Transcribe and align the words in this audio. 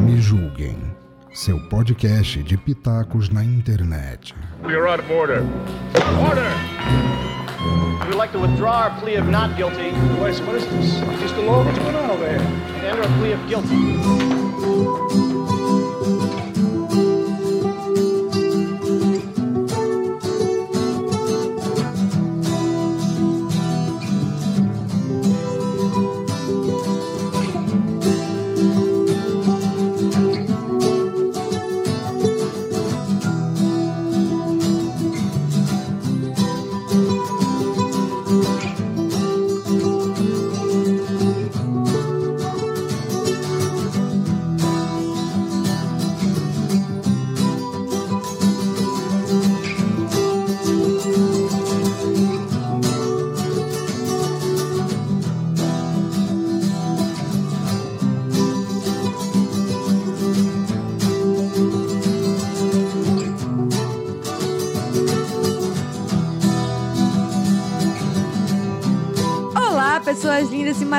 Me 0.00 0.16
julguem. 0.20 0.76
Seu 1.32 1.58
podcast 1.68 2.42
de 2.42 2.56
pitacos 2.56 3.28
na 3.28 3.44
internet. 3.44 4.34
You're 4.62 4.88
out 4.88 5.00
of 5.00 5.10
order. 5.10 5.44
Order! 6.26 6.50
We'd 8.06 8.16
like 8.16 8.32
to 8.32 8.38
withdraw 8.38 8.84
our 8.84 9.00
plea 9.00 9.16
of 9.16 9.28
not 9.28 9.56
guilty 9.56 9.92
Wait, 10.22 10.40
what 10.46 10.56
is 10.56 10.66
this? 10.66 11.00
Mr. 11.20 11.44
Law, 11.44 11.62
what's 11.64 11.78
going 11.78 11.94
on 11.96 12.10
over 12.10 12.26
here? 12.26 12.38
and 12.38 12.86
enter 12.86 13.02
a 13.02 13.18
plea 13.18 13.32
of 13.32 13.48
guilty. 13.48 15.27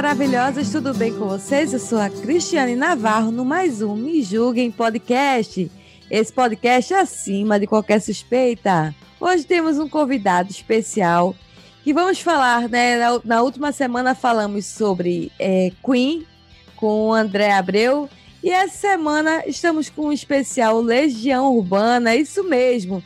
Maravilhosas, 0.09 0.71
tudo 0.71 0.91
bem 0.91 1.13
com 1.13 1.27
vocês? 1.27 1.71
Eu 1.71 1.77
sou 1.77 1.99
a 1.99 2.09
Cristiane 2.09 2.75
Navarro 2.75 3.29
no 3.31 3.45
mais 3.45 3.79
um 3.83 3.95
Me 3.95 4.23
Julguem 4.23 4.71
Podcast. 4.71 5.71
Esse 6.09 6.33
podcast 6.33 6.95
é 6.95 6.99
acima 6.99 7.59
de 7.59 7.67
qualquer 7.67 8.01
suspeita. 8.01 8.95
Hoje 9.19 9.43
temos 9.43 9.77
um 9.77 9.87
convidado 9.87 10.49
especial 10.49 11.35
que 11.83 11.93
vamos 11.93 12.19
falar, 12.21 12.67
né? 12.67 12.97
Na, 12.97 13.21
na 13.23 13.41
última 13.43 13.71
semana 13.71 14.15
falamos 14.15 14.65
sobre 14.65 15.31
é, 15.37 15.71
Queen 15.85 16.25
com 16.75 17.09
o 17.09 17.13
André 17.13 17.51
Abreu 17.51 18.09
e 18.43 18.49
essa 18.49 18.77
semana 18.77 19.43
estamos 19.45 19.91
com 19.91 20.07
um 20.07 20.11
especial 20.11 20.81
Legião 20.81 21.53
Urbana, 21.55 22.15
isso 22.15 22.43
mesmo. 22.43 23.03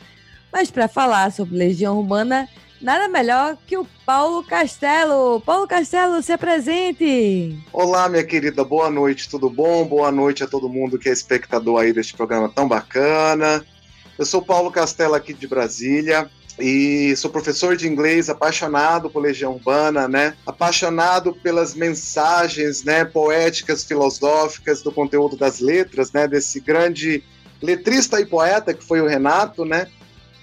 Mas 0.50 0.70
para 0.70 0.88
falar 0.88 1.30
sobre 1.32 1.54
Legião 1.54 1.98
Urbana, 1.98 2.48
Nada 2.84 3.08
melhor 3.08 3.56
que 3.66 3.78
o 3.78 3.86
Paulo 4.04 4.44
Castelo. 4.44 5.40
Paulo 5.40 5.66
Castelo, 5.66 6.22
se 6.22 6.30
apresente. 6.32 7.58
Olá, 7.72 8.10
minha 8.10 8.22
querida, 8.22 8.62
boa 8.62 8.90
noite, 8.90 9.26
tudo 9.26 9.48
bom? 9.48 9.86
Boa 9.86 10.12
noite 10.12 10.44
a 10.44 10.46
todo 10.46 10.68
mundo 10.68 10.98
que 10.98 11.08
é 11.08 11.12
espectador 11.12 11.80
aí 11.80 11.94
deste 11.94 12.14
programa 12.14 12.46
tão 12.46 12.68
bacana. 12.68 13.64
Eu 14.18 14.26
sou 14.26 14.42
Paulo 14.42 14.70
Castelo 14.70 15.14
aqui 15.14 15.32
de 15.32 15.48
Brasília 15.48 16.30
e 16.58 17.16
sou 17.16 17.30
professor 17.30 17.74
de 17.74 17.88
inglês, 17.88 18.28
apaixonado 18.28 19.08
por 19.08 19.22
Legião 19.22 19.54
Urbana, 19.54 20.06
né? 20.06 20.36
Apaixonado 20.46 21.32
pelas 21.32 21.74
mensagens, 21.74 22.84
né, 22.84 23.02
poéticas, 23.02 23.82
filosóficas 23.82 24.82
do 24.82 24.92
conteúdo 24.92 25.38
das 25.38 25.58
letras, 25.58 26.12
né, 26.12 26.28
desse 26.28 26.60
grande 26.60 27.24
letrista 27.62 28.20
e 28.20 28.26
poeta 28.26 28.74
que 28.74 28.84
foi 28.84 29.00
o 29.00 29.08
Renato, 29.08 29.64
né? 29.64 29.86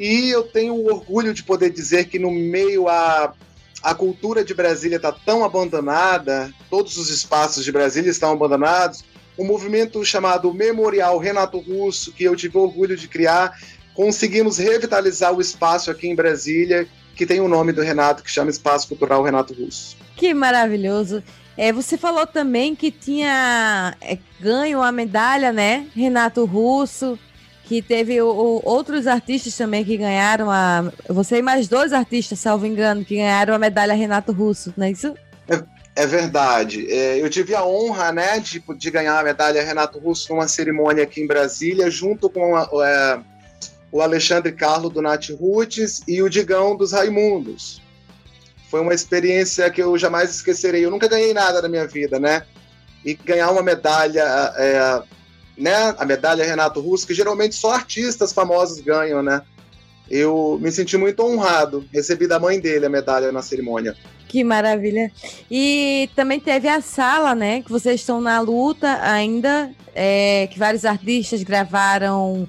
E 0.02 0.32
eu 0.32 0.42
tenho 0.42 0.84
orgulho 0.84 1.32
de 1.32 1.44
poder 1.44 1.70
dizer 1.70 2.06
que 2.06 2.18
no 2.18 2.32
meio 2.32 2.90
a 2.90 3.36
a 3.84 3.96
cultura 3.96 4.44
de 4.44 4.54
Brasília 4.54 4.98
está 4.98 5.12
tão 5.12 5.44
abandonada, 5.44 6.54
todos 6.70 6.98
os 6.98 7.10
espaços 7.10 7.66
de 7.66 7.72
Brasília 7.72 8.12
estão 8.12 8.32
abandonados. 8.32 9.04
Um 9.38 9.46
movimento 9.46 10.04
chamado 10.06 10.54
Memorial 10.54 11.18
Renato 11.18 11.58
Russo, 11.60 12.12
que 12.12 12.24
eu 12.24 12.36
tive 12.36 12.58
orgulho 12.58 12.96
de 12.96 13.08
criar, 13.08 13.58
conseguimos 13.96 14.58
revitalizar 14.58 15.34
o 15.34 15.42
espaço 15.42 15.90
aqui 15.90 16.08
em 16.08 16.16
Brasília, 16.16 16.88
que 17.16 17.26
tem 17.26 17.42
o 17.42 17.48
nome 17.48 17.72
do 17.72 17.82
Renato, 17.82 18.24
que 18.24 18.30
chama 18.30 18.52
Espaço 18.52 18.88
Cultural 18.88 19.24
Renato 19.24 19.54
Russo. 19.54 19.98
Que 20.16 20.34
maravilhoso. 20.34 21.24
É, 21.58 21.74
você 21.74 21.98
falou 21.98 22.28
também 22.28 22.76
que 22.76 22.92
tinha 22.92 23.96
é, 24.00 24.18
ganho 24.40 24.82
a 24.82 24.92
medalha, 24.92 25.52
né? 25.52 25.88
Renato 25.96 26.46
Russo, 26.46 27.18
que 27.72 27.82
teve 27.82 28.22
o, 28.22 28.28
o- 28.28 28.62
outros 28.66 29.08
artistas 29.08 29.56
também 29.56 29.86
que 29.86 29.96
ganharam 29.96 30.52
a. 30.52 30.92
Você 31.08 31.38
e 31.38 31.42
mais 31.42 31.70
dois 31.70 31.94
artistas, 31.94 32.38
salvo 32.38 32.66
engano, 32.66 33.06
que 33.06 33.16
ganharam 33.16 33.54
a 33.54 33.58
medalha 33.58 33.94
Renato 33.94 34.34
Russo, 34.34 34.74
não 34.76 34.86
é 34.88 34.92
isso? 34.92 35.14
É 35.96 36.06
verdade. 36.06 36.86
É, 36.92 37.22
eu 37.22 37.30
tive 37.30 37.56
a 37.56 37.64
honra 37.66 38.12
né, 38.12 38.40
de, 38.42 38.62
de 38.78 38.92
ganhar 38.92 39.18
a 39.18 39.24
medalha 39.24 39.64
Renato 39.64 40.00
Russo 40.00 40.34
numa 40.34 40.50
cerimônia 40.50 41.04
aqui 41.04 41.22
em 41.22 41.28
Brasília, 41.28 41.90
junto 41.90 42.30
com 42.30 42.58
a- 42.58 42.68
é, 42.86 43.20
o 43.90 44.02
Alexandre 44.02 44.52
Carlo 44.52 44.90
do 44.90 45.02
Nat 45.02 45.30
Roots 45.30 46.02
e 46.06 46.22
o 46.22 46.30
Digão 46.30 46.76
dos 46.76 46.92
Raimundos. 46.92 47.82
Foi 48.70 48.82
uma 48.82 48.94
experiência 48.94 49.70
que 49.70 49.82
eu 49.82 49.98
jamais 49.98 50.30
esquecerei. 50.30 50.84
Eu 50.84 50.92
nunca 50.92 51.08
ganhei 51.08 51.34
nada 51.34 51.62
na 51.62 51.70
minha 51.70 51.88
vida, 51.88 52.20
né? 52.20 52.44
E 53.06 53.14
ganhar 53.14 53.50
uma 53.52 53.64
medalha, 53.64 54.24
é, 54.58 55.02
né? 55.62 55.96
A 55.98 56.06
medalha 56.06 56.44
Renato 56.46 56.80
Russo, 56.82 57.06
que 57.08 57.14
geralmente 57.14 57.56
só 57.56 57.72
artistas 57.74 58.34
famosos 58.34 58.80
ganham, 58.82 59.22
né? 59.22 59.42
Eu 60.10 60.60
me 60.62 60.72
senti 60.72 60.98
muito 60.98 61.24
honrado. 61.24 61.86
Recebi 61.94 62.28
da 62.28 62.40
mãe 62.40 62.60
dele 62.60 62.86
a 62.86 62.90
medalha 62.90 63.32
na 63.32 63.42
cerimônia. 63.42 63.96
Que 64.28 64.44
maravilha. 64.44 65.12
E 65.50 66.10
também 66.16 66.40
teve 66.40 66.68
a 66.68 66.82
sala, 66.82 67.34
né? 67.36 67.62
Que 67.62 67.72
vocês 67.72 68.00
estão 68.02 68.20
na 68.20 68.40
luta 68.42 69.00
ainda, 69.02 69.72
é, 69.96 70.48
que 70.52 70.58
vários 70.60 70.84
artistas 70.86 71.44
gravaram 71.44 72.48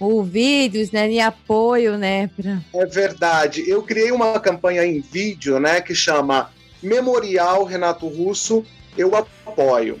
o 0.00 0.22
vídeos, 0.22 0.90
né? 0.90 1.08
Em 1.08 1.20
apoio, 1.22 1.96
né? 1.96 2.28
pra- 2.36 2.58
É 2.74 2.86
verdade. 2.86 3.68
Eu 3.68 3.82
criei 3.82 4.10
uma 4.10 4.38
campanha 4.40 4.84
em 4.84 5.00
vídeo, 5.00 5.58
né, 5.60 5.80
que 5.80 5.94
chama 5.94 6.50
Memorial 6.82 7.64
Renato 7.64 8.06
Russo, 8.08 8.64
eu 8.98 9.14
apoio. 9.16 10.00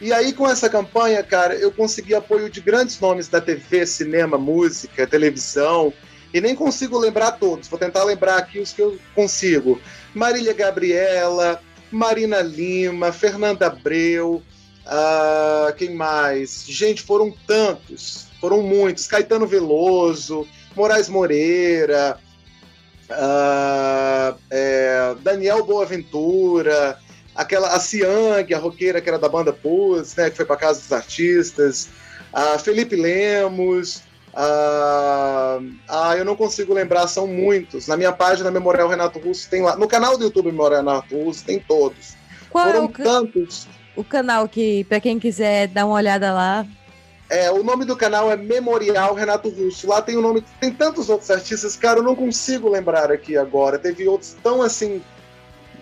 E 0.00 0.12
aí, 0.12 0.32
com 0.32 0.48
essa 0.48 0.68
campanha, 0.68 1.22
cara, 1.22 1.54
eu 1.54 1.72
consegui 1.72 2.14
apoio 2.14 2.50
de 2.50 2.60
grandes 2.60 3.00
nomes 3.00 3.28
da 3.28 3.40
TV, 3.40 3.86
cinema, 3.86 4.36
música, 4.36 5.06
televisão, 5.06 5.92
e 6.34 6.40
nem 6.40 6.54
consigo 6.54 6.98
lembrar 6.98 7.32
todos. 7.32 7.68
Vou 7.68 7.78
tentar 7.78 8.04
lembrar 8.04 8.36
aqui 8.36 8.58
os 8.58 8.72
que 8.72 8.82
eu 8.82 8.98
consigo. 9.14 9.80
Marília 10.14 10.52
Gabriela, 10.52 11.60
Marina 11.90 12.42
Lima, 12.42 13.10
Fernanda 13.10 13.68
Abreu, 13.68 14.42
ah, 14.86 15.74
quem 15.76 15.94
mais? 15.94 16.64
Gente, 16.66 17.02
foram 17.02 17.34
tantos, 17.46 18.28
foram 18.40 18.62
muitos. 18.62 19.06
Caetano 19.06 19.46
Veloso, 19.46 20.46
Moraes 20.76 21.08
Moreira, 21.08 22.18
ah, 23.10 24.36
é, 24.50 25.14
Daniel 25.22 25.64
Boaventura, 25.64 26.98
aquela 27.36 27.68
a 27.74 27.78
Ciang, 27.80 28.52
a 28.54 28.58
roqueira 28.58 29.00
que 29.00 29.08
era 29.08 29.18
da 29.18 29.28
banda 29.28 29.52
Pus, 29.52 30.14
né, 30.16 30.30
que 30.30 30.36
foi 30.36 30.44
para 30.46 30.56
casa 30.56 30.80
dos 30.80 30.92
artistas, 30.92 31.88
a 32.32 32.58
Felipe 32.58 32.96
Lemos, 32.96 34.02
ah, 34.34 35.58
ah, 35.88 36.16
eu 36.16 36.24
não 36.24 36.36
consigo 36.36 36.72
lembrar, 36.74 37.06
são 37.08 37.26
muitos. 37.26 37.86
Na 37.86 37.96
minha 37.96 38.12
página 38.12 38.50
Memorial 38.50 38.88
Renato 38.88 39.18
Russo 39.18 39.48
tem 39.48 39.62
lá, 39.62 39.76
no 39.76 39.88
canal 39.88 40.16
do 40.16 40.24
YouTube 40.24 40.46
Memorial 40.46 40.80
Renato 40.80 41.16
Russo 41.16 41.44
tem 41.44 41.58
todos. 41.60 42.14
Qual 42.50 42.66
é 42.68 42.72
Foram 42.72 42.84
o, 42.86 42.88
ca- 42.88 43.02
tantos. 43.04 43.66
o 43.96 44.04
canal 44.04 44.48
que, 44.48 44.84
para 44.84 45.00
quem 45.00 45.18
quiser 45.18 45.68
dar 45.68 45.86
uma 45.86 45.94
olhada 45.94 46.32
lá? 46.32 46.66
É, 47.28 47.50
o 47.50 47.62
nome 47.64 47.84
do 47.84 47.96
canal 47.96 48.30
é 48.30 48.36
Memorial 48.36 49.12
Renato 49.14 49.48
Russo. 49.48 49.88
Lá 49.88 50.00
tem 50.00 50.16
o 50.16 50.20
nome. 50.22 50.44
Tem 50.60 50.70
tantos 50.72 51.10
outros 51.10 51.28
artistas, 51.28 51.74
cara, 51.76 51.98
eu 51.98 52.02
não 52.04 52.14
consigo 52.14 52.68
lembrar 52.68 53.10
aqui 53.10 53.36
agora. 53.36 53.78
Teve 53.80 54.06
outros 54.06 54.36
tão 54.42 54.62
assim. 54.62 55.02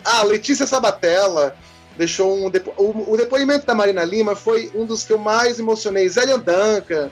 Ah, 0.04 0.22
Letícia 0.22 0.66
Sabatella 0.66 1.56
deixou 1.96 2.36
um. 2.46 2.50
Depo... 2.50 2.72
O, 2.76 3.12
o 3.12 3.16
depoimento 3.16 3.66
da 3.66 3.74
Marina 3.74 4.04
Lima 4.04 4.34
foi 4.36 4.70
um 4.74 4.84
dos 4.84 5.02
que 5.04 5.12
eu 5.12 5.18
mais 5.18 5.58
emocionei. 5.58 6.08
Zélia 6.08 6.36
Duncan. 6.36 7.10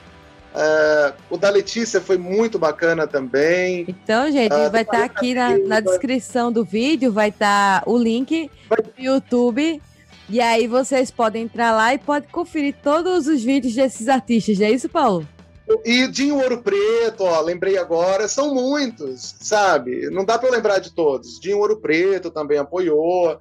é, 0.55 1.13
o 1.29 1.37
da 1.37 1.49
Letícia 1.49 1.99
foi 1.99 2.17
muito 2.17 2.59
bacana 2.59 3.07
também. 3.07 3.85
Então, 3.87 4.31
gente, 4.31 4.53
Ah, 4.53 4.69
vai 4.69 4.81
estar 4.83 4.97
tem 4.97 5.03
aqui 5.03 5.33
na, 5.33 5.57
na 5.57 5.79
descrição 5.79 6.51
do 6.51 6.63
vídeo, 6.63 7.11
vai 7.11 7.29
estar 7.29 7.81
o 7.87 7.97
link 7.97 8.51
Vai- 8.69 8.79
do 8.81 8.91
YouTube. 8.97 9.81
E 10.29 10.39
aí 10.39 10.67
vocês 10.67 11.09
podem 11.11 11.43
entrar 11.43 11.71
lá 11.73 11.93
e 11.93 11.97
podem 11.97 12.29
conferir 12.29 12.75
todos 12.83 13.27
os 13.27 13.43
vídeos 13.43 13.73
desses 13.75 14.07
artistas, 14.07 14.61
é 14.61 14.69
isso, 14.71 14.87
Paulo? 14.87 15.27
E 15.85 16.07
Dinho 16.07 16.37
Ouro 16.37 16.61
Preto, 16.61 17.23
ó, 17.23 17.41
lembrei 17.41 17.77
agora, 17.77 18.27
são 18.27 18.53
muitos, 18.53 19.35
sabe? 19.39 20.09
Não 20.09 20.25
dá 20.25 20.37
para 20.37 20.49
eu 20.49 20.53
lembrar 20.53 20.79
de 20.79 20.93
todos. 20.93 21.39
Dinho 21.39 21.59
Ouro 21.59 21.79
Preto 21.79 22.29
também 22.29 22.57
apoiou. 22.57 23.39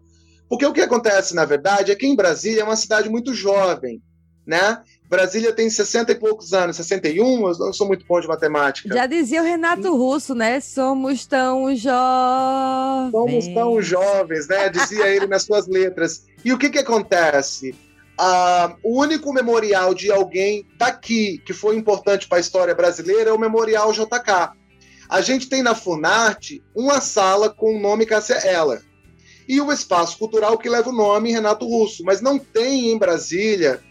Porque 0.49 0.67
o 0.67 0.73
que 0.73 0.81
acontece, 0.81 1.35
na 1.35 1.45
verdade, 1.45 1.91
é 1.91 1.95
que 1.95 2.07
em 2.07 2.15
Brasília 2.15 2.61
é 2.61 2.65
uma 2.65 2.77
cidade 2.77 3.09
muito 3.09 3.33
jovem, 3.33 4.03
né? 4.47 4.83
Brasília 5.09 5.53
tem 5.53 5.69
60 5.69 6.13
e 6.13 6.15
poucos 6.15 6.55
anos, 6.55 6.77
61, 6.77 7.49
eu 7.49 7.59
não 7.59 7.73
sou 7.73 7.87
muito 7.87 8.07
bom 8.07 8.19
de 8.19 8.27
matemática. 8.27 8.95
Já 8.95 9.05
dizia 9.05 9.43
o 9.43 9.45
Renato 9.45 9.95
Russo, 9.95 10.35
né? 10.35 10.59
Somos 10.59 11.27
tão 11.27 11.75
jovens. 11.77 13.11
Somos 13.11 13.49
tão 13.49 13.83
jovens, 13.83 14.49
né? 14.49 14.71
Dizia 14.71 15.09
ele 15.09 15.27
nas 15.27 15.43
suas 15.43 15.67
letras. 15.67 16.25
E 16.43 16.51
o 16.51 16.59
que 16.59 16.71
que 16.71 16.79
acontece? 16.79 17.75
Ah, 18.19 18.77
o 18.83 19.01
único 19.01 19.33
memorial 19.33 19.95
de 19.95 20.11
alguém 20.11 20.67
daqui 20.77 21.39
que 21.39 21.53
foi 21.53 21.77
importante 21.77 22.29
para 22.29 22.39
a 22.39 22.41
história 22.41 22.75
brasileira 22.75 23.31
é 23.31 23.33
o 23.33 23.39
Memorial 23.39 23.93
JK. 23.93 24.53
A 25.09 25.21
gente 25.21 25.49
tem 25.49 25.63
na 25.63 25.75
Funarte 25.75 26.63
uma 26.75 27.01
sala 27.01 27.51
com 27.51 27.77
o 27.77 27.81
nome 27.81 28.07
Cássia 28.07 28.41
Eller 28.47 28.83
e 29.49 29.61
o 29.61 29.73
espaço 29.73 30.19
cultural 30.19 30.57
que 30.57 30.69
leva 30.69 30.91
o 30.91 30.95
nome 30.95 31.33
Renato 31.33 31.67
Russo, 31.67 32.05
mas 32.05 32.21
não 32.21 32.39
tem 32.39 32.91
em 32.91 32.99
Brasília 32.99 33.83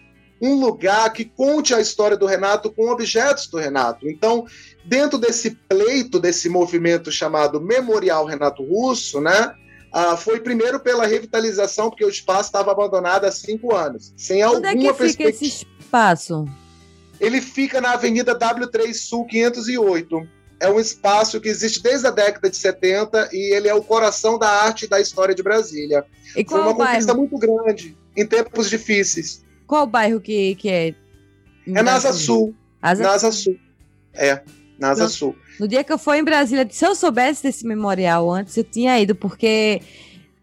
um 0.41 0.55
lugar 0.55 1.13
que 1.13 1.23
conte 1.23 1.73
a 1.73 1.79
história 1.79 2.17
do 2.17 2.25
Renato 2.25 2.71
com 2.71 2.89
objetos 2.89 3.45
do 3.47 3.57
Renato. 3.57 4.09
Então, 4.09 4.45
dentro 4.83 5.19
desse 5.19 5.51
pleito, 5.51 6.19
desse 6.19 6.49
movimento 6.49 7.11
chamado 7.11 7.61
Memorial 7.61 8.25
Renato 8.25 8.63
Russo, 8.63 9.21
né? 9.21 9.53
Ah, 9.91 10.15
foi 10.15 10.39
primeiro 10.39 10.79
pela 10.79 11.05
revitalização, 11.05 11.89
porque 11.89 12.05
o 12.05 12.09
espaço 12.09 12.49
estava 12.49 12.71
abandonado 12.71 13.25
há 13.25 13.31
cinco 13.31 13.75
anos. 13.75 14.13
Sem 14.15 14.43
Onde 14.45 14.67
alguma 14.67 14.91
é 14.91 14.93
que 14.93 15.07
fica 15.09 15.23
esse 15.23 15.45
espaço? 15.45 16.47
Ele 17.19 17.41
fica 17.41 17.81
na 17.81 17.91
Avenida 17.91 18.37
W3 18.37 18.93
Sul 18.93 19.25
508. 19.25 20.27
É 20.61 20.69
um 20.69 20.79
espaço 20.79 21.41
que 21.41 21.49
existe 21.49 21.81
desde 21.81 22.07
a 22.07 22.11
década 22.11 22.49
de 22.49 22.55
70 22.55 23.29
e 23.33 23.53
ele 23.53 23.67
é 23.67 23.73
o 23.73 23.83
coração 23.83 24.39
da 24.39 24.49
arte 24.49 24.85
e 24.85 24.87
da 24.87 24.99
história 24.99 25.35
de 25.35 25.43
Brasília. 25.43 26.05
E 26.35 26.45
foi 26.47 26.61
uma 26.61 26.73
bairro? 26.73 26.91
conquista 26.91 27.13
muito 27.13 27.37
grande 27.37 27.97
em 28.15 28.25
tempos 28.25 28.69
difíceis. 28.69 29.43
Qual 29.67 29.85
bairro 29.85 30.21
que, 30.21 30.55
que 30.55 30.69
é? 30.69 30.95
É 31.67 31.81
na 31.81 31.95
Asa 31.95 32.13
Sul. 32.13 32.55
Asa... 32.81 33.03
Na 33.03 33.11
Asa 33.11 33.31
Sul. 33.31 33.57
É, 34.13 34.41
na 34.81 34.89
Asa 34.91 35.03
No- 35.03 35.09
Sul. 35.09 35.35
No 35.59 35.67
dia 35.67 35.83
que 35.83 35.93
eu 35.93 35.97
fui 35.99 36.17
em 36.17 36.23
Brasília, 36.23 36.67
se 36.69 36.83
eu 36.83 36.95
soubesse 36.95 37.43
desse 37.43 37.65
memorial 37.65 38.29
antes, 38.31 38.57
eu 38.57 38.63
tinha 38.63 38.99
ido, 38.99 39.13
porque 39.13 39.79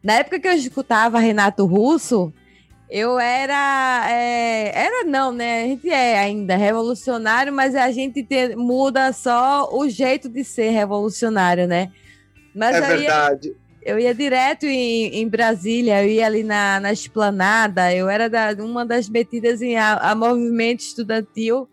na 0.03 0.15
época 0.15 0.39
que 0.39 0.47
eu 0.47 0.53
escutava 0.53 1.19
Renato 1.19 1.67
Russo, 1.67 2.33
eu 2.89 3.19
era. 3.19 4.07
é, 4.11 4.73
era 4.75 5.05
não, 5.05 5.33
né? 5.33 5.65
A 5.65 5.67
gente 5.67 5.91
é 5.91 6.19
ainda 6.21 6.57
revolucionário, 6.57 7.53
mas 7.53 7.75
a 7.75 7.91
gente 7.91 8.23
te- 8.23 8.55
muda 8.57 9.13
só 9.13 9.69
o 9.73 9.89
jeito 9.89 10.29
de 10.29 10.45
ser 10.45 10.71
revolucionário, 10.71 11.67
né? 11.67 11.91
Mas 12.55 12.77
É 12.77 12.79
eu, 12.79 12.83
ia, 12.83 12.97
verdade. 12.97 13.57
eu 13.85 13.99
ia 13.99 14.15
direto 14.15 14.65
em, 14.67 15.17
em 15.21 15.29
Brasília, 15.29 16.03
eu 16.03 16.09
ia 16.09 16.27
ali 16.27 16.43
na, 16.45 16.79
na 16.81 16.93
esplanada, 16.93 17.93
eu 17.95 18.09
era 18.09 18.29
da- 18.31 18.55
uma 18.59 18.87
das 18.87 19.09
metidas 19.09 19.61
em 19.61 19.77
a, 19.77 19.95
a 19.97 20.15
movimento 20.15 20.81
estudantil 20.81 21.69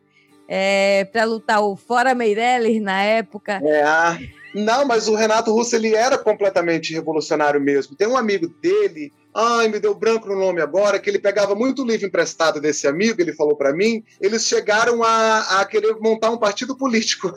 para 1.11 1.25
lutar 1.25 1.61
o 1.61 1.75
Fora 1.75 2.13
Meirelles 2.13 2.81
na 2.81 3.01
época. 3.01 3.59
É, 3.63 3.83
ah, 3.83 4.17
não, 4.55 4.85
mas 4.85 5.09
o 5.09 5.15
Renato 5.15 5.51
Russo 5.51 5.75
ele 5.75 5.93
era 5.93 6.17
completamente 6.17 6.93
revolucionário 6.93 7.59
mesmo. 7.59 7.93
Tem 7.93 8.07
um 8.07 8.15
amigo 8.15 8.47
dele, 8.61 9.11
ai, 9.33 9.67
me 9.67 9.79
deu 9.79 9.93
branco 9.93 10.29
no 10.29 10.39
nome 10.39 10.61
agora, 10.61 10.97
que 10.97 11.09
ele 11.09 11.19
pegava 11.19 11.53
muito 11.53 11.83
livro 11.83 12.07
emprestado 12.07 12.61
desse 12.61 12.87
amigo, 12.87 13.21
ele 13.21 13.33
falou 13.33 13.57
para 13.57 13.73
mim, 13.73 14.01
eles 14.21 14.47
chegaram 14.47 15.03
a, 15.03 15.59
a 15.59 15.65
querer 15.65 15.97
montar 15.99 16.29
um 16.29 16.37
partido 16.37 16.77
político. 16.77 17.27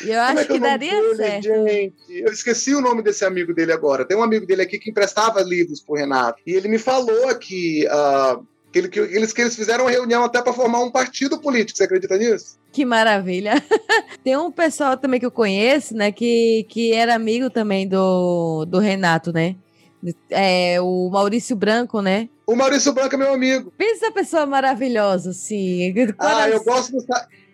Eu 0.00 0.14
Como 0.14 0.20
acho 0.20 0.40
é 0.40 0.44
que 0.46 0.52
é 0.52 0.58
nome 0.58 0.70
daria 0.70 1.00
dele, 1.02 1.16
certo. 1.16 1.44
Gente, 1.44 1.94
eu 2.08 2.32
esqueci 2.32 2.74
o 2.74 2.80
nome 2.80 3.02
desse 3.02 3.24
amigo 3.24 3.52
dele 3.52 3.72
agora. 3.72 4.04
Tem 4.04 4.16
um 4.16 4.22
amigo 4.22 4.46
dele 4.46 4.62
aqui 4.62 4.78
que 4.78 4.90
emprestava 4.90 5.42
livros 5.42 5.80
pro 5.80 5.94
Renato. 5.94 6.40
E 6.46 6.52
ele 6.52 6.68
me 6.68 6.78
falou 6.78 7.28
aqui 7.28 7.86
ah, 7.88 8.40
que, 8.74 8.78
ele- 8.80 8.88
que 8.88 8.98
eles, 8.98 9.32
que 9.32 9.40
eles 9.40 9.54
fizeram 9.54 9.84
uma 9.84 9.90
reunião 9.90 10.24
até 10.24 10.42
para 10.42 10.52
formar 10.52 10.80
um 10.80 10.90
partido 10.90 11.38
político. 11.40 11.76
Você 11.78 11.84
acredita 11.84 12.18
nisso? 12.18 12.58
Que 12.72 12.84
maravilha. 12.84 13.62
Tem 14.24 14.36
um 14.36 14.50
pessoal 14.50 14.96
também 14.96 15.20
que 15.20 15.26
eu 15.26 15.30
conheço, 15.30 15.94
né, 15.94 16.10
que, 16.10 16.66
que 16.68 16.92
era 16.92 17.14
amigo 17.14 17.48
também 17.48 17.86
do, 17.86 18.64
do 18.64 18.80
Renato, 18.80 19.32
né? 19.32 19.54
É, 20.28 20.80
o 20.80 21.08
Maurício 21.08 21.54
Branco, 21.54 22.02
né? 22.02 22.28
O 22.46 22.56
Maurício 22.56 22.92
Branco 22.92 23.14
é 23.14 23.18
meu 23.18 23.32
amigo. 23.32 23.72
Pensa 23.78 24.10
pessoa 24.10 24.44
maravilhosa, 24.44 25.30
assim. 25.30 25.94
Ah, 26.18 26.50
eu 26.50 26.62
gosto 26.64 26.92
do, 26.96 27.04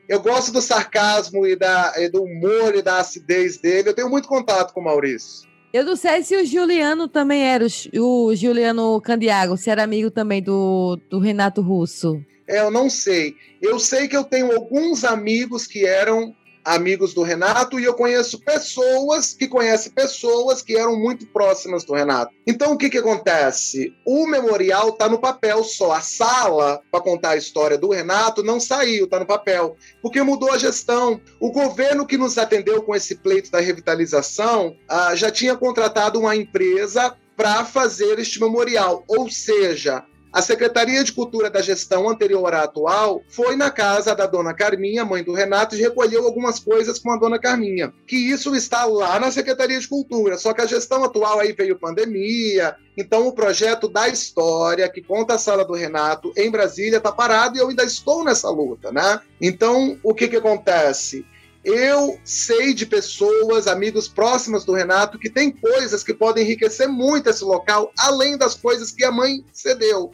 eu 0.09 0.21
gosto 0.21 0.51
do 0.51 0.61
sarcasmo 0.63 1.47
e, 1.47 1.55
da, 1.55 1.93
e 1.99 2.09
do 2.09 2.23
humor 2.25 2.75
e 2.75 2.81
da 2.83 2.99
acidez 2.99 3.59
dele. 3.59 3.91
Eu 3.91 3.95
tenho 3.95 4.09
muito 4.09 4.27
contato 4.27 4.73
com 4.73 4.81
o 4.81 4.85
Maurício. 4.85 5.49
Eu 5.73 5.85
não 5.85 5.95
sei 5.95 6.23
se 6.23 6.37
o 6.37 6.45
Juliano 6.45 7.07
também 7.07 7.43
era, 7.45 7.65
o, 7.65 7.69
Ju- 7.69 7.91
o 7.95 8.35
Juliano 8.35 9.01
Candiago, 9.01 9.57
se 9.57 9.71
era 9.71 9.85
amigo 9.85 10.11
também 10.11 10.43
do, 10.43 10.99
do 11.09 11.19
Renato 11.21 11.61
Russo. 11.63 12.21
É, 12.49 12.59
eu 12.61 12.71
não 12.71 12.91
sei. 12.91 13.37
Eu 13.63 13.79
sei 13.79 14.09
que 14.09 14.17
eu 14.17 14.25
tenho 14.25 14.51
alguns 14.53 15.05
amigos 15.05 15.69
que 15.69 15.87
eram 15.87 16.35
amigos 16.65 17.15
do 17.15 17.23
Renato 17.23 17.79
e 17.79 17.85
eu 17.85 17.95
conheço 17.95 18.41
pessoas 18.41 19.33
que 19.35 19.49
conhecem 19.49 19.93
pessoas 19.93 20.63
que 20.63 20.77
eram 20.77 20.97
muito 20.99 21.27
próximas 21.27 21.85
do 21.85 21.95
Renato. 21.95 22.33
Então 22.47 22.73
o 22.73 22.79
que 22.79 22.91
que 22.91 22.99
acontece? 22.99 23.93
O 24.05 24.27
memorial 24.27 24.93
tá 24.93 25.09
no 25.09 25.19
papel 25.19 25.63
só. 25.65 25.93
A 25.93 26.01
sala 26.01 26.81
para 26.91 27.01
contar 27.01 27.31
a 27.31 27.37
história 27.37 27.77
do 27.77 27.91
Renato 27.91 28.43
não 28.43 28.61
saiu, 28.61 29.09
tá 29.09 29.19
no 29.19 29.27
papel, 29.27 29.77
porque 30.03 30.23
mudou 30.23 30.53
a 30.53 30.59
gestão. 30.59 31.21
O 31.39 31.51
governo 31.51 32.07
que 32.07 32.19
nos 32.19 32.39
atendeu 32.39 32.83
com 32.83 32.95
esse 32.95 33.17
pleito 33.17 33.51
da 33.51 33.61
revitalização 33.61 34.77
ah, 34.89 35.15
já 35.15 35.31
tinha 35.31 35.57
contratado 35.57 36.19
uma 36.19 36.37
empresa 36.37 37.15
para 37.37 37.65
fazer 37.65 38.19
este 38.19 38.39
memorial, 38.39 39.03
ou 39.09 39.31
seja, 39.31 40.05
a 40.33 40.41
Secretaria 40.41 41.03
de 41.03 41.13
Cultura 41.13 41.51
da 41.51 41.61
gestão 41.61 42.09
anterior 42.09 42.55
à 42.55 42.63
atual 42.63 43.23
foi 43.29 43.57
na 43.57 43.71
casa 43.71 44.15
da 44.15 44.27
dona 44.27 44.55
Carminha, 44.55 45.05
mãe 45.05 45.25
do 45.25 45.33
Renato, 45.33 45.75
e 45.75 45.81
recolheu 45.81 46.25
algumas 46.25 46.61
coisas 46.61 46.99
com 46.99 47.11
a 47.11 47.17
dona 47.17 47.39
Carminha. 47.39 47.93
Que 48.07 48.17
isso 48.17 48.55
está 48.55 48.85
lá 48.85 49.19
na 49.19 49.33
Secretaria 49.33 49.81
de 49.81 49.89
Cultura. 49.89 50.39
Só 50.39 50.53
que 50.53 50.61
a 50.61 50.67
gestão 50.67 51.03
atual 51.03 51.41
aí 51.41 51.53
veio 51.53 51.79
pandemia, 51.79 52.77
então 52.97 53.27
o 53.27 53.33
projeto 53.33 53.89
da 53.89 54.09
história, 54.09 54.89
que 54.89 55.03
conta 55.03 55.35
a 55.35 55.39
sala 55.39 55.65
do 55.65 55.75
Renato 55.75 56.33
em 56.37 56.51
Brasília, 56.51 56.99
está 56.99 57.11
parado 57.11 57.57
e 57.57 57.61
eu 57.61 57.69
ainda 57.69 57.83
estou 57.83 58.23
nessa 58.23 58.49
luta, 58.51 58.93
né? 58.93 59.21
Então, 59.41 59.99
o 60.03 60.15
que, 60.15 60.29
que 60.29 60.37
acontece? 60.37 61.25
Eu 61.63 62.19
sei 62.25 62.73
de 62.73 62.87
pessoas, 62.87 63.67
amigos 63.67 64.09
próximos 64.09 64.65
do 64.65 64.73
Renato, 64.73 65.19
que 65.19 65.29
tem 65.29 65.51
coisas 65.51 66.03
que 66.03 66.15
podem 66.15 66.43
enriquecer 66.43 66.89
muito 66.89 67.29
esse 67.29 67.45
local, 67.45 67.93
além 67.99 68.39
das 68.39 68.55
coisas 68.55 68.91
que 68.91 69.05
a 69.05 69.13
mãe 69.13 69.45
cedeu. 69.53 70.11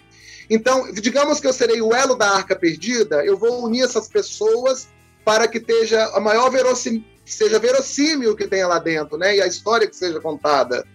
Então, 0.48 0.92
digamos 0.92 1.40
que 1.40 1.46
eu 1.46 1.52
serei 1.52 1.80
o 1.80 1.94
elo 1.94 2.14
da 2.14 2.30
arca 2.30 2.54
perdida, 2.54 3.24
eu 3.24 3.36
vou 3.36 3.64
unir 3.64 3.82
essas 3.82 4.08
pessoas 4.08 4.88
para 5.24 5.48
que 5.48 5.58
esteja 5.58 6.04
a 6.14 6.20
maior 6.20 6.50
verossímil, 6.50 7.04
seja 7.24 7.58
verossímil 7.58 8.32
o 8.32 8.36
que 8.36 8.46
tenha 8.46 8.68
lá 8.68 8.78
dentro, 8.78 9.18
né? 9.18 9.36
E 9.36 9.42
a 9.42 9.46
história 9.46 9.86
que 9.86 9.96
seja 9.96 10.20
contada. 10.20 10.86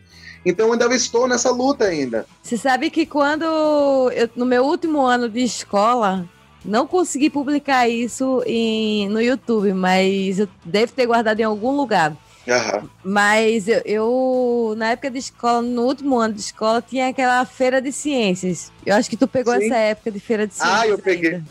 Então, 0.46 0.72
ainda 0.72 0.94
estou 0.96 1.28
nessa 1.28 1.52
luta 1.52 1.86
ainda. 1.86 2.26
Você 2.42 2.58
sabe 2.58 2.90
que 2.90 3.06
quando 3.06 3.44
eu, 3.44 4.30
no 4.36 4.46
meu 4.46 4.64
último 4.64 5.02
ano 5.06 5.30
de 5.30 5.44
escola, 5.44 6.28
não 6.64 6.88
consegui 6.88 7.30
publicar 7.30 7.88
isso 7.90 8.42
em, 8.46 9.10
no 9.10 9.22
YouTube, 9.22 9.74
mas 9.74 10.40
eu 10.40 10.48
devo 10.64 10.94
ter 10.94 11.06
guardado 11.06 11.40
em 11.40 11.44
algum 11.44 11.76
lugar. 11.76 12.16
Aham. 12.48 12.90
Mas 13.04 13.68
eu, 13.68 13.82
eu, 13.86 14.74
na 14.78 14.92
época 14.92 15.12
de 15.12 15.20
escola, 15.20 15.62
no 15.62 15.84
último 15.84 16.18
ano 16.18 16.34
de 16.34 16.42
escola, 16.42 16.82
tinha 16.82 17.08
aquela 17.10 17.46
feira 17.46 17.82
de 17.82 17.92
ciências. 17.92 18.72
Eu 18.86 18.96
acho 18.96 19.10
que 19.10 19.18
tu 19.18 19.28
pegou 19.28 19.54
Sim. 19.56 19.66
essa 19.66 19.76
época 19.76 20.12
de 20.12 20.20
feira 20.20 20.48
de 20.48 20.54
ciências. 20.56 20.80
Ah, 20.80 20.88
eu 20.88 20.98
peguei. 20.98 21.36
ainda. 21.36 21.46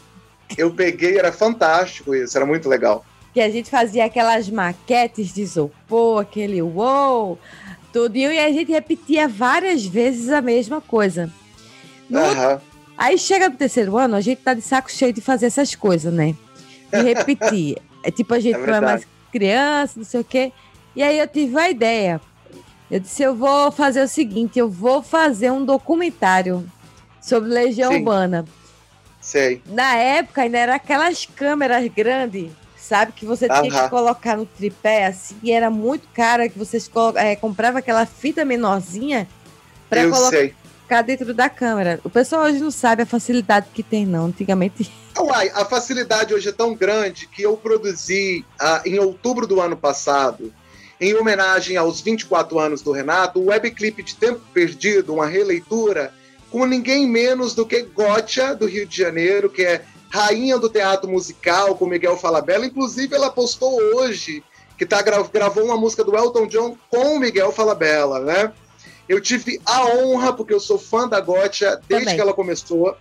Eu 0.59 0.75
peguei, 0.75 1.17
era 1.17 1.33
fantástico 1.33 2.13
isso, 2.15 2.37
era 2.37 2.45
muito 2.45 2.69
legal. 2.69 3.05
Que 3.33 3.41
a 3.41 3.49
gente 3.49 3.71
fazia 3.71 4.05
aquelas 4.05 4.49
maquetes 4.51 5.33
de 5.33 5.43
isopor, 5.43 6.23
aquele 6.23 6.61
uou, 6.61 7.39
tudinho, 7.93 8.33
e 8.33 8.39
a 8.39 8.51
gente 8.51 8.73
repetia 8.73 9.29
várias 9.29 9.87
vezes 9.87 10.29
a 10.31 10.43
mesma 10.43 10.81
coisa. 10.81 11.31
No 12.09 12.19
Aham. 12.19 12.61
Aí 12.99 13.17
chega 13.17 13.49
no 13.49 13.57
terceiro 13.57 13.97
ano, 13.97 14.17
a 14.17 14.21
gente 14.21 14.39
tá 14.43 14.53
de 14.53 14.61
saco 14.61 14.91
cheio 14.91 15.13
de 15.13 15.21
fazer 15.21 15.47
essas 15.47 15.75
coisas, 15.77 16.13
né? 16.13 16.35
De 16.93 17.01
repetir. 17.01 17.79
é 18.03 18.11
tipo, 18.11 18.35
a 18.35 18.41
gente 18.41 18.57
É 18.57 18.67
não 18.67 18.75
é 18.75 18.81
mais 18.81 19.07
criança, 19.31 19.95
não 19.97 20.05
sei 20.05 20.21
o 20.21 20.25
quê. 20.25 20.53
E 20.95 21.03
aí 21.03 21.19
eu 21.19 21.27
tive 21.29 21.59
a 21.59 21.71
ideia. 21.71 22.21
Eu 22.91 22.99
disse, 22.99 23.23
eu 23.23 23.35
vou 23.35 23.71
fazer 23.71 24.03
o 24.03 24.09
seguinte, 24.09 24.59
eu 24.59 24.69
vou 24.69 25.03
fazer 25.03 25.51
um 25.53 25.65
documentário 25.65 26.67
sobre 27.23 27.49
Legião 27.51 27.93
Sim. 27.93 27.99
Urbana. 27.99 28.45
Sei. 29.21 29.63
Na 29.67 29.95
época 29.97 30.43
ainda 30.43 30.59
era 30.59 30.75
aquelas 30.75 31.25
câmeras 31.27 31.87
grandes, 31.89 32.51
sabe? 32.77 33.13
Que 33.13 33.25
você 33.25 33.47
tinha 33.47 33.71
Aham. 33.73 33.85
que 33.85 33.91
colocar 33.91 34.37
no 34.37 34.47
tripé, 34.47 35.07
assim, 35.07 35.37
e 35.43 35.53
era 35.53 35.71
muito 35.71 36.09
cara, 36.13 36.49
que 36.49 36.59
colo- 36.89 37.17
eh, 37.17 37.37
comprava 37.37 37.79
aquela 37.79 38.05
fita 38.07 38.45
menorzinha 38.45 39.29
para 39.89 40.09
colocar 40.09 40.31
sei. 40.31 40.55
dentro 41.07 41.33
da 41.33 41.49
câmera. 41.49 42.01
O 42.03 42.11
pessoal 42.11 42.45
hoje 42.45 42.59
não 42.59 42.71
sabe 42.73 43.03
a 43.03 43.07
facilidade 43.07 43.67
que 43.73 43.83
tem, 43.83 44.05
não. 44.05 44.27
Antigamente. 44.27 44.91
Uai, 45.17 45.51
a 45.55 45.65
facilidade 45.65 46.33
hoje 46.33 46.49
é 46.49 46.53
tão 46.53 46.75
grande 46.75 47.27
que 47.29 47.43
eu 47.43 47.57
produzi 47.57 48.45
ah, 48.59 48.83
em 48.87 48.99
outubro 48.99 49.47
do 49.47 49.61
ano 49.61 49.77
passado, 49.77 50.53
em 51.01 51.15
homenagem 51.15 51.77
aos 51.77 52.01
24 52.01 52.59
anos 52.59 52.83
do 52.83 52.93
Renato, 52.93 53.41
o 53.41 53.47
webclip 53.47 54.03
de 54.03 54.15
Tempo 54.17 54.41
Perdido, 54.53 55.15
uma 55.15 55.27
releitura, 55.27 56.13
com 56.51 56.67
ninguém 56.67 57.07
menos 57.09 57.55
do 57.55 57.65
que 57.65 57.83
Gotcha, 57.83 58.55
do 58.55 58.67
Rio 58.67 58.87
de 58.87 58.99
Janeiro, 58.99 59.49
que 59.49 59.63
é 59.63 59.83
rainha 60.11 60.59
do 60.59 60.69
teatro 60.69 61.09
musical, 61.09 61.75
com 61.77 61.87
Miguel 61.87 62.19
Falabella. 62.19 62.67
Inclusive, 62.67 63.15
ela 63.15 63.31
postou 63.31 63.81
hoje 63.97 64.45
que 64.77 64.85
tá, 64.85 65.01
gravou 65.03 65.65
uma 65.65 65.77
música 65.77 66.05
do 66.05 66.17
Elton 66.17 66.47
John 66.47 66.77
com 66.91 67.17
o 67.17 67.19
Miguel 67.21 67.53
Falabella, 67.53 68.21
né? 68.21 68.53
Eu 69.09 69.21
tive 69.21 69.61
a 69.65 69.87
honra, 69.87 70.33
porque 70.33 70.53
eu 70.53 70.61
sou 70.61 70.79
fã 70.79 71.09
da 71.09 71.21
Gotcha 71.21 71.81
desde 71.89 72.05
Também. 72.05 72.15
que 72.15 72.21
ela 72.21 72.35
começou. 72.35 72.97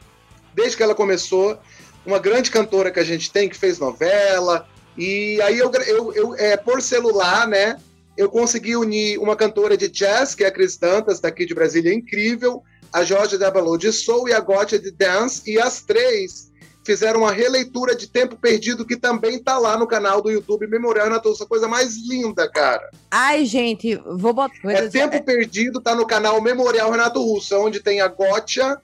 Desde 0.53 0.77
que 0.77 0.83
ela 0.83 0.95
começou. 0.95 1.57
Uma 2.05 2.17
grande 2.17 2.49
cantora 2.49 2.91
que 2.91 2.99
a 2.99 3.03
gente 3.03 3.31
tem, 3.31 3.49
que 3.49 3.57
fez 3.57 3.77
novela. 3.77 4.67
E 4.97 5.39
aí 5.41 5.57
eu, 5.57 5.71
eu, 5.71 6.13
eu 6.13 6.35
é, 6.35 6.57
por 6.57 6.81
celular, 6.81 7.47
né? 7.47 7.79
Eu 8.19 8.29
consegui 8.29 8.75
unir 8.75 9.17
uma 9.17 9.33
cantora 9.33 9.77
de 9.77 9.87
jazz, 9.87 10.35
que 10.35 10.43
é 10.43 10.47
a 10.47 10.51
Cris 10.51 10.75
Dantas, 10.75 11.21
daqui 11.21 11.45
de 11.45 11.55
Brasília, 11.55 11.93
incrível, 11.93 12.61
a 12.91 13.01
Jorge 13.01 13.37
Dabalou 13.37 13.77
de 13.77 13.93
Soul 13.93 14.27
e 14.27 14.33
a 14.33 14.41
Gotcha 14.41 14.77
de 14.77 14.91
Dance, 14.91 15.49
e 15.49 15.57
as 15.57 15.81
três 15.83 16.51
fizeram 16.83 17.21
uma 17.21 17.31
releitura 17.31 17.95
de 17.95 18.09
Tempo 18.09 18.35
Perdido, 18.35 18.85
que 18.85 18.97
também 18.97 19.41
tá 19.41 19.57
lá 19.57 19.77
no 19.77 19.87
canal 19.87 20.21
do 20.21 20.29
YouTube 20.29 20.67
Memorial 20.67 21.05
Renato 21.05 21.29
Russo, 21.29 21.43
a 21.43 21.47
coisa 21.47 21.65
mais 21.65 21.95
linda, 22.09 22.51
cara. 22.51 22.89
Ai, 23.09 23.45
gente, 23.45 23.95
vou 23.95 24.33
botar. 24.33 24.69
É 24.69 24.89
Tempo 24.89 25.23
Perdido, 25.23 25.79
tá 25.79 25.95
no 25.95 26.05
canal 26.05 26.41
Memorial 26.41 26.91
Renato 26.91 27.21
Russo, 27.23 27.55
onde 27.55 27.79
tem 27.79 28.01
a 28.01 28.09
Gotcha, 28.09 28.81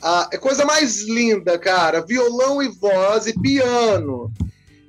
a, 0.00 0.30
é 0.32 0.38
coisa 0.38 0.64
mais 0.64 1.02
linda, 1.02 1.58
cara, 1.58 2.00
violão 2.00 2.62
e 2.62 2.68
voz 2.68 3.26
e 3.26 3.38
piano. 3.38 4.32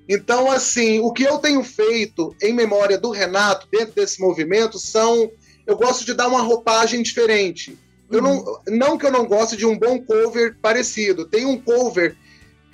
Então, 0.10 0.50
assim, 0.52 1.00
o 1.00 1.14
que 1.14 1.22
eu 1.24 1.38
tenho 1.38 1.64
feito 1.64 2.36
em 2.42 2.52
memória 2.52 2.98
do 2.98 3.12
Renato, 3.12 3.68
dentro 3.72 3.94
desse 3.94 4.20
movimento, 4.20 4.80
são. 4.80 5.30
Eu 5.68 5.78
gosto 5.78 6.04
de 6.04 6.16
dar 6.16 6.28
uma 6.28 6.42
roupagem 6.42 7.04
diferente. 7.04 7.78
Eu 8.10 8.24
não, 8.24 8.60
não 8.68 8.98
que 8.98 9.06
eu 9.06 9.12
não 9.12 9.24
goste 9.28 9.56
de 9.56 9.68
um 9.68 9.78
bom 9.78 10.02
cover 10.02 10.58
parecido. 10.60 11.26
Tem 11.28 11.46
um 11.46 11.62
cover, 11.62 12.18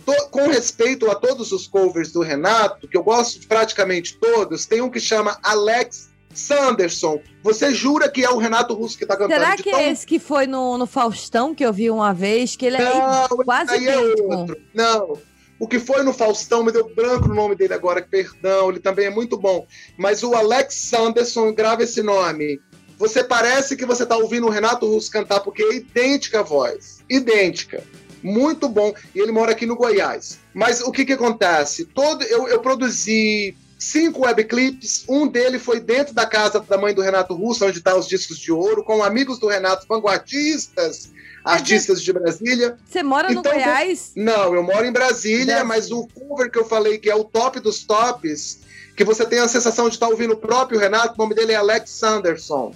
to- 0.05 0.29
com 0.31 0.47
respeito 0.47 1.11
a 1.11 1.15
todos 1.15 1.51
os 1.51 1.67
covers 1.67 2.09
do 2.13 2.21
Renato, 2.21 2.87
que 2.87 2.95
eu 2.95 3.03
gosto 3.03 3.37
de 3.41 3.47
praticamente 3.47 4.15
todos, 4.17 4.65
tem 4.65 4.79
um 4.81 4.89
que 4.89 5.01
chama 5.01 5.37
Alex 5.43 6.09
Sanderson. 6.33 7.19
Você 7.43 7.73
jura 7.73 8.09
que 8.09 8.23
é 8.23 8.29
o 8.29 8.37
Renato 8.37 8.73
Russo 8.73 8.97
que 8.97 9.03
está 9.03 9.17
cantando? 9.17 9.41
Será 9.41 9.57
que 9.57 9.71
tão- 9.71 9.79
é 9.81 9.91
esse 9.91 10.05
que 10.05 10.19
foi 10.19 10.47
no, 10.47 10.77
no 10.77 10.85
Faustão 10.85 11.53
que 11.53 11.65
eu 11.65 11.73
vi 11.73 11.89
uma 11.91 12.13
vez? 12.13 12.55
Que 12.55 12.67
ele 12.67 12.77
é 12.77 12.83
Não, 12.83 13.27
quase 13.43 13.71
aí 13.71 13.87
é 13.89 13.99
outro. 13.99 14.55
Não. 14.73 15.17
O 15.59 15.67
que 15.67 15.79
foi 15.79 16.03
no 16.03 16.13
Faustão, 16.13 16.63
me 16.63 16.71
deu 16.71 16.93
branco 16.93 17.27
no 17.27 17.35
nome 17.35 17.55
dele 17.55 17.73
agora, 17.73 18.01
perdão, 18.01 18.69
ele 18.69 18.79
também 18.79 19.05
é 19.05 19.09
muito 19.09 19.37
bom. 19.37 19.65
Mas 19.97 20.21
o 20.21 20.33
Alex 20.33 20.75
Sanderson, 20.75 21.53
grava 21.53 21.83
esse 21.83 22.03
nome. 22.03 22.59
Você 22.97 23.23
parece 23.23 23.75
que 23.75 23.85
você 23.85 24.03
está 24.03 24.17
ouvindo 24.17 24.47
o 24.47 24.49
Renato 24.49 24.85
Russo 24.85 25.11
cantar, 25.11 25.41
porque 25.41 25.63
é 25.63 25.75
idêntica 25.75 26.39
a 26.39 26.43
voz. 26.43 27.03
Idêntica. 27.09 27.83
Muito 28.21 28.67
bom. 28.67 28.93
E 29.13 29.19
ele 29.19 29.31
mora 29.31 29.51
aqui 29.51 29.65
no 29.65 29.75
Goiás. 29.75 30.39
Mas 30.53 30.81
o 30.81 30.91
que, 30.91 31.05
que 31.05 31.13
acontece? 31.13 31.85
Todo, 31.85 32.23
eu, 32.23 32.47
eu 32.47 32.59
produzi 32.59 33.55
cinco 33.77 34.25
webclips. 34.25 35.05
Um 35.07 35.27
dele 35.27 35.59
foi 35.59 35.79
dentro 35.79 36.13
da 36.13 36.25
casa 36.25 36.59
da 36.59 36.77
mãe 36.77 36.93
do 36.93 37.01
Renato 37.01 37.35
Russo, 37.35 37.65
onde 37.65 37.77
está 37.77 37.95
os 37.95 38.07
discos 38.07 38.37
de 38.39 38.51
ouro, 38.51 38.83
com 38.83 39.03
amigos 39.03 39.39
do 39.39 39.47
Renato, 39.47 39.85
vanguardistas, 39.87 41.11
artistas 41.45 42.01
de 42.01 42.11
Brasília. 42.11 42.77
Você 42.85 43.03
mora 43.03 43.31
no 43.31 43.39
Então, 43.39 43.51
Goiás? 43.51 44.11
Não, 44.15 44.53
eu 44.55 44.63
moro 44.63 44.85
em 44.85 44.91
Brasília, 44.91 45.45
Brasília. 45.45 45.63
mas 45.63 45.91
o 45.91 46.07
cover 46.07 46.49
que 46.51 46.57
eu 46.57 46.65
falei 46.65 46.97
que 46.97 47.09
é 47.09 47.15
o 47.15 47.23
top 47.23 47.59
dos 47.59 47.83
tops, 47.83 48.61
que 48.97 49.03
você 49.03 49.25
tem 49.25 49.39
a 49.39 49.47
sensação 49.47 49.87
de 49.87 49.95
estar 49.95 50.07
ouvindo 50.07 50.33
o 50.33 50.37
próprio 50.37 50.79
Renato, 50.79 51.13
o 51.13 51.17
nome 51.17 51.35
dele 51.35 51.51
é 51.53 51.55
Alex 51.55 51.89
Sanderson. 51.91 52.73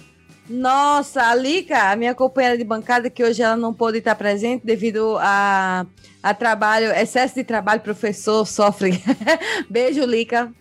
Nossa, 0.48 1.22
a 1.22 1.34
Lica, 1.34 1.90
a 1.92 1.96
minha 1.96 2.14
companheira 2.14 2.58
de 2.58 2.64
bancada, 2.64 3.08
que 3.08 3.22
hoje 3.22 3.40
ela 3.40 3.56
não 3.56 3.72
pôde 3.72 3.98
estar 3.98 4.16
presente 4.16 4.66
devido 4.66 5.16
a, 5.20 5.86
a 6.20 6.34
trabalho, 6.34 6.90
excesso 6.90 7.36
de 7.36 7.44
trabalho, 7.44 7.80
professor 7.80 8.44
sofre. 8.46 9.00
Beijo, 9.70 10.04
Lica. 10.04 10.52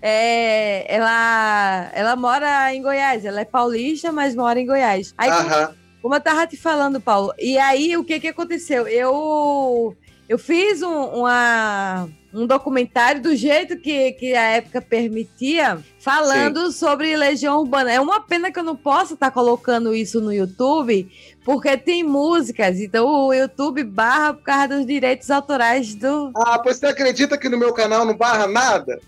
É, 0.00 0.86
ela, 0.94 1.90
ela 1.94 2.16
mora 2.16 2.74
em 2.74 2.82
Goiás, 2.82 3.24
ela 3.24 3.40
é 3.40 3.44
paulista, 3.44 4.10
mas 4.12 4.34
mora 4.34 4.58
em 4.58 4.66
Goiás. 4.66 5.14
Aí, 5.16 5.30
Aham. 5.30 5.74
Como 6.04 6.16
eu 6.16 6.20
tava 6.20 6.46
te 6.46 6.54
falando, 6.54 7.00
Paulo, 7.00 7.32
e 7.38 7.56
aí 7.56 7.96
o 7.96 8.04
que 8.04 8.20
que 8.20 8.28
aconteceu? 8.28 8.86
Eu 8.86 9.96
eu 10.28 10.38
fiz 10.38 10.82
um, 10.82 10.92
uma, 10.92 12.06
um 12.30 12.46
documentário 12.46 13.22
do 13.22 13.34
jeito 13.34 13.78
que, 13.78 14.12
que 14.12 14.34
a 14.34 14.42
época 14.50 14.82
permitia, 14.82 15.82
falando 15.98 16.70
sobre 16.72 17.16
Legião 17.16 17.60
Urbana. 17.60 17.90
É 17.90 17.98
uma 17.98 18.20
pena 18.20 18.52
que 18.52 18.58
eu 18.58 18.62
não 18.62 18.76
possa 18.76 19.14
estar 19.14 19.30
colocando 19.30 19.94
isso 19.94 20.20
no 20.20 20.30
YouTube, 20.30 21.10
porque 21.42 21.74
tem 21.74 22.04
músicas, 22.04 22.78
então 22.80 23.06
o 23.06 23.32
YouTube 23.32 23.82
barra 23.82 24.34
por 24.34 24.42
causa 24.42 24.68
dos 24.68 24.84
direitos 24.86 25.30
autorais 25.30 25.94
do. 25.94 26.32
Ah, 26.36 26.58
pois 26.58 26.76
você 26.76 26.88
acredita 26.88 27.38
que 27.38 27.48
no 27.48 27.56
meu 27.56 27.72
canal 27.72 28.04
não 28.04 28.14
barra 28.14 28.46
nada? 28.46 29.00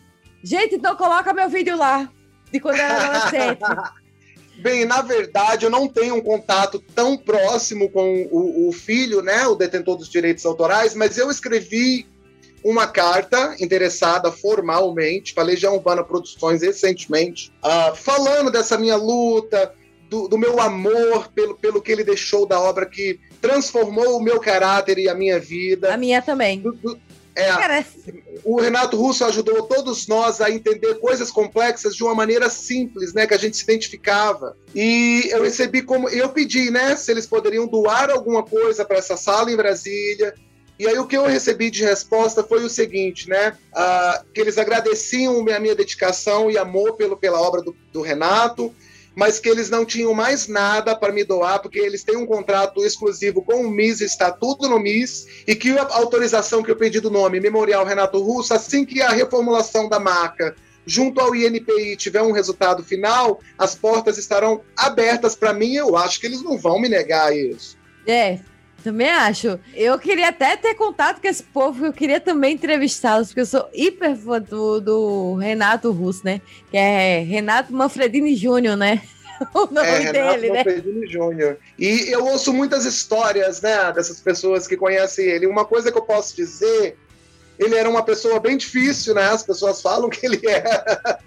Gente, 0.42 0.76
então 0.76 0.96
coloca 0.96 1.34
meu 1.34 1.50
vídeo 1.50 1.76
lá, 1.76 2.08
de 2.50 2.58
quando 2.58 2.76
eu 2.78 2.84
era 2.84 2.96
adolescente. 3.04 4.05
Bem, 4.66 4.84
na 4.84 5.00
verdade, 5.00 5.64
eu 5.64 5.70
não 5.70 5.86
tenho 5.86 6.16
um 6.16 6.20
contato 6.20 6.82
tão 6.92 7.16
próximo 7.16 7.88
com 7.88 8.26
o, 8.32 8.68
o 8.68 8.72
filho, 8.72 9.22
né, 9.22 9.46
o 9.46 9.54
detentor 9.54 9.96
dos 9.96 10.08
direitos 10.08 10.44
autorais, 10.44 10.92
mas 10.92 11.16
eu 11.16 11.30
escrevi 11.30 12.04
uma 12.64 12.88
carta 12.88 13.54
interessada 13.60 14.32
formalmente 14.32 15.32
para 15.32 15.44
a 15.44 15.46
Legião 15.46 15.76
Urbana 15.76 16.02
Produções 16.02 16.62
recentemente, 16.62 17.52
ah, 17.62 17.92
falando 17.94 18.50
dessa 18.50 18.76
minha 18.76 18.96
luta, 18.96 19.72
do, 20.10 20.26
do 20.26 20.36
meu 20.36 20.60
amor 20.60 21.28
pelo, 21.32 21.56
pelo 21.56 21.80
que 21.80 21.92
ele 21.92 22.02
deixou 22.02 22.44
da 22.44 22.60
obra 22.60 22.86
que 22.86 23.20
transformou 23.40 24.16
o 24.16 24.22
meu 24.22 24.40
caráter 24.40 24.98
e 24.98 25.08
a 25.08 25.14
minha 25.14 25.38
vida. 25.38 25.94
A 25.94 25.96
minha 25.96 26.20
também. 26.20 26.58
Do- 26.58 26.72
do- 26.72 26.98
é, 27.36 27.84
o 28.42 28.58
Renato 28.58 28.96
Russo 28.96 29.22
ajudou 29.26 29.64
todos 29.64 30.06
nós 30.06 30.40
a 30.40 30.50
entender 30.50 30.94
coisas 30.94 31.30
complexas 31.30 31.94
de 31.94 32.02
uma 32.02 32.14
maneira 32.14 32.48
simples, 32.48 33.12
né, 33.12 33.26
que 33.26 33.34
a 33.34 33.38
gente 33.38 33.58
se 33.58 33.64
identificava. 33.64 34.56
E 34.74 35.28
eu 35.30 35.42
recebi 35.42 35.82
como 35.82 36.08
eu 36.08 36.30
pedi, 36.30 36.70
né, 36.70 36.96
se 36.96 37.10
eles 37.10 37.26
poderiam 37.26 37.66
doar 37.66 38.10
alguma 38.10 38.42
coisa 38.42 38.86
para 38.86 38.96
essa 38.96 39.18
sala 39.18 39.52
em 39.52 39.56
Brasília. 39.56 40.34
E 40.78 40.86
aí 40.86 40.98
o 40.98 41.06
que 41.06 41.16
eu 41.16 41.26
recebi 41.26 41.70
de 41.70 41.84
resposta 41.84 42.42
foi 42.42 42.64
o 42.64 42.70
seguinte, 42.70 43.28
né, 43.28 43.54
ah, 43.74 44.22
que 44.32 44.40
eles 44.40 44.56
agradeciam 44.56 45.46
a 45.54 45.60
minha 45.60 45.74
dedicação 45.74 46.50
e 46.50 46.56
amor 46.56 46.94
pelo, 46.96 47.18
pela 47.18 47.40
obra 47.40 47.60
do, 47.60 47.76
do 47.92 48.00
Renato, 48.00 48.74
mas 49.16 49.40
que 49.40 49.48
eles 49.48 49.70
não 49.70 49.86
tinham 49.86 50.12
mais 50.12 50.46
nada 50.46 50.94
para 50.94 51.12
me 51.12 51.24
doar, 51.24 51.60
porque 51.60 51.78
eles 51.78 52.04
têm 52.04 52.18
um 52.18 52.26
contrato 52.26 52.84
exclusivo 52.84 53.42
com 53.42 53.62
o 53.62 53.70
MIS, 53.70 54.02
está 54.02 54.30
tudo 54.30 54.68
no 54.68 54.78
MIS, 54.78 55.26
e 55.46 55.56
que 55.56 55.70
a 55.70 55.82
autorização 55.94 56.62
que 56.62 56.70
eu 56.70 56.76
pedi 56.76 57.00
do 57.00 57.10
nome 57.10 57.40
Memorial 57.40 57.86
Renato 57.86 58.22
Russo, 58.22 58.52
assim 58.52 58.84
que 58.84 59.00
a 59.00 59.08
reformulação 59.08 59.88
da 59.88 59.98
marca 59.98 60.54
junto 60.84 61.20
ao 61.20 61.34
INPI 61.34 61.96
tiver 61.96 62.22
um 62.22 62.30
resultado 62.30 62.84
final, 62.84 63.40
as 63.58 63.74
portas 63.74 64.18
estarão 64.18 64.60
abertas 64.76 65.34
para 65.34 65.52
mim. 65.52 65.74
Eu 65.74 65.96
acho 65.96 66.20
que 66.20 66.26
eles 66.26 66.42
não 66.42 66.56
vão 66.56 66.78
me 66.78 66.88
negar 66.88 67.36
isso. 67.36 67.76
É, 68.06 68.38
também 68.86 69.08
acho. 69.08 69.58
Eu 69.74 69.98
queria 69.98 70.28
até 70.28 70.56
ter 70.56 70.74
contato 70.74 71.20
com 71.20 71.26
esse 71.26 71.42
povo, 71.42 71.86
eu 71.86 71.92
queria 71.92 72.20
também 72.20 72.54
entrevistá-los, 72.54 73.28
porque 73.28 73.40
eu 73.40 73.46
sou 73.46 73.68
hiper 73.74 74.14
fã 74.16 74.40
do, 74.40 74.80
do 74.80 75.34
Renato 75.34 75.90
Russo, 75.90 76.20
né? 76.24 76.40
Que 76.70 76.76
é 76.76 77.18
Renato 77.18 77.72
Manfredini 77.72 78.36
Júnior, 78.36 78.76
né? 78.76 79.02
O 79.52 79.66
nome 79.66 79.86
é, 79.86 79.98
Renato 79.98 80.12
dele, 80.12 80.50
né? 80.50 80.58
Manfredini 80.58 81.06
Júnior. 81.08 81.58
E 81.78 82.08
eu 82.08 82.24
ouço 82.24 82.54
muitas 82.54 82.86
histórias, 82.86 83.60
né, 83.60 83.92
dessas 83.92 84.18
pessoas 84.18 84.66
que 84.66 84.78
conhecem 84.78 85.26
ele. 85.26 85.46
Uma 85.46 85.66
coisa 85.66 85.92
que 85.92 85.98
eu 85.98 86.02
posso 86.02 86.34
dizer, 86.34 86.96
ele 87.58 87.74
era 87.74 87.90
uma 87.90 88.02
pessoa 88.02 88.40
bem 88.40 88.56
difícil, 88.56 89.14
né? 89.14 89.24
As 89.24 89.42
pessoas 89.42 89.82
falam 89.82 90.08
que 90.08 90.24
ele 90.24 90.40
era 90.48 91.20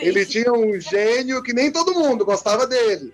Ele 0.00 0.26
tinha 0.26 0.52
um 0.52 0.80
gênio 0.80 1.40
que 1.40 1.52
nem 1.52 1.70
todo 1.70 1.94
mundo 1.94 2.24
gostava 2.24 2.66
dele. 2.66 3.12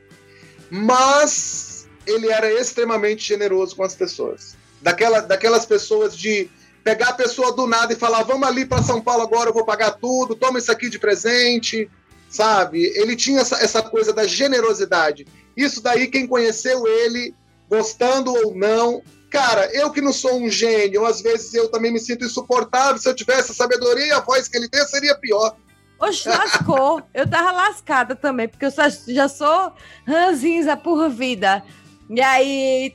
Mas 0.71 1.66
ele 2.07 2.31
era 2.31 2.53
extremamente 2.53 3.27
generoso 3.27 3.77
com 3.77 3.83
as 3.83 3.95
pessoas. 3.95 4.57
Daquela, 4.81 5.21
daquelas 5.21 5.67
pessoas 5.67 6.17
de 6.17 6.49
pegar 6.85 7.09
a 7.09 7.15
pessoa 7.15 7.53
do 7.53 7.67
nada 7.67 7.93
e 7.93 7.97
falar: 7.97 8.23
vamos 8.23 8.47
ali 8.47 8.65
para 8.65 8.83
São 8.83 9.01
Paulo 9.01 9.23
agora, 9.23 9.51
eu 9.51 9.55
vou 9.55 9.65
pagar 9.65 9.93
tudo, 9.93 10.37
toma 10.37 10.59
isso 10.59 10.71
aqui 10.71 10.89
de 10.89 10.99
presente. 10.99 11.91
Sabe? 12.29 12.85
Ele 12.97 13.15
tinha 13.15 13.41
essa, 13.41 13.57
essa 13.63 13.83
coisa 13.83 14.13
da 14.13 14.27
generosidade. 14.27 15.27
Isso 15.57 15.81
daí, 15.81 16.09
quem 16.09 16.27
conheceu 16.27 16.87
ele, 16.87 17.35
gostando 17.69 18.33
ou 18.33 18.55
não. 18.55 19.01
Cara, 19.31 19.67
eu 19.73 19.91
que 19.91 20.01
não 20.01 20.13
sou 20.13 20.41
um 20.41 20.49
gênio, 20.49 21.07
às 21.07 21.21
vezes 21.21 21.55
eu 21.55 21.69
também 21.69 21.93
me 21.93 22.01
sinto 22.01 22.25
insuportável. 22.25 22.99
Se 22.99 23.09
eu 23.09 23.15
tivesse 23.15 23.53
a 23.53 23.55
sabedoria 23.55 24.07
e 24.07 24.13
a 24.13 24.21
voz 24.21 24.49
que 24.49 24.57
ele 24.57 24.69
tem, 24.69 24.85
seria 24.87 25.15
pior. 25.17 25.57
Oxe, 25.99 26.29
lascou. 26.29 27.03
Eu 27.15 27.29
tava 27.29 27.53
lascada 27.53 28.15
também, 28.15 28.49
porque 28.49 28.67
eu 28.67 28.73
já 29.09 29.29
sou 29.29 29.73
ranzinza 30.07 30.77
por 30.77 31.09
vida. 31.09 31.63
E 32.11 32.21
aí, 32.21 32.95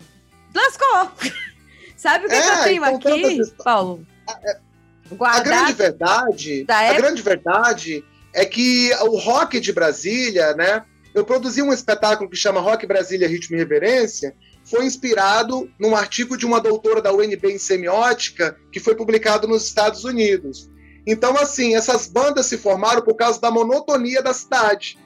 lascou. 0.53 1.12
Sabe 1.98 2.25
o 2.25 2.30
que, 2.30 2.36
é, 2.36 2.41
que 2.41 2.50
eu 2.50 2.63
tenho 2.63 2.86
então, 2.86 3.15
aqui, 3.15 3.63
Paulo? 3.63 4.08
A, 4.27 5.38
a 5.38 5.39
grande 5.41 5.74
verdade, 5.74 6.65
a 6.68 6.84
época... 6.84 7.01
grande 7.01 7.22
verdade 7.22 8.06
é 8.34 8.46
que 8.46 8.91
o 9.01 9.18
rock 9.18 9.60
de 9.60 9.72
Brasília, 9.72 10.53
né? 10.53 10.84
Eu 11.13 11.25
produzi 11.25 11.62
um 11.62 11.74
espetáculo 11.74 12.30
que 12.30 12.38
chama 12.38 12.62
Rock 12.62 12.88
Brasília 12.88 13.27
Ritmo 13.27 13.56
e 13.56 13.60
Reverência, 13.60 14.34
foi 14.63 14.86
inspirado 14.86 15.70
num 15.77 15.96
artigo 15.96 16.38
de 16.38 16.46
uma 16.46 16.62
doutora 16.62 17.01
da 17.01 17.13
UNB 17.13 17.51
em 17.51 17.58
semiótica 17.58 18.58
que 18.72 18.80
foi 18.80 18.96
publicado 18.96 19.48
nos 19.48 19.65
Estados 19.65 20.06
Unidos. 20.06 20.70
Então, 21.06 21.36
assim, 21.38 21.75
essas 21.75 22.08
bandas 22.08 22.46
se 22.46 22.58
formaram 22.58 23.01
por 23.01 23.15
causa 23.15 23.41
da 23.41 23.51
monotonia 23.51 24.22
da 24.22 24.34
cidade. 24.34 24.98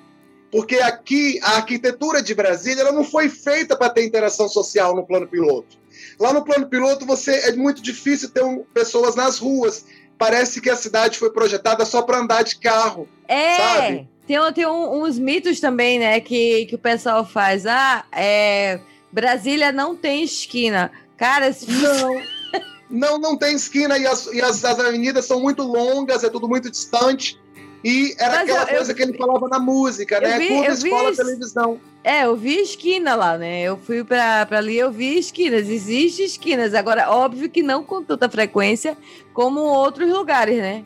Porque 0.52 0.76
aqui, 0.76 1.40
a 1.42 1.58
arquitetura 1.58 2.22
de 2.22 2.34
Brasília 2.34 2.82
ela 2.82 2.92
não 2.92 3.04
foi 3.04 3.30
feita 3.30 3.76
para 3.76 3.90
ter 3.90 4.06
interação 4.06 4.48
social 4.48 4.96
no 4.96 5.06
plano 5.06 5.28
piloto. 5.28 5.78
Lá 6.20 6.32
no 6.32 6.44
plano 6.44 6.68
piloto, 6.68 7.06
você 7.06 7.50
é 7.50 7.52
muito 7.54 7.82
difícil 7.82 8.30
ter 8.30 8.44
um, 8.44 8.64
pessoas 8.74 9.16
nas 9.16 9.38
ruas. 9.38 9.86
Parece 10.18 10.62
que 10.62 10.70
a 10.70 10.76
cidade 10.76 11.18
foi 11.18 11.30
projetada 11.32 11.84
só 11.86 12.02
para 12.02 12.20
andar 12.20 12.44
de 12.44 12.58
carro. 12.58 13.08
É. 13.28 13.58
Sabe? 13.58 14.10
Tem, 14.26 14.54
tem 14.54 14.66
um, 14.66 15.04
uns 15.04 15.20
mitos 15.20 15.60
também, 15.60 16.00
né, 16.00 16.20
que, 16.20 16.66
que 16.68 16.76
o 16.76 16.80
pessoal 16.80 17.26
faz. 17.26 17.66
Ah, 17.66 18.06
é, 18.12 18.80
Brasília 19.12 19.72
não 19.72 19.96
tem 19.96 20.24
esquina. 20.24 20.92
Cara, 21.18 21.52
se... 21.54 21.70
não. 21.70 22.22
não, 22.90 23.20
não 23.20 23.38
tem 23.38 23.56
esquina 23.56 23.98
e, 23.98 24.08
as, 24.08 24.26
e 24.28 24.42
as, 24.42 24.64
as 24.64 24.80
avenidas 24.80 25.26
são 25.26 25.40
muito 25.40 25.64
longas, 25.64 26.24
é 26.24 26.30
tudo 26.30 26.48
muito 26.48 26.72
distante. 26.72 27.40
E 27.86 28.16
era 28.18 28.38
Mas 28.38 28.50
aquela 28.50 28.64
eu, 28.64 28.78
coisa 28.78 28.92
eu, 28.92 28.96
que 28.96 29.04
ele 29.04 29.16
falava 29.16 29.48
na 29.48 29.60
música, 29.60 30.20
né? 30.20 30.40
Vi, 30.40 30.66
escola, 30.66 31.12
vi, 31.12 31.18
televisão. 31.18 31.80
É, 32.04 32.26
eu 32.26 32.36
vi 32.36 32.60
esquina 32.60 33.14
lá, 33.14 33.38
né? 33.38 33.62
Eu 33.62 33.78
fui 33.78 34.04
pra, 34.04 34.44
pra 34.48 34.58
ali, 34.58 34.76
eu 34.76 34.92
vi 34.92 35.20
esquinas. 35.20 35.70
Existem 35.70 36.26
esquinas. 36.26 36.74
Agora, 36.74 37.12
óbvio 37.12 37.48
que 37.48 37.62
não 37.62 37.84
com 37.84 38.04
tanta 38.04 38.28
frequência 38.28 38.98
como 39.36 39.60
outros 39.60 40.10
lugares, 40.10 40.58
né? 40.58 40.84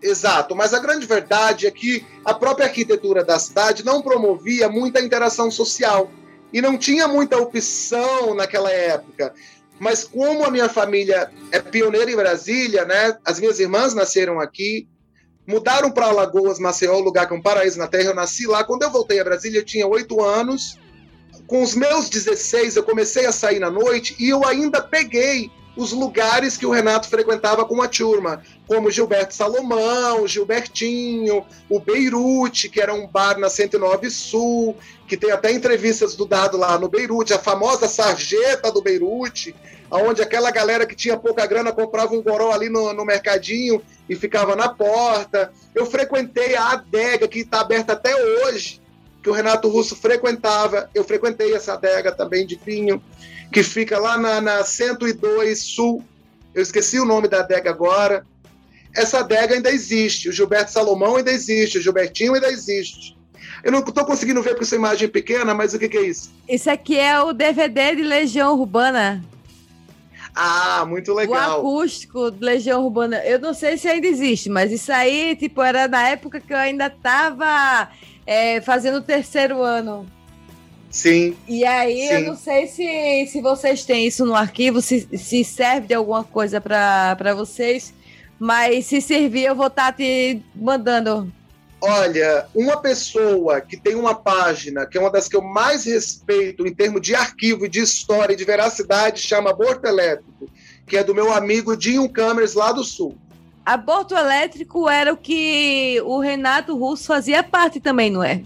Exato, 0.00 0.56
mas 0.56 0.72
a 0.72 0.78
grande 0.78 1.06
verdade 1.06 1.66
é 1.66 1.70
que 1.70 2.02
a 2.24 2.32
própria 2.32 2.68
arquitetura 2.68 3.22
da 3.22 3.38
cidade 3.38 3.84
não 3.84 4.00
promovia 4.00 4.66
muita 4.66 5.02
interação 5.02 5.50
social 5.50 6.10
e 6.50 6.62
não 6.62 6.78
tinha 6.78 7.06
muita 7.06 7.36
opção 7.36 8.34
naquela 8.34 8.70
época. 8.70 9.34
Mas 9.78 10.04
como 10.04 10.42
a 10.42 10.50
minha 10.50 10.70
família 10.70 11.30
é 11.52 11.58
pioneira 11.58 12.10
em 12.10 12.16
Brasília, 12.16 12.86
né? 12.86 13.18
As 13.26 13.38
minhas 13.38 13.60
irmãs 13.60 13.94
nasceram 13.94 14.40
aqui, 14.40 14.88
mudaram 15.46 15.90
para 15.90 16.06
Alagoas, 16.06 16.58
Maceió, 16.58 16.98
lugar 16.98 17.26
que 17.26 17.34
é 17.34 17.36
um 17.36 17.42
paraíso 17.42 17.78
na 17.78 17.86
terra. 17.86 18.10
Eu 18.10 18.14
nasci 18.14 18.46
lá. 18.46 18.64
Quando 18.64 18.82
eu 18.82 18.90
voltei 18.90 19.20
a 19.20 19.24
Brasília, 19.24 19.60
eu 19.60 19.64
tinha 19.64 19.86
oito 19.86 20.22
anos. 20.22 20.78
Com 21.46 21.62
os 21.62 21.74
meus 21.74 22.08
16, 22.08 22.76
eu 22.76 22.82
comecei 22.82 23.26
a 23.26 23.32
sair 23.32 23.58
na 23.58 23.70
noite 23.70 24.16
e 24.18 24.28
eu 24.28 24.46
ainda 24.46 24.80
peguei 24.80 25.50
os 25.76 25.92
lugares 25.92 26.56
que 26.56 26.64
o 26.64 26.70
Renato 26.70 27.08
frequentava 27.08 27.64
com 27.64 27.82
a 27.82 27.88
turma, 27.88 28.42
como 28.66 28.90
Gilberto 28.90 29.34
Salomão, 29.34 30.26
Gilbertinho, 30.26 31.44
o 31.68 31.80
Beirute, 31.80 32.68
que 32.68 32.80
era 32.80 32.94
um 32.94 33.06
bar 33.06 33.38
na 33.38 33.50
109 33.50 34.08
Sul, 34.08 34.76
que 35.08 35.16
tem 35.16 35.32
até 35.32 35.52
entrevistas 35.52 36.14
do 36.14 36.24
Dado 36.24 36.56
lá 36.56 36.78
no 36.78 36.88
Beirute, 36.88 37.34
a 37.34 37.38
famosa 37.38 37.88
sarjeta 37.88 38.70
do 38.70 38.80
Beirute, 38.80 39.54
onde 39.90 40.22
aquela 40.22 40.50
galera 40.50 40.86
que 40.86 40.94
tinha 40.94 41.16
pouca 41.16 41.44
grana 41.46 41.72
comprava 41.72 42.14
um 42.14 42.22
goró 42.22 42.52
ali 42.52 42.68
no, 42.68 42.92
no 42.92 43.04
mercadinho 43.04 43.82
e 44.08 44.14
ficava 44.16 44.54
na 44.54 44.68
porta. 44.68 45.52
Eu 45.74 45.86
frequentei 45.86 46.54
a 46.54 46.72
adega, 46.72 47.28
que 47.28 47.40
está 47.40 47.60
aberta 47.60 47.94
até 47.94 48.14
hoje, 48.14 48.80
que 49.22 49.30
o 49.30 49.32
Renato 49.32 49.68
Russo 49.68 49.96
frequentava. 49.96 50.90
Eu 50.94 51.04
frequentei 51.04 51.54
essa 51.54 51.74
adega 51.74 52.12
também 52.12 52.46
de 52.46 52.56
vinho, 52.64 53.02
que 53.52 53.62
fica 53.62 53.98
lá 53.98 54.18
na, 54.18 54.40
na 54.40 54.64
102 54.64 55.58
Sul. 55.60 56.04
Eu 56.54 56.62
esqueci 56.62 56.98
o 57.00 57.04
nome 57.04 57.28
da 57.28 57.40
adega 57.40 57.70
agora. 57.70 58.26
Essa 58.94 59.20
adega 59.20 59.54
ainda 59.54 59.70
existe. 59.70 60.28
O 60.28 60.32
Gilberto 60.32 60.70
Salomão 60.70 61.16
ainda 61.16 61.32
existe. 61.32 61.78
O 61.78 61.82
Gilbertinho 61.82 62.34
ainda 62.34 62.50
existe. 62.50 63.16
Eu 63.64 63.72
não 63.72 63.80
estou 63.80 64.04
conseguindo 64.04 64.42
ver 64.42 64.54
com 64.54 64.62
essa 64.62 64.76
imagem 64.76 65.08
pequena, 65.08 65.54
mas 65.54 65.72
o 65.72 65.78
que, 65.78 65.88
que 65.88 65.96
é 65.96 66.02
isso? 66.02 66.30
Isso 66.46 66.70
aqui 66.70 66.98
é 66.98 67.18
o 67.20 67.32
DVD 67.32 67.96
de 67.96 68.02
Legião 68.02 68.54
Urbana. 68.54 69.24
Ah, 70.34 70.84
muito 70.86 71.14
legal. 71.14 71.64
O 71.64 71.78
acústico 71.78 72.30
do 72.30 72.44
Legião 72.44 72.84
Urbana. 72.84 73.24
Eu 73.24 73.38
não 73.38 73.54
sei 73.54 73.76
se 73.76 73.86
ainda 73.86 74.06
existe, 74.06 74.50
mas 74.50 74.72
isso 74.72 74.90
aí, 74.90 75.36
tipo, 75.36 75.62
era 75.62 75.86
na 75.86 76.08
época 76.08 76.40
que 76.40 76.52
eu 76.52 76.56
ainda 76.56 76.90
tava 76.90 77.88
é, 78.26 78.60
fazendo 78.60 78.96
o 78.98 79.02
terceiro 79.02 79.62
ano. 79.62 80.06
Sim. 80.90 81.36
E 81.48 81.64
aí, 81.64 82.08
sim. 82.08 82.14
eu 82.14 82.20
não 82.22 82.36
sei 82.36 82.66
se, 82.66 83.26
se 83.26 83.40
vocês 83.40 83.84
têm 83.84 84.06
isso 84.06 84.24
no 84.24 84.34
arquivo, 84.34 84.80
se, 84.80 85.08
se 85.16 85.44
serve 85.44 85.88
de 85.88 85.94
alguma 85.94 86.24
coisa 86.24 86.60
para 86.60 87.34
vocês, 87.34 87.92
mas 88.38 88.86
se 88.86 89.00
servir, 89.00 89.44
eu 89.44 89.54
vou 89.54 89.68
estar 89.68 89.86
tá 89.86 89.92
te 89.92 90.40
mandando 90.54 91.32
Olha, 91.86 92.46
uma 92.54 92.78
pessoa 92.78 93.60
que 93.60 93.76
tem 93.76 93.94
uma 93.94 94.14
página, 94.14 94.86
que 94.86 94.96
é 94.96 95.00
uma 95.00 95.10
das 95.10 95.28
que 95.28 95.36
eu 95.36 95.42
mais 95.42 95.84
respeito 95.84 96.66
em 96.66 96.74
termos 96.74 97.02
de 97.02 97.14
arquivo, 97.14 97.68
de 97.68 97.80
história 97.80 98.32
e 98.32 98.36
de 98.36 98.44
veracidade, 98.44 99.20
chama 99.20 99.50
Aborto 99.50 99.86
Elétrico, 99.86 100.48
que 100.86 100.96
é 100.96 101.04
do 101.04 101.14
meu 101.14 101.30
amigo 101.30 101.76
Dinho 101.76 102.08
Câmeras, 102.08 102.54
lá 102.54 102.72
do 102.72 102.82
Sul. 102.82 103.14
Aborto 103.66 104.14
Elétrico 104.14 104.88
era 104.88 105.12
o 105.12 105.16
que 105.16 106.00
o 106.06 106.18
Renato 106.20 106.74
Russo 106.74 107.04
fazia 107.04 107.42
parte 107.42 107.78
também, 107.80 108.10
não 108.10 108.22
é? 108.22 108.42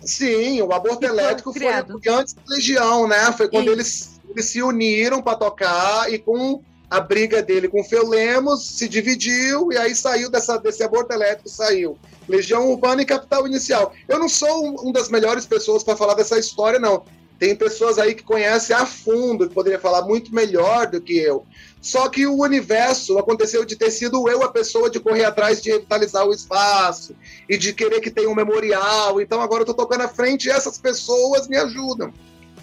Sim, 0.00 0.62
o 0.62 0.72
Aborto 0.72 1.04
Elétrico 1.04 1.52
foi, 1.52 1.60
foi 1.62 2.12
antes 2.12 2.32
da 2.32 2.42
Legião, 2.48 3.06
né? 3.06 3.32
Foi 3.32 3.50
quando 3.50 3.70
eles, 3.70 4.18
eles 4.30 4.46
se 4.46 4.62
uniram 4.62 5.20
para 5.20 5.36
tocar 5.36 6.10
e 6.10 6.18
com 6.18 6.62
a 6.92 7.00
briga 7.00 7.42
dele 7.42 7.68
com 7.68 7.80
o 7.80 7.84
Feu 7.84 8.06
Lemos 8.06 8.68
se 8.68 8.86
dividiu 8.86 9.72
e 9.72 9.78
aí 9.78 9.94
saiu 9.94 10.30
dessa, 10.30 10.58
desse 10.58 10.82
aborto 10.82 11.10
elétrico, 11.10 11.48
saiu. 11.48 11.96
Legião 12.28 12.68
Urbana 12.68 13.00
e 13.00 13.06
Capital 13.06 13.46
Inicial. 13.46 13.94
Eu 14.06 14.18
não 14.18 14.28
sou 14.28 14.66
um, 14.66 14.88
um 14.88 14.92
das 14.92 15.08
melhores 15.08 15.46
pessoas 15.46 15.82
para 15.82 15.96
falar 15.96 16.12
dessa 16.12 16.38
história, 16.38 16.78
não. 16.78 17.02
Tem 17.38 17.56
pessoas 17.56 17.98
aí 17.98 18.14
que 18.14 18.22
conhecem 18.22 18.76
a 18.76 18.84
fundo, 18.84 19.48
que 19.48 19.54
poderiam 19.54 19.80
falar 19.80 20.02
muito 20.02 20.34
melhor 20.34 20.86
do 20.86 21.00
que 21.00 21.16
eu. 21.16 21.46
Só 21.80 22.10
que 22.10 22.26
o 22.26 22.42
universo 22.42 23.18
aconteceu 23.18 23.64
de 23.64 23.74
ter 23.74 23.90
sido 23.90 24.28
eu 24.28 24.42
a 24.42 24.52
pessoa 24.52 24.90
de 24.90 25.00
correr 25.00 25.24
atrás 25.24 25.62
de 25.62 25.70
revitalizar 25.70 26.26
o 26.26 26.32
espaço 26.34 27.16
e 27.48 27.56
de 27.56 27.72
querer 27.72 28.00
que 28.02 28.10
tenha 28.10 28.28
um 28.28 28.34
memorial. 28.34 29.18
Então 29.18 29.40
agora 29.40 29.60
eu 29.60 29.70
estou 29.70 29.74
tocando 29.74 30.02
à 30.02 30.08
frente 30.08 30.44
e 30.44 30.50
essas 30.50 30.76
pessoas 30.76 31.48
me 31.48 31.56
ajudam. 31.56 32.12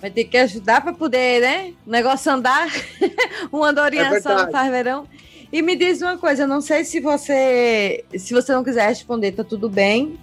Vai 0.02 0.10
ter 0.10 0.26
que 0.26 0.38
ajudar 0.38 0.82
para 0.82 0.94
poder, 0.94 1.42
né? 1.42 1.74
O 1.86 1.90
negócio 1.90 2.32
andar. 2.32 2.70
um 3.52 3.64
andorinha 3.64 4.04
é 4.04 4.22
só 4.22 4.46
no 4.46 4.52
faz 4.52 4.72
verão. 4.72 5.06
E 5.52 5.62
me 5.62 5.76
diz 5.76 6.02
uma 6.02 6.18
coisa, 6.18 6.44
eu 6.44 6.48
não 6.48 6.62
sei 6.62 6.86
se 6.86 7.00
você, 7.00 8.06
se 8.16 8.34
você 8.34 8.54
não 8.54 8.64
quiser 8.64 8.88
responder, 8.88 9.32
tá 9.32 9.44
tudo 9.44 9.68
bem. 9.68 10.18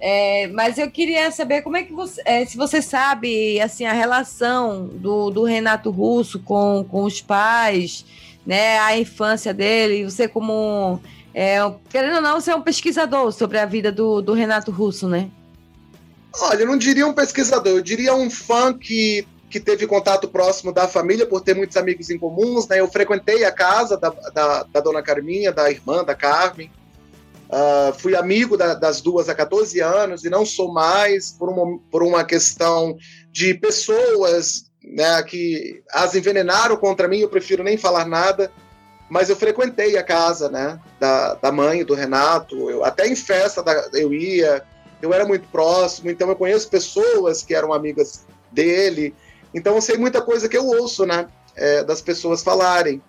É, 0.00 0.48
mas 0.48 0.78
eu 0.78 0.90
queria 0.90 1.30
saber 1.30 1.62
como 1.62 1.76
é 1.76 1.82
que 1.82 1.92
você, 1.92 2.20
é, 2.24 2.44
se 2.44 2.56
você 2.56 2.82
sabe, 2.82 3.60
assim, 3.60 3.84
a 3.84 3.92
relação 3.92 4.86
do, 4.86 5.30
do 5.30 5.44
Renato 5.44 5.90
Russo 5.90 6.38
com, 6.40 6.84
com 6.88 7.04
os 7.04 7.20
pais, 7.20 8.04
né, 8.46 8.78
a 8.78 8.98
infância 8.98 9.52
dele, 9.52 10.04
você 10.04 10.28
como, 10.28 11.00
é, 11.34 11.58
querendo 11.90 12.16
ou 12.16 12.22
não, 12.22 12.40
você 12.40 12.50
é 12.50 12.56
um 12.56 12.62
pesquisador 12.62 13.32
sobre 13.32 13.58
a 13.58 13.66
vida 13.66 13.90
do, 13.90 14.20
do 14.20 14.32
Renato 14.32 14.70
Russo, 14.70 15.08
né? 15.08 15.30
Olha, 16.40 16.62
eu 16.62 16.66
não 16.66 16.76
diria 16.76 17.06
um 17.06 17.14
pesquisador, 17.14 17.72
eu 17.72 17.82
diria 17.82 18.14
um 18.14 18.30
fã 18.30 18.76
que 18.76 19.26
que 19.48 19.60
teve 19.60 19.86
contato 19.86 20.28
próximo 20.28 20.72
da 20.72 20.88
família 20.88 21.26
por 21.26 21.40
ter 21.40 21.54
muitos 21.54 21.76
amigos 21.76 22.10
em 22.10 22.18
comuns, 22.18 22.66
né? 22.66 22.80
Eu 22.80 22.88
frequentei 22.88 23.44
a 23.44 23.52
casa 23.52 23.96
da, 23.96 24.10
da, 24.10 24.64
da 24.64 24.80
dona 24.80 25.02
Carminha, 25.02 25.52
da 25.52 25.70
irmã 25.70 26.04
da 26.04 26.14
Carmen. 26.14 26.70
Uh, 27.48 27.96
fui 27.98 28.16
amigo 28.16 28.56
da, 28.56 28.74
das 28.74 29.00
duas 29.00 29.28
há 29.28 29.34
14 29.34 29.80
anos 29.80 30.24
e 30.24 30.30
não 30.30 30.44
sou 30.44 30.72
mais 30.72 31.30
por 31.30 31.48
uma, 31.48 31.78
por 31.90 32.02
uma 32.02 32.24
questão 32.24 32.96
de 33.30 33.54
pessoas 33.54 34.64
né, 34.82 35.22
que 35.22 35.80
as 35.92 36.14
envenenaram 36.16 36.76
contra 36.76 37.06
mim. 37.06 37.20
Eu 37.20 37.28
prefiro 37.28 37.62
nem 37.62 37.78
falar 37.78 38.04
nada, 38.04 38.50
mas 39.08 39.30
eu 39.30 39.36
frequentei 39.36 39.96
a 39.96 40.02
casa 40.02 40.48
né, 40.48 40.80
da, 40.98 41.34
da 41.34 41.52
mãe 41.52 41.84
do 41.84 41.94
Renato. 41.94 42.68
Eu, 42.68 42.84
até 42.84 43.06
em 43.06 43.14
festa 43.14 43.62
da, 43.62 43.90
eu 43.94 44.12
ia, 44.12 44.64
eu 45.00 45.12
era 45.12 45.24
muito 45.24 45.46
próximo, 45.48 46.10
então 46.10 46.28
eu 46.28 46.36
conheço 46.36 46.68
pessoas 46.68 47.42
que 47.42 47.54
eram 47.54 47.72
amigas 47.72 48.26
dele. 48.50 49.14
Então 49.54 49.74
eu 49.74 49.80
sei 49.80 49.96
muita 49.96 50.20
coisa 50.20 50.48
que 50.48 50.56
eu 50.56 50.66
ouço, 50.66 51.06
né? 51.06 51.28
É, 51.54 51.82
das 51.84 52.00
pessoas 52.00 52.42
falarem. 52.42 53.00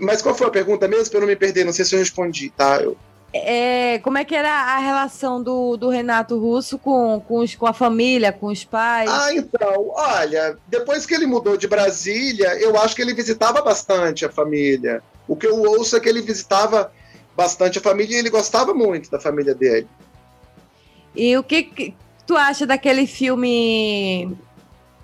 Mas 0.00 0.22
qual 0.22 0.34
foi 0.34 0.46
a 0.46 0.50
pergunta 0.50 0.86
mesmo? 0.86 1.10
Para 1.10 1.18
eu 1.18 1.20
não 1.22 1.28
me 1.28 1.36
perder, 1.36 1.64
não 1.64 1.72
sei 1.72 1.84
se 1.84 1.94
eu 1.94 1.98
respondi, 1.98 2.50
tá? 2.50 2.80
Eu... 2.80 2.96
É, 3.32 3.98
como 3.98 4.16
é 4.16 4.24
que 4.24 4.34
era 4.34 4.50
a 4.50 4.78
relação 4.78 5.42
do, 5.42 5.76
do 5.76 5.88
Renato 5.88 6.38
Russo 6.38 6.78
com, 6.78 7.20
com, 7.26 7.38
os, 7.38 7.54
com 7.54 7.66
a 7.66 7.72
família, 7.72 8.32
com 8.32 8.46
os 8.46 8.64
pais? 8.64 9.10
Ah, 9.10 9.34
então, 9.34 9.90
olha, 9.90 10.56
depois 10.66 11.04
que 11.04 11.14
ele 11.14 11.26
mudou 11.26 11.56
de 11.56 11.66
Brasília, 11.66 12.54
eu 12.60 12.78
acho 12.78 12.94
que 12.94 13.02
ele 13.02 13.12
visitava 13.12 13.60
bastante 13.60 14.24
a 14.24 14.30
família. 14.30 15.02
O 15.28 15.36
que 15.36 15.46
eu 15.46 15.60
ouço 15.60 15.96
é 15.96 16.00
que 16.00 16.08
ele 16.08 16.22
visitava 16.22 16.92
bastante 17.36 17.78
a 17.78 17.82
família 17.82 18.16
e 18.16 18.18
ele 18.18 18.30
gostava 18.30 18.72
muito 18.72 19.10
da 19.10 19.20
família 19.20 19.54
dele. 19.54 19.88
E 21.16 21.36
o 21.36 21.42
que, 21.42 21.62
que 21.62 21.94
tu 22.26 22.36
acha 22.36 22.66
daquele 22.66 23.06
filme 23.06 24.36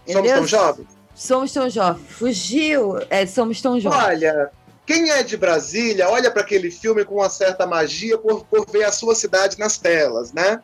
Somos 0.06 0.30
tão 0.30 0.46
jovens? 0.46 0.86
Somos 1.14 1.52
tão 1.52 1.70
jovens. 1.70 2.02
Fugiu. 2.08 2.98
É, 3.08 3.26
somos 3.26 3.60
tão 3.60 3.80
jovens. 3.80 4.04
Olha, 4.04 4.50
quem 4.86 5.10
é 5.10 5.22
de 5.22 5.36
Brasília 5.36 6.08
olha 6.08 6.30
para 6.30 6.42
aquele 6.42 6.70
filme 6.70 7.04
com 7.04 7.16
uma 7.16 7.30
certa 7.30 7.66
magia 7.66 8.18
por, 8.18 8.44
por 8.44 8.66
ver 8.70 8.84
a 8.84 8.92
sua 8.92 9.14
cidade 9.14 9.58
nas 9.58 9.78
telas, 9.78 10.32
né? 10.32 10.60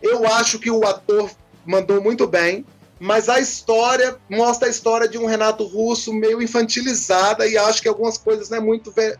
Eu 0.00 0.26
acho 0.26 0.58
que 0.58 0.70
o 0.70 0.86
ator 0.86 1.30
mandou 1.66 2.00
muito 2.00 2.26
bem, 2.26 2.64
mas 2.98 3.28
a 3.28 3.38
história 3.38 4.16
mostra 4.28 4.68
a 4.68 4.70
história 4.70 5.08
de 5.08 5.18
um 5.18 5.26
Renato 5.26 5.64
Russo 5.64 6.12
meio 6.12 6.40
infantilizada 6.40 7.46
e 7.46 7.58
acho 7.58 7.82
que 7.82 7.88
algumas 7.88 8.16
coisas 8.16 8.48
não 8.48 8.58
é 8.58 8.60
muito 8.60 8.90
ver, 8.90 9.18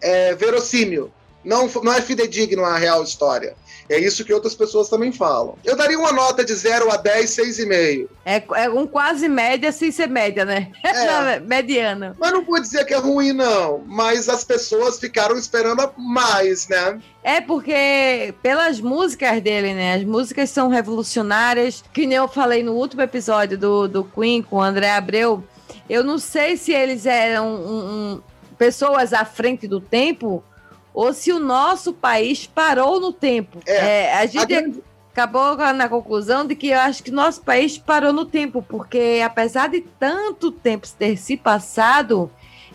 é, 0.00 0.34
verossímil. 0.34 1.12
Não, 1.44 1.68
não 1.82 1.92
é 1.92 2.00
fidedigno 2.00 2.64
a 2.64 2.76
real 2.76 3.02
história. 3.02 3.54
É 3.90 3.98
isso 3.98 4.24
que 4.24 4.32
outras 4.32 4.54
pessoas 4.54 4.88
também 4.88 5.10
falam. 5.10 5.56
Eu 5.64 5.76
daria 5.76 5.98
uma 5.98 6.12
nota 6.12 6.44
de 6.44 6.54
0 6.54 6.92
a 6.92 6.96
10, 6.96 7.28
6,5. 7.28 8.08
É, 8.24 8.42
é 8.54 8.70
um 8.70 8.86
quase 8.86 9.28
média 9.28 9.72
sem 9.72 9.90
ser 9.90 10.08
média, 10.08 10.44
né? 10.44 10.70
É. 11.10 11.40
Mediana. 11.40 12.14
Mas 12.18 12.32
não 12.32 12.44
vou 12.44 12.60
dizer 12.60 12.84
que 12.84 12.94
é 12.94 12.98
ruim, 12.98 13.32
não. 13.32 13.82
Mas 13.86 14.28
as 14.28 14.44
pessoas 14.44 14.98
ficaram 14.98 15.36
esperando 15.36 15.90
mais, 15.96 16.68
né? 16.68 17.00
É 17.22 17.40
porque 17.40 18.32
pelas 18.42 18.80
músicas 18.80 19.42
dele, 19.42 19.74
né? 19.74 19.94
As 19.94 20.04
músicas 20.04 20.50
são 20.50 20.68
revolucionárias. 20.68 21.82
Que 21.92 22.06
nem 22.06 22.16
eu 22.16 22.28
falei 22.28 22.62
no 22.62 22.74
último 22.74 23.02
episódio 23.02 23.58
do, 23.58 23.88
do 23.88 24.04
Queen 24.04 24.42
com 24.42 24.56
o 24.56 24.62
André 24.62 24.90
Abreu. 24.90 25.42
Eu 25.88 26.04
não 26.04 26.18
sei 26.18 26.56
se 26.56 26.72
eles 26.72 27.06
eram 27.06 27.48
um, 27.48 27.78
um, 27.78 28.22
pessoas 28.56 29.12
à 29.12 29.24
frente 29.24 29.66
do 29.66 29.80
tempo 29.80 30.44
ou 30.92 31.12
se 31.12 31.32
o 31.32 31.38
nosso 31.38 31.92
país 31.92 32.46
parou 32.46 33.00
no 33.00 33.12
tempo. 33.12 33.58
É, 33.66 34.04
é 34.04 34.14
a 34.18 34.26
gente 34.26 34.54
a 34.54 34.90
acabou 35.12 35.56
na 35.56 35.88
conclusão 35.88 36.46
de 36.46 36.54
que 36.54 36.68
eu 36.68 36.78
acho 36.78 37.02
que 37.02 37.10
nosso 37.10 37.42
país 37.42 37.76
parou 37.76 38.12
no 38.12 38.24
tempo, 38.24 38.62
porque 38.62 39.20
apesar 39.24 39.68
de 39.68 39.80
tanto 39.80 40.50
tempo 40.50 40.88
ter 40.98 41.16
se 41.16 41.36
passado. 41.36 42.30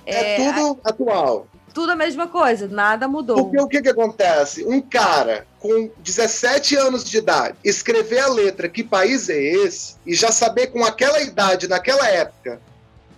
É, 0.06 0.42
é 0.42 0.52
tudo 0.54 0.80
a... 0.84 0.90
atual. 0.90 1.48
Tudo 1.74 1.92
a 1.92 1.96
mesma 1.96 2.28
coisa, 2.28 2.70
nada 2.70 3.06
mudou. 3.06 3.36
Porque 3.36 3.60
o 3.60 3.68
que, 3.68 3.82
que 3.82 3.90
acontece? 3.90 4.66
Um 4.66 4.80
cara 4.80 5.46
com 5.60 5.90
17 5.98 6.76
anos 6.78 7.04
de 7.04 7.18
idade 7.18 7.58
escrever 7.66 8.20
a 8.20 8.30
letra 8.30 8.70
Que 8.70 8.82
País 8.82 9.28
é 9.30 9.38
Esse? 9.38 9.96
e 10.06 10.14
já 10.16 10.32
saber 10.32 10.68
com 10.68 10.86
aquela 10.86 11.22
idade, 11.22 11.68
naquela 11.68 12.08
época, 12.08 12.62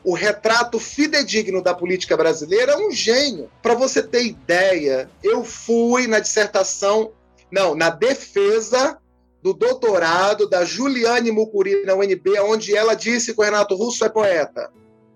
o 0.04 0.14
retrato 0.14 0.80
fidedigno 0.80 1.62
da 1.62 1.74
política 1.74 2.16
brasileira 2.16 2.74
é 2.74 2.78
um 2.78 2.92
gênio. 2.92 3.50
Para 3.62 3.74
você 3.74 4.02
ter 4.02 4.26
ideia, 4.26 5.10
eu 5.24 5.44
fui 5.44 6.08
na 6.08 6.20
dissertação, 6.20 7.12
não, 7.52 7.76
na 7.76 7.90
defesa 7.90 8.98
do 9.42 9.54
doutorado 9.54 10.50
da 10.50 10.66
Juliane 10.66 11.32
Mucuri 11.32 11.84
na 11.86 11.96
UNB, 11.96 12.40
onde 12.42 12.76
ela 12.76 12.96
disse 12.96 13.34
que 13.34 13.42
o 13.42 13.44
Renato 13.44 13.76
Russo 13.76 14.04
é 14.06 14.10
poeta. 14.10 14.72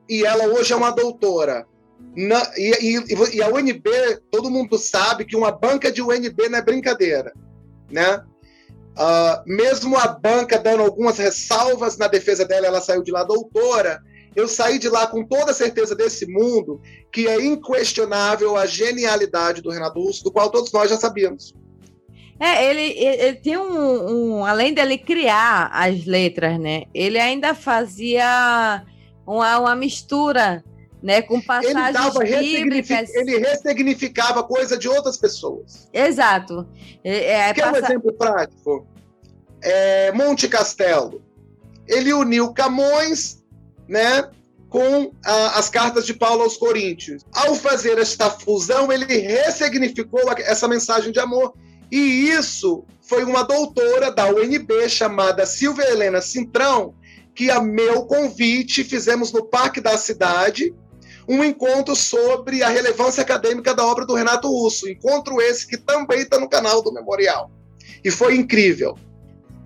E 0.08 0.26
ela 0.26 0.46
hoje 0.46 0.74
é 0.74 0.76
uma 0.76 0.92
doutora. 0.92 1.66
Na, 2.16 2.42
e, 2.58 2.98
e, 2.98 3.36
e, 3.38 3.42
a 3.42 3.48
UNB, 3.48 3.84
todo 4.30 4.50
mundo 4.50 4.78
sabe 4.78 5.24
que 5.26 5.36
uma 5.36 5.52
banca 5.52 5.92
de 5.92 6.02
UNB 6.02 6.50
não 6.50 6.60
é 6.60 6.62
brincadeira, 6.62 7.32
né? 7.90 8.24
Uh, 8.92 9.42
mesmo 9.46 9.98
a 9.98 10.08
banca 10.08 10.60
dando 10.60 10.84
algumas 10.84 11.18
ressalvas 11.18 11.98
na 11.98 12.08
defesa 12.08 12.44
dela, 12.44 12.68
ela 12.68 12.82
saiu 12.82 13.02
de 13.02 13.12
lá 13.12 13.24
doutora 13.24 14.02
eu 14.36 14.48
saí 14.48 14.80
de 14.80 14.90
lá 14.90 15.08
com 15.08 15.26
toda 15.26 15.52
a 15.52 15.54
certeza 15.54 15.96
desse 15.96 16.26
mundo 16.26 16.82
que 17.12 17.28
é 17.28 17.44
inquestionável 17.44 18.56
a 18.56 18.66
genialidade 18.66 19.62
do 19.62 19.70
Renato 19.70 20.00
Russo, 20.00 20.24
do 20.24 20.32
qual 20.32 20.50
todos 20.50 20.72
nós 20.72 20.90
já 20.90 20.98
sabíamos. 20.98 21.54
É, 22.40 22.72
ele, 22.72 22.82
ele 22.98 23.36
tem 23.36 23.56
um, 23.56 24.40
um, 24.40 24.46
Além 24.46 24.74
dele 24.74 24.98
criar 24.98 25.70
as 25.72 26.06
letras, 26.06 26.60
né? 26.60 26.86
Ele 26.92 27.20
ainda 27.20 27.54
fazia 27.54 28.84
uma, 29.28 29.60
uma 29.60 29.76
mistura, 29.76 30.64
né? 31.04 31.22
Com 31.22 31.40
passagens 31.40 32.16
ele 32.16 32.64
bíblicas. 32.64 33.14
Ele 33.14 33.38
ressignificava 33.38 34.44
coisa 34.44 34.76
de 34.76 34.90
outras 34.90 35.18
pessoas. 35.18 35.88
Exato. 35.94 36.68
É, 37.04 37.50
é, 37.50 37.54
Quer 37.54 37.62
passa... 37.62 37.80
um 37.80 37.86
exemplo 37.86 38.14
prático? 38.14 38.88
É, 39.62 40.12
Monte 40.12 40.48
Castelo. 40.48 41.22
Ele 41.88 42.12
uniu 42.12 42.54
Camões 42.54 43.41
né, 43.88 44.30
com 44.70 45.12
a, 45.26 45.60
as 45.60 45.70
cartas 45.70 46.06
de 46.06 46.14
Paulo 46.14 46.44
aos 46.44 46.58
Coríntios. 46.58 47.26
Ao 47.34 47.54
fazer 47.56 47.98
esta 47.98 48.30
fusão, 48.30 48.92
ele 48.92 49.06
ressignificou 49.06 50.22
essa 50.38 50.68
mensagem 50.68 51.12
de 51.12 51.20
amor. 51.20 51.54
E 51.92 52.30
isso 52.30 52.86
foi 53.02 53.26
uma 53.26 53.44
doutora 53.44 54.10
da 54.10 54.28
UNB 54.28 54.88
chamada 54.88 55.46
Silvia 55.46 55.92
Helena 55.92 56.22
Cintrão, 56.22 56.96
que 57.36 57.52
a 57.52 57.62
meu 57.62 58.06
convite 58.06 58.84
fizemos 58.84 59.34
no 59.34 59.46
Parque 59.46 59.82
da 59.82 59.98
Cidade 59.98 60.74
um 61.28 61.44
encontro 61.44 61.96
sobre 61.96 62.64
a 62.64 62.70
relevância 62.70 63.22
acadêmica 63.22 63.74
da 63.74 63.86
obra 63.86 64.06
do 64.06 64.16
Renato 64.16 64.48
Russo. 64.48 64.90
Encontro 64.90 65.42
esse 65.42 65.68
que 65.68 65.78
também 65.78 66.22
está 66.22 66.40
no 66.40 66.50
canal 66.50 66.82
do 66.82 66.94
Memorial. 66.94 67.52
E 68.04 68.10
foi 68.10 68.36
incrível. 68.36 68.98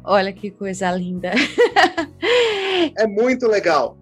Olha 0.03 0.31
que 0.33 0.51
coisa 0.51 0.91
linda. 0.91 1.31
é 2.97 3.07
muito 3.07 3.47
legal. 3.47 3.97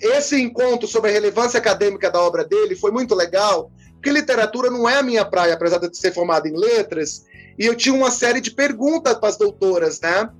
Esse 0.00 0.40
encontro 0.40 0.88
sobre 0.88 1.10
a 1.10 1.12
relevância 1.12 1.58
acadêmica 1.58 2.10
da 2.10 2.20
obra 2.20 2.44
dele 2.44 2.74
foi 2.74 2.90
muito 2.90 3.14
legal, 3.14 3.70
porque 3.94 4.10
literatura 4.10 4.70
não 4.70 4.88
é 4.88 4.98
a 4.98 5.02
minha 5.02 5.24
praia, 5.24 5.54
apesar 5.54 5.78
de 5.78 5.96
ser 5.96 6.12
formado 6.12 6.46
em 6.46 6.56
letras, 6.56 7.24
e 7.58 7.66
eu 7.66 7.74
tinha 7.74 7.94
uma 7.94 8.10
série 8.10 8.40
de 8.40 8.50
perguntas 8.50 9.14
para 9.14 9.28
as 9.28 9.36
doutoras, 9.36 10.00
né? 10.00 10.30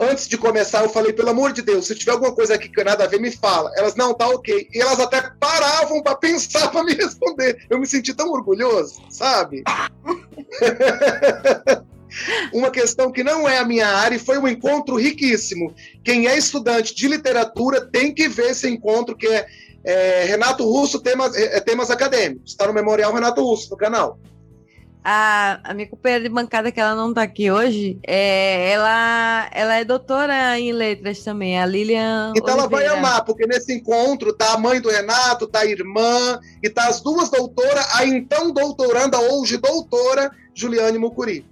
Antes 0.00 0.28
de 0.28 0.38
começar, 0.38 0.84
eu 0.84 0.88
falei, 0.88 1.12
pelo 1.12 1.30
amor 1.30 1.52
de 1.52 1.60
Deus, 1.60 1.88
se 1.88 1.94
tiver 1.96 2.12
alguma 2.12 2.32
coisa 2.32 2.54
aqui 2.54 2.68
que 2.68 2.84
nada 2.84 3.02
a 3.02 3.08
ver, 3.08 3.20
me 3.20 3.32
fala. 3.32 3.72
Elas, 3.74 3.96
não, 3.96 4.14
tá 4.14 4.28
ok. 4.28 4.68
E 4.72 4.80
elas 4.80 5.00
até 5.00 5.20
paravam 5.40 6.00
para 6.00 6.14
pensar 6.14 6.70
para 6.70 6.84
me 6.84 6.94
responder. 6.94 7.66
Eu 7.68 7.80
me 7.80 7.86
senti 7.86 8.14
tão 8.14 8.30
orgulhoso, 8.30 9.02
sabe? 9.10 9.64
uma 12.52 12.70
questão 12.70 13.10
que 13.10 13.22
não 13.22 13.48
é 13.48 13.58
a 13.58 13.64
minha 13.64 13.86
área 13.86 14.16
e 14.16 14.20
foi 14.20 14.38
um 14.38 14.48
encontro 14.48 14.96
riquíssimo. 14.96 15.74
Quem 16.04 16.26
é 16.26 16.36
estudante 16.36 16.94
de 16.94 17.08
literatura 17.08 17.80
tem 17.80 18.14
que 18.14 18.28
ver 18.28 18.50
esse 18.50 18.68
encontro 18.68 19.16
que 19.16 19.26
é, 19.26 19.46
é 19.84 20.24
Renato 20.24 20.64
Russo, 20.64 21.00
temas, 21.00 21.34
é, 21.36 21.56
é 21.56 21.60
temas 21.60 21.90
acadêmicos. 21.90 22.52
Está 22.52 22.66
no 22.66 22.72
Memorial 22.72 23.12
Renato 23.12 23.42
Russo, 23.42 23.70
no 23.70 23.76
canal. 23.76 24.18
A, 25.10 25.60
a, 25.64 25.72
minha 25.72 25.88
companheira 25.88 26.24
de 26.24 26.28
bancada, 26.28 26.70
que 26.70 26.78
ela 26.78 26.94
não 26.94 27.08
está 27.10 27.22
aqui 27.22 27.50
hoje, 27.50 27.98
é, 28.06 28.72
ela, 28.72 29.48
ela 29.52 29.76
é 29.76 29.82
doutora 29.82 30.58
em 30.58 30.70
letras 30.70 31.22
também, 31.22 31.58
a 31.58 31.64
Lilian. 31.64 32.34
Então 32.36 32.58
Oliveira. 32.58 32.84
ela 32.84 32.92
vai 32.92 32.98
amar, 32.98 33.24
porque 33.24 33.46
nesse 33.46 33.72
encontro 33.72 34.34
tá 34.34 34.52
a 34.52 34.58
mãe 34.58 34.82
do 34.82 34.90
Renato, 34.90 35.46
tá 35.46 35.60
a 35.60 35.66
irmã, 35.66 36.38
e 36.62 36.68
tá 36.68 36.88
as 36.88 37.00
duas 37.00 37.30
doutoras, 37.30 37.86
a 37.94 38.04
então 38.04 38.52
doutoranda, 38.52 39.18
hoje 39.18 39.56
doutora, 39.56 40.30
Juliane 40.52 40.98
Mucuri. 40.98 41.46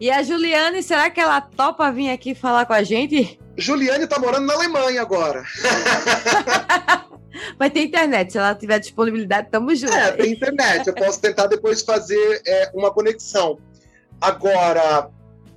E 0.00 0.10
a 0.10 0.22
Juliane, 0.22 0.82
será 0.82 1.10
que 1.10 1.20
ela 1.20 1.40
topa 1.40 1.90
vir 1.90 2.10
aqui 2.10 2.34
falar 2.34 2.66
com 2.66 2.72
a 2.72 2.82
gente? 2.82 3.38
Juliane 3.56 4.06
tá 4.06 4.18
morando 4.18 4.46
na 4.46 4.54
Alemanha 4.54 5.02
agora. 5.02 5.44
Mas 7.58 7.72
tem 7.72 7.86
internet, 7.86 8.32
se 8.32 8.38
ela 8.38 8.54
tiver 8.54 8.78
disponibilidade, 8.78 9.48
tamo 9.50 9.74
junto. 9.74 9.92
É, 9.92 10.12
tem 10.12 10.32
internet. 10.32 10.86
Eu 10.86 10.94
posso 10.94 11.20
tentar 11.20 11.46
depois 11.46 11.82
fazer 11.82 12.40
é, 12.46 12.70
uma 12.72 12.92
conexão. 12.92 13.58
Agora, 14.20 15.10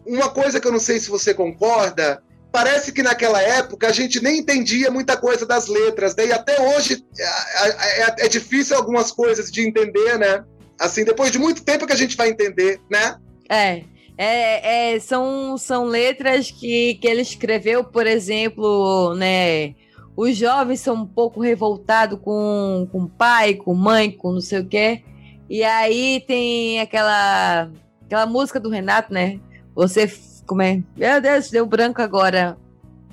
uma 0.06 0.30
coisa 0.30 0.60
que 0.60 0.67
eu 0.67 0.71
não 0.71 0.80
sei 0.80 0.99
se 0.99 1.10
você 1.10 1.34
concorda, 1.34 2.21
parece 2.51 2.91
que 2.91 3.04
naquela 3.04 3.41
época 3.41 3.88
a 3.88 3.91
gente 3.91 4.21
nem 4.21 4.39
entendia 4.39 4.91
muita 4.91 5.15
coisa 5.15 5.45
das 5.45 5.67
letras, 5.67 6.15
né? 6.15 6.27
E 6.27 6.34
até 6.34 6.60
hoje 6.62 7.06
é, 7.17 8.01
é, 8.01 8.25
é 8.25 8.27
difícil 8.27 8.75
algumas 8.75 9.12
coisas 9.12 9.51
de 9.51 9.65
entender, 9.65 10.17
né? 10.17 10.43
Assim, 10.80 11.06
depois 11.06 11.32
de 11.32 11.38
muito 11.38 11.63
tempo 11.63 11.86
que 11.86 11.93
a 11.93 11.97
gente 11.97 12.17
vai 12.17 12.30
entender, 12.30 12.82
né? 12.89 13.15
É. 13.49 13.84
É, 14.23 14.93
é, 14.93 14.99
são, 14.99 15.57
são 15.57 15.86
letras 15.86 16.51
que, 16.51 16.93
que 17.01 17.07
ele 17.07 17.23
escreveu, 17.23 17.84
por 17.84 18.05
exemplo, 18.05 19.15
né? 19.15 19.73
Os 20.15 20.38
jovens 20.38 20.79
são 20.79 20.93
um 20.93 21.07
pouco 21.07 21.41
revoltados 21.41 22.19
com, 22.21 22.88
com 22.91 23.07
pai, 23.07 23.55
com 23.55 23.73
mãe, 23.73 24.12
com 24.12 24.34
não 24.34 24.39
sei 24.39 24.60
o 24.60 24.67
quê. 24.67 25.01
E 25.49 25.63
aí 25.63 26.23
tem 26.27 26.79
aquela, 26.79 27.71
aquela 28.05 28.27
música 28.27 28.60
do 28.60 28.69
Renato, 28.69 29.12
né? 29.12 29.39
Você, 29.73 30.07
como 30.45 30.62
é? 30.62 30.84
Meu 30.95 31.19
Deus, 31.19 31.49
deu 31.49 31.65
branco 31.65 31.99
agora. 31.99 32.55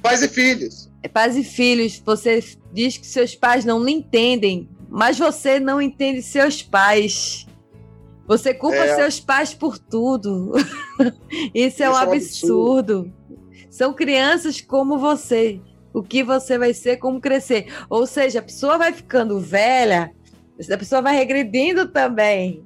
Pais 0.03 0.21
e 0.21 0.29
filhos. 0.29 0.91
É 1.03 1.09
pais 1.09 1.39
e 1.39 1.43
filhos. 1.43 2.03
Você 2.05 2.45
diz 2.71 2.99
que 2.99 3.07
seus 3.07 3.35
pais 3.35 3.65
não 3.65 3.83
lhe 3.83 3.93
entendem, 3.93 4.69
mas 4.91 5.19
você 5.19 5.59
não 5.59 5.81
entende 5.81 6.21
seus 6.21 6.61
pais. 6.63 7.47
Você 8.29 8.53
culpa 8.53 8.77
é. 8.77 8.95
seus 8.95 9.19
pais 9.19 9.55
por 9.55 9.79
tudo. 9.79 10.53
Isso 11.55 11.83
é 11.83 11.89
um, 11.89 11.95
é 11.95 11.97
um 11.97 11.99
absurdo. 11.99 12.99
absurdo. 12.99 13.13
São 13.71 13.95
crianças 13.95 14.61
como 14.61 14.99
você. 14.99 15.59
O 15.95 16.03
que 16.03 16.23
você 16.23 16.59
vai 16.59 16.75
ser, 16.75 16.99
como 16.99 17.21
crescer. 17.21 17.73
Ou 17.89 18.07
seja, 18.07 18.41
a 18.41 18.43
pessoa 18.43 18.77
vai 18.77 18.93
ficando 18.93 19.41
velha, 19.41 20.13
a 20.71 20.77
pessoa 20.77 21.01
vai 21.01 21.17
regredindo 21.17 21.89
também. 21.89 22.63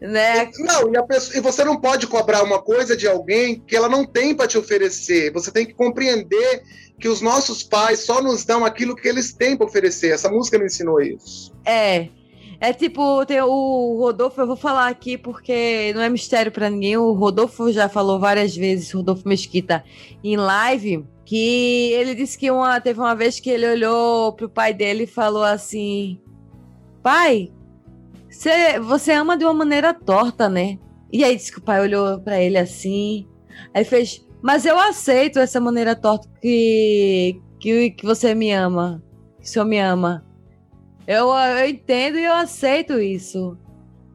né? 0.00 0.48
Não, 0.60 0.94
e, 0.94 1.06
pessoa, 1.06 1.36
e, 1.36 1.40
você 1.40 1.64
não 1.64 1.80
pode 1.80 2.06
cobrar 2.06 2.44
uma 2.44 2.62
coisa 2.62 2.96
de 2.96 3.08
alguém 3.08 3.60
que 3.60 3.74
ela 3.74 3.88
não 3.88 4.06
tem 4.06 4.36
para 4.36 4.46
te 4.46 4.56
oferecer. 4.56 5.32
Você 5.32 5.50
tem 5.50 5.66
que 5.66 5.74
compreender 5.74 6.62
que 7.00 7.08
os 7.08 7.20
nossos 7.20 7.64
pais 7.64 8.00
só 8.00 8.22
nos 8.22 8.44
dão 8.44 8.64
aquilo 8.64 8.94
que 8.94 9.08
eles 9.08 9.32
têm 9.32 9.56
para 9.56 9.66
oferecer. 9.66 10.12
Essa 10.12 10.30
música 10.30 10.56
me 10.60 10.66
ensinou 10.66 11.02
isso. 11.02 11.52
É. 11.64 12.08
É 12.62 12.72
tipo, 12.72 13.26
tem 13.26 13.40
o 13.40 13.96
Rodolfo, 13.98 14.40
eu 14.40 14.46
vou 14.46 14.54
falar 14.54 14.86
aqui 14.86 15.18
porque 15.18 15.92
não 15.96 16.00
é 16.00 16.08
mistério 16.08 16.52
para 16.52 16.70
ninguém. 16.70 16.96
O 16.96 17.12
Rodolfo 17.12 17.72
já 17.72 17.88
falou 17.88 18.20
várias 18.20 18.56
vezes, 18.56 18.92
Rodolfo 18.92 19.28
Mesquita, 19.28 19.82
em 20.22 20.36
live, 20.36 21.04
que 21.24 21.90
ele 21.92 22.14
disse 22.14 22.38
que 22.38 22.52
uma, 22.52 22.80
teve 22.80 23.00
uma 23.00 23.16
vez 23.16 23.40
que 23.40 23.50
ele 23.50 23.66
olhou 23.68 24.32
pro 24.34 24.48
pai 24.48 24.72
dele 24.72 25.02
e 25.02 25.08
falou 25.08 25.42
assim: 25.42 26.20
Pai, 27.02 27.52
você, 28.30 28.78
você 28.78 29.10
ama 29.10 29.36
de 29.36 29.44
uma 29.44 29.54
maneira 29.54 29.92
torta, 29.92 30.48
né? 30.48 30.78
E 31.12 31.24
aí 31.24 31.34
disse 31.34 31.50
que 31.50 31.58
o 31.58 31.62
pai 31.62 31.80
olhou 31.80 32.20
para 32.20 32.40
ele 32.40 32.58
assim, 32.58 33.26
aí 33.74 33.84
fez: 33.84 34.24
Mas 34.40 34.64
eu 34.64 34.78
aceito 34.78 35.40
essa 35.40 35.58
maneira 35.58 35.96
torta 35.96 36.28
que, 36.40 37.40
que, 37.58 37.90
que 37.90 38.06
você 38.06 38.36
me 38.36 38.52
ama, 38.52 39.02
que 39.40 39.48
o 39.48 39.48
senhor 39.48 39.64
me 39.64 39.80
ama. 39.80 40.24
Eu, 41.06 41.28
eu 41.30 41.68
entendo 41.68 42.18
e 42.18 42.24
eu 42.24 42.34
aceito 42.34 43.00
isso. 43.00 43.56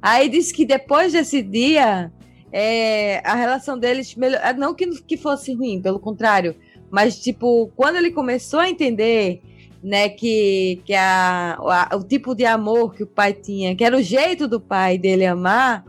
Aí 0.02 0.30
disse 0.30 0.54
que 0.54 0.66
depois 0.66 1.14
desse 1.14 1.42
dia, 1.42 2.12
é, 2.52 3.22
a 3.26 3.36
relação 3.36 3.78
deles 3.78 4.16
melhor, 4.16 4.40
ah, 4.44 4.54
não 4.54 4.74
que, 4.74 4.88
que 5.04 5.18
fosse 5.18 5.54
ruim, 5.54 5.82
pelo 5.82 6.00
contrário, 6.00 6.56
mas 6.90 7.20
tipo, 7.20 7.72
quando 7.76 7.98
ele 7.98 8.12
começou 8.12 8.60
a 8.60 8.70
entender, 8.70 9.42
né, 9.84 10.10
que, 10.10 10.82
que 10.86 10.94
a, 10.94 11.58
a, 11.60 11.96
o 11.96 12.04
tipo 12.04 12.34
de 12.34 12.46
amor 12.46 12.94
que 12.94 13.04
o 13.04 13.08
pai 13.08 13.34
tinha, 13.34 13.76
que 13.76 13.84
era 13.84 13.98
o 13.98 14.02
jeito 14.02 14.48
do 14.48 14.60
pai 14.60 14.98
dele 14.98 15.26
amar, 15.26 15.84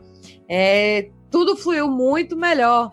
é, 0.49 1.11
tudo 1.31 1.57
fluiu 1.57 1.89
muito 1.89 2.37
melhor. 2.37 2.93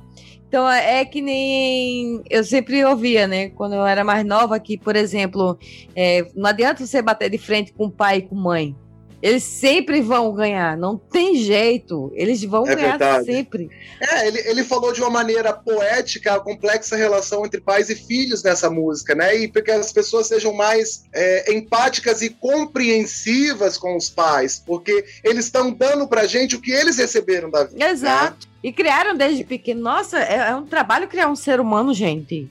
Então 0.55 0.69
é 0.69 1.03
que 1.03 1.21
nem 1.21 2.23
eu 2.29 2.41
sempre 2.41 2.81
ouvia, 2.85 3.27
né? 3.27 3.49
Quando 3.49 3.75
eu 3.75 3.85
era 3.85 4.05
mais 4.05 4.25
nova, 4.25 4.57
que, 4.57 4.77
por 4.77 4.95
exemplo, 4.95 5.59
é, 5.93 6.25
não 6.33 6.49
adianta 6.49 6.85
você 6.85 7.01
bater 7.01 7.29
de 7.29 7.37
frente 7.37 7.73
com 7.73 7.89
pai 7.89 8.19
e 8.19 8.21
com 8.21 8.35
mãe. 8.35 8.73
Eles 9.25 9.41
sempre 9.41 10.01
vão 10.01 10.31
ganhar, 10.35 10.77
não 10.77 10.99
tem 10.99 11.35
jeito. 11.38 12.11
Eles 12.13 12.43
vão 12.43 12.61
é 12.67 12.75
ganhar 12.75 12.89
verdade. 12.89 13.25
sempre. 13.25 13.71
É, 13.99 14.27
ele, 14.27 14.39
ele 14.47 14.63
falou 14.63 14.93
de 14.93 15.01
uma 15.01 15.09
maneira 15.09 15.51
poética 15.51 16.35
a 16.35 16.39
complexa 16.39 16.95
relação 16.95 17.43
entre 17.43 17.59
pais 17.59 17.89
e 17.89 17.95
filhos 17.95 18.43
nessa 18.43 18.69
música, 18.69 19.15
né? 19.15 19.35
E 19.35 19.47
porque 19.47 19.71
as 19.71 19.91
pessoas 19.91 20.27
sejam 20.27 20.53
mais 20.53 21.05
é, 21.11 21.51
empáticas 21.51 22.21
e 22.21 22.29
compreensivas 22.29 23.79
com 23.79 23.97
os 23.97 24.11
pais, 24.11 24.61
porque 24.63 25.03
eles 25.23 25.45
estão 25.45 25.71
dando 25.71 26.07
pra 26.07 26.27
gente 26.27 26.55
o 26.55 26.61
que 26.61 26.71
eles 26.71 26.99
receberam 26.99 27.49
da 27.49 27.63
vida. 27.63 27.79
Né? 27.79 27.89
Exato. 27.89 28.45
Né? 28.45 28.53
E 28.63 28.71
criaram 28.71 29.17
desde 29.17 29.43
pequeno. 29.43 29.81
Nossa, 29.81 30.19
é, 30.19 30.49
é 30.49 30.55
um 30.55 30.67
trabalho 30.67 31.07
criar 31.07 31.29
um 31.29 31.35
ser 31.35 31.59
humano, 31.59 31.95
gente. 31.95 32.47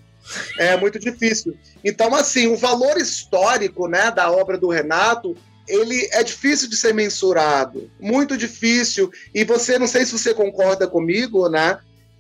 É 0.59 0.77
muito 0.77 0.99
difícil. 0.99 1.57
Então, 1.85 2.13
assim, 2.17 2.49
o 2.49 2.57
valor 2.57 2.97
histórico 2.97 3.87
né, 3.87 4.11
da 4.11 4.33
obra 4.33 4.59
do 4.59 4.69
Renato 4.69 5.37
ele 5.69 6.09
é 6.13 6.23
difícil 6.23 6.69
de 6.69 6.77
ser 6.77 6.95
mensurado, 6.95 7.91
muito 8.01 8.37
difícil. 8.37 9.11
E 9.35 9.45
você, 9.45 9.79
não 9.79 9.87
sei 9.87 10.05
se 10.05 10.13
você 10.13 10.35
concorda 10.35 10.87
comigo, 10.87 11.49
né? 11.49 11.79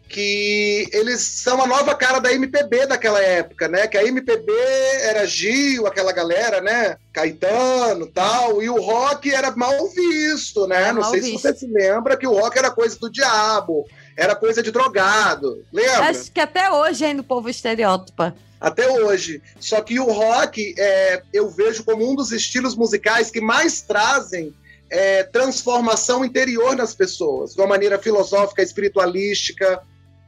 Que 0.08 0.88
eles 0.92 1.20
são 1.20 1.62
a 1.62 1.66
nova 1.66 1.94
cara 1.94 2.18
da 2.18 2.32
MPB 2.32 2.86
daquela 2.86 3.20
época, 3.20 3.68
né? 3.68 3.86
Que 3.86 3.98
a 3.98 4.04
MPB 4.04 4.52
era 5.00 5.26
Gil, 5.26 5.86
aquela 5.86 6.12
galera, 6.12 6.60
né? 6.60 6.96
Caetano 7.12 8.06
tal, 8.06 8.62
e 8.62 8.68
o 8.68 8.80
rock 8.80 9.32
era 9.32 9.54
mal 9.56 9.88
visto, 9.88 10.66
né? 10.66 10.92
não 10.92 11.04
sei 11.04 11.20
visto. 11.20 11.36
se 11.36 11.42
você 11.42 11.54
se 11.54 11.66
lembra 11.66 12.16
que 12.16 12.26
o 12.26 12.32
rock 12.32 12.58
era 12.58 12.70
coisa 12.70 12.98
do 12.98 13.10
diabo, 13.10 13.86
era 14.16 14.34
coisa 14.34 14.62
de 14.62 14.70
drogado. 14.70 15.64
Lembra? 15.72 16.10
Acho 16.10 16.30
que 16.30 16.40
até 16.40 16.70
hoje 16.70 17.04
ainda 17.04 17.22
o 17.22 17.24
povo 17.24 17.48
estereótipa 17.48 18.34
até 18.64 18.88
hoje. 18.88 19.42
Só 19.60 19.82
que 19.82 20.00
o 20.00 20.10
rock 20.10 20.74
é, 20.78 21.22
eu 21.34 21.50
vejo 21.50 21.84
como 21.84 22.10
um 22.10 22.14
dos 22.14 22.32
estilos 22.32 22.74
musicais 22.74 23.30
que 23.30 23.40
mais 23.40 23.82
trazem 23.82 24.54
é, 24.88 25.22
transformação 25.22 26.24
interior 26.24 26.74
nas 26.74 26.94
pessoas, 26.94 27.54
de 27.54 27.60
uma 27.60 27.66
maneira 27.66 27.98
filosófica, 27.98 28.62
espiritualística, 28.62 29.82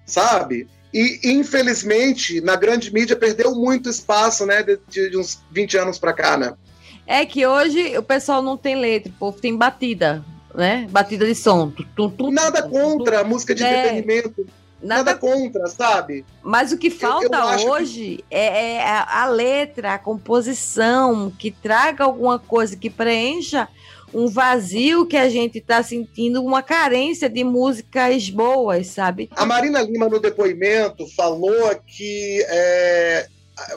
sabe? 0.05 0.69
E, 0.93 1.21
infelizmente, 1.25 2.41
na 2.43 2.57
grande 2.57 2.93
mídia 2.93 3.17
perdeu 3.17 3.55
muito 3.55 3.89
espaço, 3.89 4.45
né, 4.45 4.63
de, 4.63 5.11
de 5.11 5.17
uns 5.17 5.41
20 5.51 5.79
anos 5.79 5.99
para 5.99 6.13
cá, 6.13 6.37
né? 6.37 6.55
É 7.07 7.25
que 7.25 7.47
hoje 7.47 7.97
o 7.97 8.03
pessoal 8.03 8.43
não 8.43 8.57
tem 8.57 8.77
letra, 8.77 9.11
o 9.11 9.19
povo 9.19 9.41
tem 9.41 9.57
batida, 9.57 10.25
né? 10.57 10.87
Batida 10.91 11.27
de 11.27 11.35
som. 11.35 11.73
Nada 12.33 12.63
contra 12.63 13.21
a 13.21 13.25
música 13.25 13.55
de 13.55 13.63
é. 13.63 13.71
entretenimento. 13.71 14.47
Nada, 14.83 15.05
Nada 15.05 15.15
contra, 15.15 15.67
sabe? 15.69 16.25
Mas 16.43 16.71
o 16.71 16.77
que 16.77 16.91
falta 16.91 17.37
eu, 17.37 17.61
eu 17.61 17.71
hoje 17.71 18.17
que... 18.17 18.25
é, 18.31 18.75
é 18.75 18.83
a 18.83 19.27
letra, 19.27 19.95
a 19.95 19.99
composição, 19.99 21.33
que 21.39 21.51
traga 21.51 22.05
alguma 22.05 22.39
coisa 22.39 22.77
que 22.77 22.91
preencha 22.91 23.69
um 24.13 24.29
vazio 24.29 25.07
que 25.07 25.17
a 25.17 25.29
gente 25.29 25.59
está 25.59 25.83
sentindo, 25.83 26.43
uma 26.43 26.63
carência 26.63 27.29
de 27.29 27.43
músicas 27.43 28.31
boas, 28.31 28.89
sabe? 28.89 29.29
A 29.35 29.45
Marina 29.45 29.83
Lima, 29.83 30.09
no 30.09 30.21
depoimento, 30.21 31.07
falou 31.15 31.75
que 31.87 32.45
é, 32.49 33.27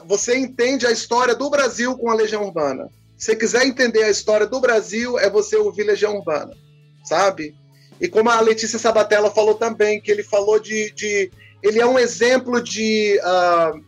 você 0.06 0.36
entende 0.38 0.86
a 0.86 0.90
história 0.90 1.34
do 1.34 1.50
Brasil 1.50 1.96
com 1.96 2.10
a 2.10 2.14
Legião 2.14 2.44
Urbana. 2.44 2.88
Se 3.16 3.26
você 3.26 3.36
quiser 3.36 3.66
entender 3.66 4.02
a 4.02 4.10
história 4.10 4.46
do 4.46 4.60
Brasil, 4.60 5.18
é 5.18 5.28
você 5.28 5.56
ouvir 5.56 5.82
Legião 5.82 6.16
Urbana, 6.16 6.56
sabe? 7.10 7.56
E 8.00 8.08
como 8.08 8.30
a 8.30 8.40
Letícia 8.40 8.78
Sabatella 8.78 9.30
falou 9.30 9.54
também, 9.54 10.00
que 10.00 10.10
ele 10.10 10.22
falou 10.22 10.58
de. 10.58 10.90
de 10.92 11.30
ele 11.62 11.80
é 11.80 11.86
um 11.86 11.98
exemplo 11.98 12.62
de. 12.62 13.18
Uh, 13.18 13.84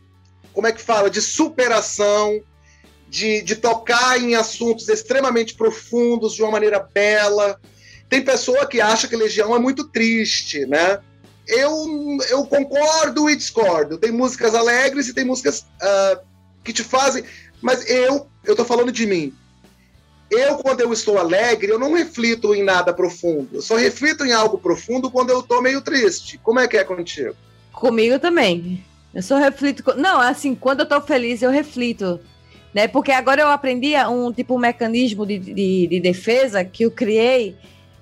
como 0.53 0.67
é 0.67 0.73
que 0.73 0.83
fala? 0.83 1.09
De 1.09 1.23
superação, 1.23 2.43
de, 3.09 3.41
de 3.43 3.57
tocar 3.57 4.21
em 4.21 4.35
assuntos 4.35 4.89
extremamente 4.89 5.55
profundos 5.55 6.35
de 6.35 6.43
uma 6.43 6.51
maneira 6.51 6.81
bela. 6.81 7.59
Tem 8.09 8.23
pessoa 8.23 8.67
que 8.67 8.81
acha 8.81 9.09
que 9.09 9.17
Legião 9.17 9.55
é 9.57 9.59
muito 9.59 9.85
triste, 9.89 10.67
né? 10.67 10.99
Eu, 11.47 11.73
eu 12.29 12.45
concordo 12.45 13.31
e 13.31 13.37
discordo. 13.37 13.97
Tem 13.97 14.11
músicas 14.11 14.55
alegres 14.55 15.09
e 15.09 15.15
tem 15.15 15.25
músicas 15.25 15.61
uh, 15.61 16.21
que 16.63 16.73
te 16.73 16.85
fazem. 16.85 17.25
Mas 17.63 17.89
eu, 17.89 18.29
eu 18.45 18.55
tô 18.55 18.65
falando 18.65 18.93
de 18.93 19.07
mim. 19.07 19.35
Eu, 20.33 20.57
quando 20.57 20.81
eu 20.81 20.93
estou 20.93 21.19
alegre, 21.19 21.71
eu 21.71 21.79
não 21.79 21.93
reflito 21.93 22.55
em 22.55 22.63
nada 22.63 22.93
profundo. 22.95 23.49
Eu 23.53 23.63
só 23.63 23.77
reflito 23.77 24.25
em 24.25 24.33
algo 24.33 24.57
profundo 24.57 25.11
quando 25.11 25.29
eu 25.29 25.41
estou 25.41 25.61
meio 25.61 25.83
triste. 25.83 26.39
Como 26.43 26.59
é 26.59 26.67
que 26.67 26.79
é 26.79 26.85
contigo? 26.85 27.37
Comigo 27.71 28.19
também. 28.19 28.83
Eu 29.15 29.23
só 29.23 29.37
reflito. 29.37 29.85
Não, 29.95 30.19
assim, 30.21 30.55
quando 30.55 30.81
eu 30.81 30.85
estou 30.85 31.03
feliz, 31.03 31.43
eu 31.43 31.51
reflito. 31.51 32.19
Né? 32.73 32.89
Porque 32.89 33.13
agora 33.13 33.43
eu 33.43 33.49
aprendi 33.49 33.95
um 34.09 34.33
tipo 34.33 34.55
um 34.55 34.59
mecanismo 34.59 35.27
de, 35.27 35.39
de, 35.39 35.87
de 35.87 36.01
defesa 36.01 36.65
que 36.65 36.85
eu 36.85 36.91
criei. 36.91 37.55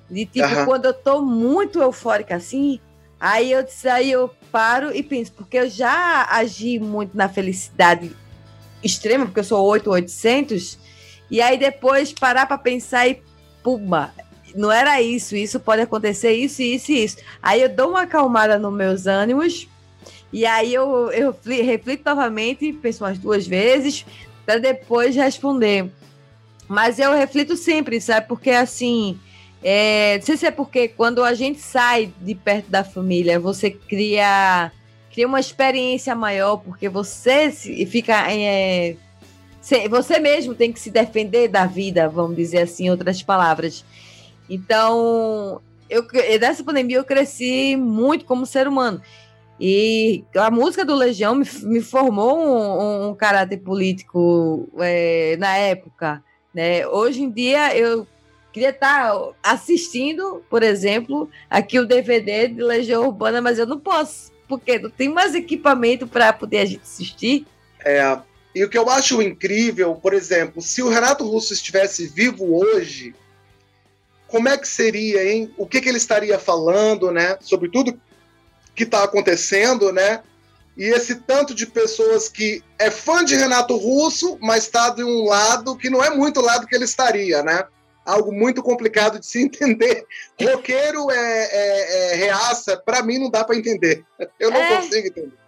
De 0.08 0.24
tipo, 0.24 0.46
uhum. 0.46 0.64
quando 0.64 0.84
eu 0.84 0.92
estou 0.92 1.20
muito 1.20 1.80
eufórica 1.80 2.36
assim, 2.36 2.78
aí 3.18 3.50
eu, 3.50 3.66
aí 3.92 4.10
eu 4.10 4.30
paro 4.52 4.94
e 4.94 5.02
penso, 5.02 5.32
porque 5.32 5.56
eu 5.56 5.68
já 5.68 6.28
agi 6.30 6.78
muito 6.78 7.16
na 7.16 7.28
felicidade 7.28 8.12
extrema, 8.82 9.26
porque 9.26 9.40
eu 9.40 9.44
sou 9.44 9.64
8800 9.64 10.78
e 11.30 11.40
aí 11.40 11.56
depois 11.56 12.12
parar 12.12 12.46
para 12.46 12.58
pensar 12.58 13.06
e 13.08 13.22
puma, 13.62 14.12
não 14.54 14.70
era 14.70 15.00
isso, 15.00 15.36
isso 15.36 15.60
pode 15.60 15.82
acontecer, 15.82 16.32
isso, 16.32 16.62
isso 16.62 16.90
e 16.92 17.04
isso. 17.04 17.16
Aí 17.42 17.62
eu 17.62 17.68
dou 17.68 17.90
uma 17.90 18.02
acalmada 18.02 18.58
nos 18.58 18.72
meus 18.72 19.06
ânimos, 19.06 19.68
e 20.32 20.46
aí 20.46 20.72
eu, 20.72 21.10
eu 21.12 21.36
reflito 21.44 22.04
novamente, 22.04 22.72
penso 22.72 23.04
umas 23.04 23.18
duas 23.18 23.46
vezes, 23.46 24.04
para 24.44 24.58
depois 24.58 25.14
responder. 25.14 25.90
Mas 26.68 26.98
eu 26.98 27.12
reflito 27.12 27.56
sempre, 27.56 28.00
sabe? 28.00 28.28
Porque 28.28 28.50
assim, 28.50 29.18
é, 29.62 30.18
não 30.18 30.24
sei 30.24 30.36
se 30.36 30.46
é 30.46 30.50
porque 30.50 30.88
quando 30.88 31.22
a 31.22 31.34
gente 31.34 31.60
sai 31.60 32.12
de 32.20 32.34
perto 32.34 32.70
da 32.70 32.84
família, 32.84 33.38
você 33.38 33.70
cria, 33.70 34.72
cria 35.12 35.26
uma 35.26 35.40
experiência 35.40 36.14
maior, 36.14 36.58
porque 36.58 36.88
você 36.88 37.50
fica. 37.50 38.32
É, 38.32 38.96
você 39.88 40.18
mesmo 40.18 40.54
tem 40.54 40.72
que 40.72 40.80
se 40.80 40.90
defender 40.90 41.48
da 41.48 41.66
vida, 41.66 42.08
vamos 42.08 42.36
dizer 42.36 42.62
assim, 42.62 42.86
em 42.86 42.90
outras 42.90 43.22
palavras. 43.22 43.84
Então, 44.48 45.60
eu, 45.88 46.06
nessa 46.40 46.64
pandemia 46.64 46.96
eu 46.96 47.04
cresci 47.04 47.76
muito 47.76 48.24
como 48.24 48.46
ser 48.46 48.66
humano. 48.66 49.00
E 49.60 50.24
a 50.34 50.50
música 50.50 50.84
do 50.84 50.94
Legião 50.94 51.34
me, 51.34 51.46
me 51.64 51.82
formou 51.82 52.38
um, 52.38 53.10
um, 53.10 53.14
caráter 53.14 53.58
político 53.58 54.66
é, 54.78 55.36
na 55.38 55.54
época. 55.56 56.24
Né? 56.54 56.86
Hoje 56.86 57.22
em 57.22 57.30
dia 57.30 57.76
eu 57.76 58.06
queria 58.52 58.70
estar 58.70 59.12
assistindo, 59.42 60.42
por 60.48 60.62
exemplo, 60.62 61.28
aqui 61.48 61.78
o 61.78 61.86
DVD 61.86 62.48
de 62.48 62.62
Legião 62.62 63.06
Urbana, 63.06 63.42
mas 63.42 63.58
eu 63.58 63.66
não 63.66 63.78
posso, 63.78 64.32
porque 64.48 64.78
não 64.78 64.90
tem 64.90 65.10
mais 65.10 65.34
equipamento 65.34 66.06
para 66.06 66.32
poder 66.32 66.58
a 66.60 66.64
gente 66.64 66.82
assistir. 66.82 67.46
É, 67.84 68.18
e 68.54 68.64
o 68.64 68.68
que 68.68 68.78
eu 68.78 68.88
acho 68.90 69.22
incrível, 69.22 69.94
por 69.94 70.12
exemplo, 70.12 70.60
se 70.60 70.82
o 70.82 70.88
Renato 70.88 71.24
Russo 71.24 71.52
estivesse 71.52 72.06
vivo 72.08 72.56
hoje, 72.56 73.14
como 74.26 74.48
é 74.48 74.56
que 74.56 74.66
seria, 74.66 75.30
hein? 75.30 75.52
O 75.56 75.66
que, 75.66 75.80
que 75.80 75.88
ele 75.88 75.98
estaria 75.98 76.38
falando, 76.38 77.10
né? 77.10 77.36
Sobre 77.40 77.68
tudo 77.70 78.00
que 78.74 78.84
está 78.84 79.04
acontecendo, 79.04 79.92
né? 79.92 80.22
E 80.76 80.84
esse 80.84 81.16
tanto 81.16 81.54
de 81.54 81.66
pessoas 81.66 82.28
que 82.28 82.62
é 82.78 82.90
fã 82.90 83.24
de 83.24 83.36
Renato 83.36 83.76
Russo, 83.76 84.38
mas 84.40 84.64
está 84.64 84.90
de 84.90 85.04
um 85.04 85.24
lado 85.24 85.76
que 85.76 85.90
não 85.90 86.02
é 86.02 86.10
muito 86.10 86.40
o 86.40 86.44
lado 86.44 86.66
que 86.66 86.74
ele 86.74 86.84
estaria, 86.84 87.42
né? 87.42 87.64
Algo 88.04 88.32
muito 88.32 88.62
complicado 88.62 89.20
de 89.20 89.26
se 89.26 89.42
entender. 89.42 90.04
Roqueiro 90.40 91.10
é, 91.10 91.16
é, 91.16 92.12
é 92.12 92.14
reaça, 92.16 92.76
para 92.76 93.02
mim 93.02 93.18
não 93.18 93.30
dá 93.30 93.44
para 93.44 93.56
entender. 93.56 94.04
Eu 94.38 94.50
não 94.50 94.60
é. 94.60 94.76
consigo 94.76 95.06
entender. 95.06 95.39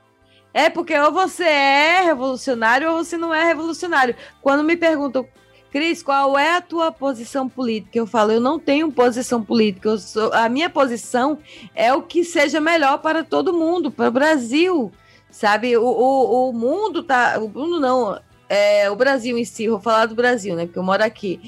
É 0.54 0.68
porque 0.68 0.98
ou 0.98 1.12
você 1.12 1.44
é 1.44 2.02
revolucionário 2.02 2.90
ou 2.90 3.04
você 3.04 3.16
não 3.16 3.32
é 3.32 3.44
revolucionário. 3.44 4.14
Quando 4.40 4.62
me 4.62 4.76
perguntam 4.76 5.26
Cris, 5.72 6.02
qual 6.02 6.38
é 6.38 6.56
a 6.56 6.60
tua 6.60 6.92
posição 6.92 7.48
política? 7.48 7.98
Eu 7.98 8.06
falo, 8.06 8.30
eu 8.30 8.40
não 8.40 8.58
tenho 8.58 8.92
posição 8.92 9.42
política. 9.42 9.96
Sou, 9.96 10.30
a 10.34 10.46
minha 10.46 10.68
posição 10.68 11.38
é 11.74 11.94
o 11.94 12.02
que 12.02 12.22
seja 12.22 12.60
melhor 12.60 12.98
para 12.98 13.24
todo 13.24 13.54
mundo, 13.54 13.90
para 13.90 14.08
o 14.08 14.12
Brasil. 14.12 14.92
Sabe, 15.30 15.74
o, 15.78 15.82
o, 15.82 16.50
o 16.50 16.52
mundo 16.52 17.02
tá. 17.02 17.38
O 17.38 17.48
mundo 17.48 17.80
não. 17.80 18.20
É, 18.50 18.90
o 18.90 18.96
Brasil 18.96 19.38
em 19.38 19.46
si, 19.46 19.66
vou 19.66 19.80
falar 19.80 20.04
do 20.04 20.14
Brasil, 20.14 20.54
né? 20.54 20.66
Porque 20.66 20.78
eu 20.78 20.82
moro 20.82 21.02
aqui. 21.02 21.40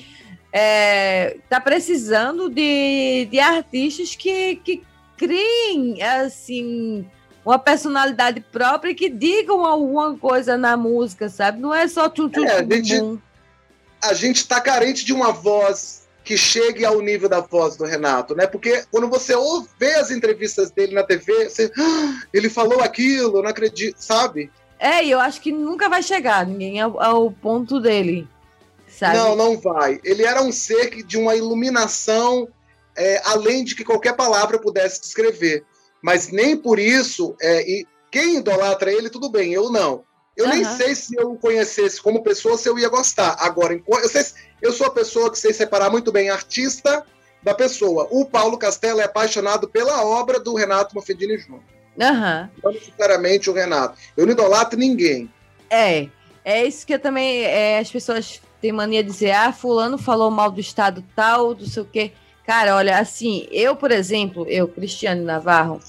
É, 0.51 1.37
tá 1.51 1.61
precisando 1.61 2.49
de, 2.49 3.29
de 3.31 3.39
artistas 3.39 4.17
que, 4.17 4.57
que 4.57 4.83
criem 5.19 6.03
assim 6.03 7.05
uma 7.45 7.59
personalidade 7.59 8.41
própria 8.41 8.91
e 8.91 8.95
que 8.95 9.09
digam 9.09 9.65
alguma 9.65 10.17
coisa 10.17 10.57
na 10.57 10.77
música, 10.77 11.29
sabe? 11.29 11.61
Não 11.61 11.75
é 11.75 11.87
só 11.87 12.09
tchum 12.09 12.29
tchum, 12.29 12.45
é, 12.45 12.59
a 12.59 12.63
gente, 12.63 13.19
a 14.03 14.15
gente 14.15 14.37
está 14.37 14.61
carente 14.61 15.05
de 15.05 15.13
uma 15.13 15.33
voz 15.33 16.05
que 16.25 16.39
chegue 16.39 16.85
ao 16.87 17.03
nível 17.03 17.29
da 17.29 17.41
voz 17.41 17.77
do 17.77 17.85
Renato, 17.85 18.35
né? 18.35 18.47
Porque 18.47 18.85
quando 18.91 19.09
você 19.09 19.35
ouve 19.35 19.69
as 19.99 20.11
entrevistas 20.11 20.71
dele 20.71 20.95
na 20.95 21.03
TV, 21.03 21.51
você, 21.51 21.71
ah, 21.79 22.23
ele 22.33 22.49
falou 22.49 22.81
aquilo, 22.81 23.43
não 23.43 23.51
acredito, 23.51 23.97
sabe? 23.99 24.51
É, 24.79 25.05
e 25.05 25.11
eu 25.11 25.21
acho 25.21 25.41
que 25.41 25.53
nunca 25.53 25.89
vai 25.89 26.03
chegar 26.03 26.47
ninguém 26.47 26.81
ao, 26.81 27.01
ao 27.01 27.31
ponto 27.31 27.79
dele. 27.79 28.27
Sabe? 28.89 29.17
Não, 29.17 29.37
não 29.37 29.59
vai. 29.59 30.01
Ele 30.03 30.25
era 30.25 30.43
um 30.43 30.53
ser 30.53 31.03
de 31.03 31.19
uma 31.19 31.35
iluminação 31.35 32.49
é, 32.97 33.21
além 33.25 33.65
de 33.65 33.75
que 33.75 33.85
qualquer 33.85 34.15
palavra 34.15 34.59
pudesse 34.59 35.01
descrever. 35.01 35.65
Mas 36.05 36.29
nem 36.29 36.55
por 36.55 36.79
isso, 36.79 37.35
é, 37.41 37.63
e 37.63 37.87
quem 38.11 38.37
idolatra 38.37 38.93
ele, 38.93 39.09
tudo 39.09 39.31
bem, 39.31 39.55
eu 39.55 39.71
não. 39.71 40.05
Eu 40.37 40.45
uhum. 40.45 40.51
nem 40.51 40.63
sei 40.63 40.95
se 40.95 41.17
eu 41.17 41.33
o 41.33 41.39
conhecesse 41.39 41.99
como 41.99 42.23
pessoa, 42.23 42.59
se 42.59 42.69
eu 42.69 42.79
ia 42.79 42.91
gostar. 42.91 43.35
Agora, 43.41 43.73
eu, 43.75 44.09
sei, 44.11 44.23
eu 44.61 44.71
sou 44.71 44.87
a 44.87 44.91
pessoa 44.91 45.33
que 45.33 45.39
sei 45.39 45.55
separar 45.55 45.89
muito 45.89 46.13
bem 46.13 46.29
artista 46.29 47.07
da 47.43 47.55
pessoa. 47.55 48.07
O 48.11 48.27
Paulo 48.27 48.59
Castelo 48.59 49.01
é 49.01 49.05
apaixonado 49.05 49.67
pela 49.67 50.05
obra 50.05 50.39
do 50.39 50.55
Renato 50.55 50.95
Mofedini 50.95 51.39
Júnior. 51.39 51.63
Uhum. 51.99 52.51
Não 52.63 52.73
necessariamente 52.73 53.49
o 53.49 53.55
Renato. 53.55 53.99
Eu 54.15 54.27
não 54.27 54.35
idolatro 54.35 54.79
ninguém. 54.79 55.33
É, 55.71 56.09
é 56.45 56.67
isso 56.67 56.87
que 56.87 56.93
eu 56.93 56.99
também. 56.99 57.45
É, 57.45 57.79
as 57.79 57.91
pessoas 57.91 58.43
têm 58.61 58.73
mania 58.73 59.03
de 59.03 59.09
dizer, 59.11 59.31
ah, 59.31 59.55
fulano 59.55 59.97
falou 59.97 60.31
mal 60.31 60.51
do 60.51 60.61
Estado 60.61 61.03
tal, 61.17 61.55
do 61.55 61.67
sei 61.67 61.83
o 61.83 61.87
quê. 61.87 62.13
Cara, 62.47 62.77
olha, 62.77 62.99
assim, 62.99 63.47
eu, 63.51 63.75
por 63.75 63.91
exemplo, 63.91 64.47
eu, 64.49 64.69
Cristiane 64.69 65.23
Navarro, 65.23 65.81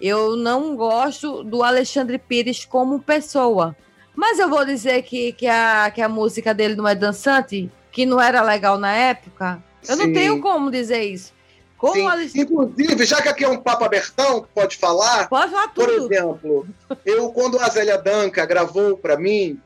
eu 0.00 0.36
não 0.36 0.74
gosto 0.74 1.42
do 1.42 1.62
Alexandre 1.62 2.18
Pires 2.18 2.64
como 2.64 3.00
pessoa. 3.00 3.76
Mas 4.14 4.38
eu 4.38 4.48
vou 4.48 4.64
dizer 4.64 5.02
que, 5.02 5.32
que, 5.32 5.46
a, 5.46 5.90
que 5.94 6.00
a 6.00 6.08
música 6.08 6.54
dele 6.54 6.74
não 6.74 6.88
é 6.88 6.94
dançante, 6.94 7.70
que 7.92 8.06
não 8.06 8.20
era 8.20 8.42
legal 8.42 8.78
na 8.78 8.92
época. 8.92 9.62
Eu 9.86 9.96
Sim. 9.96 10.06
não 10.06 10.12
tenho 10.12 10.40
como 10.40 10.70
dizer 10.70 11.02
isso. 11.02 11.32
Como 11.76 11.94
Inclusive, 12.34 13.04
já 13.04 13.22
que 13.22 13.28
aqui 13.28 13.44
é 13.44 13.48
um 13.48 13.58
papo 13.58 13.84
abertão, 13.84 14.44
pode 14.52 14.76
falar? 14.76 15.28
Pode 15.28 15.52
falar 15.52 15.68
tudo. 15.68 15.86
Por 15.86 16.12
exemplo, 16.12 16.66
eu, 17.06 17.30
quando 17.30 17.60
a 17.60 17.68
Zélia 17.68 17.96
Danca 17.96 18.44
gravou 18.44 18.96
para 18.96 19.16
mim, 19.16 19.60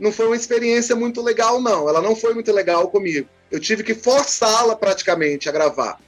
não 0.00 0.10
foi 0.10 0.26
uma 0.26 0.34
experiência 0.34 0.96
muito 0.96 1.22
legal, 1.22 1.60
não. 1.60 1.88
Ela 1.88 2.02
não 2.02 2.16
foi 2.16 2.34
muito 2.34 2.50
legal 2.50 2.88
comigo. 2.88 3.28
Eu 3.52 3.60
tive 3.60 3.84
que 3.84 3.94
forçá-la 3.94 4.74
praticamente 4.74 5.48
a 5.48 5.52
gravar. 5.52 6.00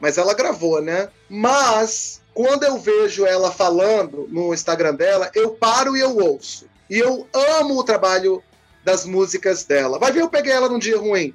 Mas 0.00 0.18
ela 0.18 0.34
gravou, 0.34 0.82
né? 0.82 1.08
Mas, 1.30 2.20
quando 2.34 2.64
eu 2.64 2.76
vejo 2.76 3.24
ela 3.24 3.52
falando 3.52 4.26
no 4.28 4.52
Instagram 4.52 4.94
dela, 4.96 5.30
eu 5.32 5.52
paro 5.52 5.96
e 5.96 6.00
eu 6.00 6.16
ouço. 6.16 6.66
E 6.90 6.98
eu 6.98 7.26
amo 7.32 7.78
o 7.78 7.84
trabalho 7.84 8.42
das 8.84 9.06
músicas 9.06 9.64
dela. 9.64 9.98
Vai 9.98 10.10
ver, 10.10 10.22
eu 10.22 10.28
peguei 10.28 10.52
ela 10.52 10.68
num 10.68 10.78
dia 10.78 10.98
ruim. 10.98 11.32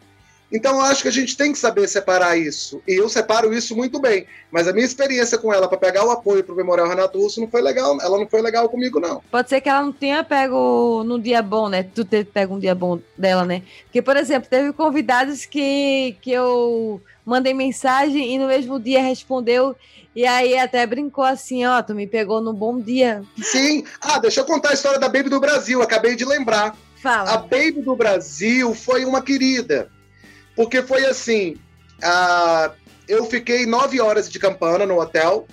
Então 0.51 0.75
eu 0.75 0.81
acho 0.81 1.01
que 1.01 1.07
a 1.07 1.11
gente 1.11 1.35
tem 1.35 1.51
que 1.51 1.59
saber 1.59 1.87
separar 1.87 2.37
isso. 2.37 2.81
E 2.87 2.93
eu 2.95 3.09
separo 3.09 3.53
isso 3.53 3.75
muito 3.75 3.99
bem. 3.99 4.25
Mas 4.49 4.67
a 4.67 4.73
minha 4.73 4.85
experiência 4.85 5.37
com 5.37 5.53
ela 5.53 5.67
para 5.67 5.77
pegar 5.77 6.05
o 6.05 6.11
apoio 6.11 6.43
pro 6.43 6.55
Memorial 6.55 6.87
Renato 6.87 7.19
Russo 7.19 7.41
não 7.41 7.49
foi 7.49 7.61
legal. 7.61 7.97
Ela 8.01 8.17
não 8.17 8.27
foi 8.27 8.41
legal 8.41 8.69
comigo, 8.69 8.99
não. 8.99 9.21
Pode 9.29 9.49
ser 9.49 9.59
que 9.59 9.67
ela 9.67 9.81
não 9.81 9.91
tenha 9.91 10.23
pego 10.23 11.03
num 11.03 11.19
dia 11.19 11.41
bom, 11.41 11.67
né? 11.67 11.83
Tu 11.83 12.05
ter 12.05 12.25
pego 12.25 12.55
um 12.55 12.59
dia 12.59 12.73
bom 12.73 12.99
dela, 13.17 13.43
né? 13.43 13.61
Porque, 13.83 14.01
por 14.01 14.15
exemplo, 14.15 14.49
teve 14.49 14.71
convidados 14.71 15.45
que, 15.45 16.15
que 16.21 16.31
eu 16.31 17.01
mandei 17.25 17.53
mensagem 17.53 18.33
e 18.33 18.39
no 18.39 18.47
mesmo 18.47 18.79
dia 18.79 19.01
respondeu. 19.01 19.75
E 20.15 20.25
aí 20.25 20.57
até 20.57 20.87
brincou 20.87 21.25
assim, 21.25 21.65
ó, 21.65 21.81
tu 21.83 21.93
me 21.93 22.07
pegou 22.07 22.41
no 22.41 22.53
bom 22.53 22.79
dia. 22.79 23.21
Sim. 23.39 23.83
Ah, 24.01 24.17
deixa 24.17 24.39
eu 24.39 24.45
contar 24.45 24.69
a 24.69 24.73
história 24.73 24.97
da 24.97 25.09
Baby 25.09 25.29
do 25.29 25.39
Brasil, 25.39 25.81
acabei 25.81 26.15
de 26.15 26.25
lembrar. 26.25 26.75
Fala. 26.95 27.33
A 27.33 27.37
Baby 27.37 27.81
do 27.81 27.95
Brasil 27.95 28.73
foi 28.73 29.05
uma 29.05 29.21
querida. 29.21 29.91
Porque 30.57 30.81
foi 30.81 31.05
assim, 31.05 31.55
a... 32.03 32.73
eu 33.07 33.23
fiquei 33.25 33.65
nove 33.65 34.01
horas 34.01 34.29
de 34.29 34.37
campana 34.39 34.85
no 34.85 34.99
hotel. 34.99 35.47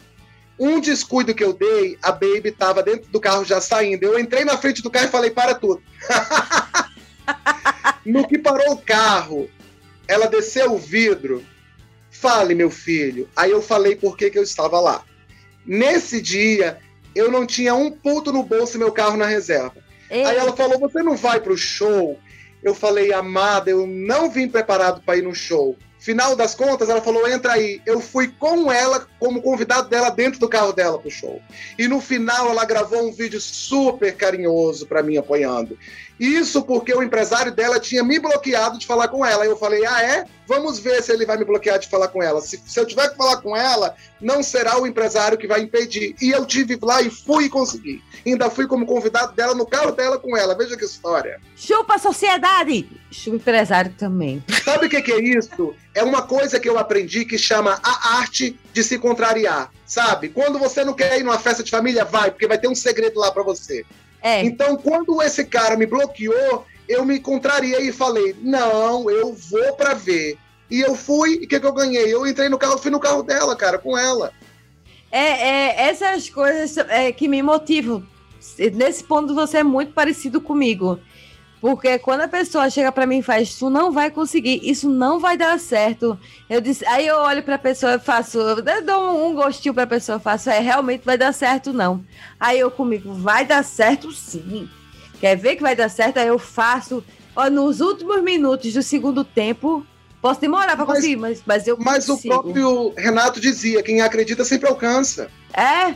Um 0.59 0.81
descuido 0.81 1.35
que 1.35 1.45
eu 1.45 1.53
dei, 1.53 1.97
a 2.03 2.11
Baby 2.11 2.49
estava 2.49 2.83
dentro 2.83 3.11
do 3.11 3.21
carro 3.21 3.45
já 3.45 3.61
saindo. 3.61 4.05
Eu 4.05 4.19
entrei 4.19 4.45
na 4.45 4.59
frente 4.59 4.83
do 4.83 4.91
carro 4.91 5.07
e 5.07 5.11
falei, 5.11 5.31
para 5.31 5.55
tudo. 5.55 5.83
no 8.05 8.27
que 8.27 8.39
parou 8.39 8.73
o 8.73 8.79
carro, 8.79 9.49
ela 10.09 10.27
desceu 10.27 10.73
o 10.73 10.79
vidro, 10.79 11.45
Fale, 12.25 12.55
meu 12.55 12.71
filho. 12.71 13.29
Aí 13.37 13.51
eu 13.51 13.61
falei 13.61 13.97
por 13.97 14.17
que, 14.17 14.31
que 14.31 14.39
eu 14.39 14.43
estava 14.43 14.81
lá. 14.81 15.05
Nesse 15.67 16.23
dia, 16.23 16.79
eu 17.15 17.31
não 17.31 17.45
tinha 17.45 17.75
um 17.75 17.91
puto 17.91 18.33
no 18.33 18.43
bolso 18.43 18.77
e 18.77 18.79
meu 18.79 18.93
carro 18.93 19.17
na 19.17 19.27
reserva. 19.27 19.75
Ei. 20.09 20.25
Aí 20.25 20.37
ela 20.37 20.57
falou: 20.57 20.79
Você 20.79 21.03
não 21.03 21.17
vai 21.17 21.41
pro 21.41 21.57
show? 21.57 22.19
Eu 22.65 22.75
falei, 22.75 23.13
amada, 23.13 23.71
eu 23.71 23.87
não 23.87 24.31
vim 24.31 24.49
preparado 24.49 25.03
para 25.03 25.19
ir 25.19 25.23
no 25.23 25.35
show. 25.35 25.77
Final 26.05 26.37
das 26.37 26.55
contas, 26.55 26.91
ela 26.91 27.01
falou: 27.01 27.27
entra 27.27 27.55
aí. 27.55 27.81
Eu 27.87 27.99
fui 27.99 28.29
com 28.29 28.71
ela, 28.71 29.07
como 29.19 29.41
convidado 29.41 29.89
dela, 29.89 30.11
dentro 30.11 30.39
do 30.39 30.51
carro 30.51 30.71
dela 30.71 30.99
pro 30.99 31.11
show. 31.11 31.41
E 31.79 31.89
no 31.89 31.99
final, 31.99 32.51
ela 32.51 32.67
gravou 32.67 33.09
um 33.09 33.11
vídeo 33.11 33.41
super 33.41 34.15
carinhoso 34.15 34.87
para 34.87 35.03
mim, 35.03 35.17
apoiando. 35.17 35.79
Isso 36.19 36.63
porque 36.63 36.95
o 36.95 37.03
empresário 37.03 37.53
dela 37.53 37.81
tinha 37.81 38.05
me 38.05 38.19
bloqueado 38.19 38.79
de 38.79 38.87
falar 38.87 39.09
com 39.09 39.25
ela. 39.25 39.45
Eu 39.45 39.57
falei: 39.57 39.85
ah, 39.85 40.03
é? 40.03 40.27
Vamos 40.47 40.79
ver 40.79 41.03
se 41.03 41.11
ele 41.11 41.25
vai 41.25 41.37
me 41.37 41.45
bloquear 41.45 41.79
de 41.79 41.89
falar 41.89 42.09
com 42.09 42.23
ela. 42.23 42.41
Se, 42.41 42.63
se 42.65 42.79
eu 42.79 42.87
tiver 42.87 43.09
que 43.09 43.17
falar 43.17 43.39
com 43.39 43.57
ela, 43.57 43.95
não 44.21 44.43
será 44.43 44.79
o 44.79 44.87
empresário 44.87 45.39
que 45.39 45.47
vai 45.47 45.61
impedir. 45.61 46.15
E 46.21 46.31
eu 46.31 46.45
tive 46.45 46.79
lá 46.83 47.01
e 47.01 47.11
fui 47.11 47.45
e 47.45 47.49
consegui. 47.49 48.03
Ainda 48.27 48.51
fui 48.51 48.67
como 48.67 48.87
convidado 48.87 49.35
dela 49.35 49.55
no 49.55 49.67
carro 49.67 49.93
dela 49.93 50.19
com 50.19 50.37
ela. 50.37 50.57
Veja 50.57 50.77
que 50.77 50.85
história. 50.85 51.41
Chupa 51.57 51.95
a 51.95 51.99
sociedade! 51.99 52.87
Chupa 53.11 53.37
empresário 53.37 53.95
também. 53.97 54.43
Sabe 54.65 54.87
o 54.87 54.89
que, 54.89 55.03
que 55.03 55.13
é 55.13 55.21
isso? 55.21 55.75
É 55.95 56.03
uma 56.03 56.23
coisa 56.23 56.61
que 56.61 56.69
eu 56.69 56.79
aprendi 56.79 57.25
que 57.25 57.39
chama 57.39 57.81
a 57.83 58.19
arte 58.19 58.59
de 58.73 58.83
se 58.83 58.99
contrariar. 58.99 59.71
Sabe? 59.87 60.29
Quando 60.29 60.59
você 60.59 60.85
não 60.85 60.95
quer 60.95 61.19
ir 61.19 61.23
numa 61.23 61.39
festa 61.39 61.63
de 61.63 61.71
família, 61.71 62.05
vai, 62.05 62.31
porque 62.31 62.47
vai 62.47 62.59
ter 62.59 62.69
um 62.69 62.75
segredo 62.75 63.21
lá 63.21 63.31
para 63.31 63.43
você. 63.43 63.85
É. 64.25 64.43
Então, 64.43 64.75
quando 64.75 65.21
esse 65.23 65.45
cara 65.45 65.77
me 65.77 65.85
bloqueou, 65.85 66.65
eu 66.89 67.05
me 67.05 67.21
contrariei 67.21 67.89
e 67.89 67.93
falei: 67.93 68.35
não, 68.41 69.11
eu 69.11 69.35
vou 69.35 69.75
para 69.75 69.93
ver. 69.93 70.39
E 70.71 70.81
eu 70.81 70.95
fui, 70.95 71.35
e 71.35 71.45
o 71.45 71.49
que, 71.49 71.61
que 71.61 71.67
eu 71.67 71.73
ganhei? 71.75 72.13
Eu 72.13 72.27
entrei 72.27 72.49
no 72.49 72.59
carro, 72.59 72.79
fui 72.79 72.91
no 72.91 72.99
carro 72.99 73.23
dela, 73.23 73.55
cara, 73.55 73.79
com 73.79 73.99
ela. 73.99 74.33
É, 75.13 75.21
é 75.21 75.89
essas 75.89 76.31
coisas 76.31 76.75
é, 76.89 77.13
que 77.13 77.29
me 77.29 77.43
motivam. 77.43 78.03
Nesse 78.73 79.05
ponto, 79.05 79.35
você 79.35 79.59
é 79.59 79.63
muito 79.63 79.93
parecido 79.93 80.41
comigo. 80.41 80.99
Porque 81.65 81.99
quando 81.99 82.21
a 82.21 82.29
pessoa 82.29 82.69
chega 82.69 82.93
para 82.93 83.07
mim 83.07 83.21
e 83.21 83.23
faz, 83.23 83.49
isso 83.49 83.71
não 83.71 83.91
vai 83.91 84.11
conseguir, 84.11 84.61
isso 84.63 84.87
não 84.87 85.19
vai 85.19 85.35
dar 85.35 85.59
certo. 85.59 86.19
Eu 86.47 86.61
disse, 86.61 86.85
aí 86.85 87.07
eu 87.07 87.17
olho 87.17 87.43
para 87.43 87.55
a 87.55 87.59
pessoa 87.59 87.95
e 87.95 87.99
faço, 87.99 88.39
eu 88.39 88.85
dou 88.85 89.27
um 89.27 89.35
gostinho 89.35 89.73
para 89.73 89.85
a 89.85 89.87
pessoa, 89.87 90.21
faço, 90.21 90.51
é 90.51 90.59
realmente 90.59 91.07
vai 91.07 91.17
dar 91.17 91.33
certo 91.33 91.73
não. 91.73 92.05
Aí 92.39 92.61
eu 92.61 92.71
comigo, 92.71 93.15
vai 93.15 93.47
dar 93.47 93.65
certo 93.65 94.13
sim. 94.13 94.69
Quer 95.19 95.37
ver 95.37 95.57
que 95.57 95.63
vai 95.63 95.75
dar 95.75 95.89
certo? 95.89 96.19
Aí 96.19 96.29
eu 96.29 96.39
faço, 96.39 97.03
ó, 97.35 97.49
nos 97.49 97.81
últimos 97.81 98.23
minutos 98.23 98.71
do 98.75 98.83
segundo 98.83 99.25
tempo, 99.25 99.87
posso 100.21 100.43
demorar 100.43 100.77
para 100.77 100.85
conseguir, 100.85 101.17
mas, 101.17 101.43
mas 101.47 101.67
eu 101.67 101.79
Mas 101.81 102.05
consigo. 102.05 102.35
o 102.35 102.43
próprio 102.43 102.95
Renato 102.95 103.41
dizia, 103.41 103.83
quem 103.83 104.03
acredita 104.03 104.45
sempre 104.45 104.69
alcança. 104.69 105.31
É? 105.55 105.95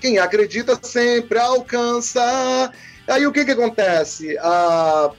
Quem 0.00 0.18
acredita 0.18 0.80
sempre 0.82 1.38
alcança. 1.38 2.72
Aí 3.06 3.26
o 3.26 3.32
que 3.32 3.44
que 3.44 3.52
acontece? 3.52 4.36
Ah, 4.38 5.10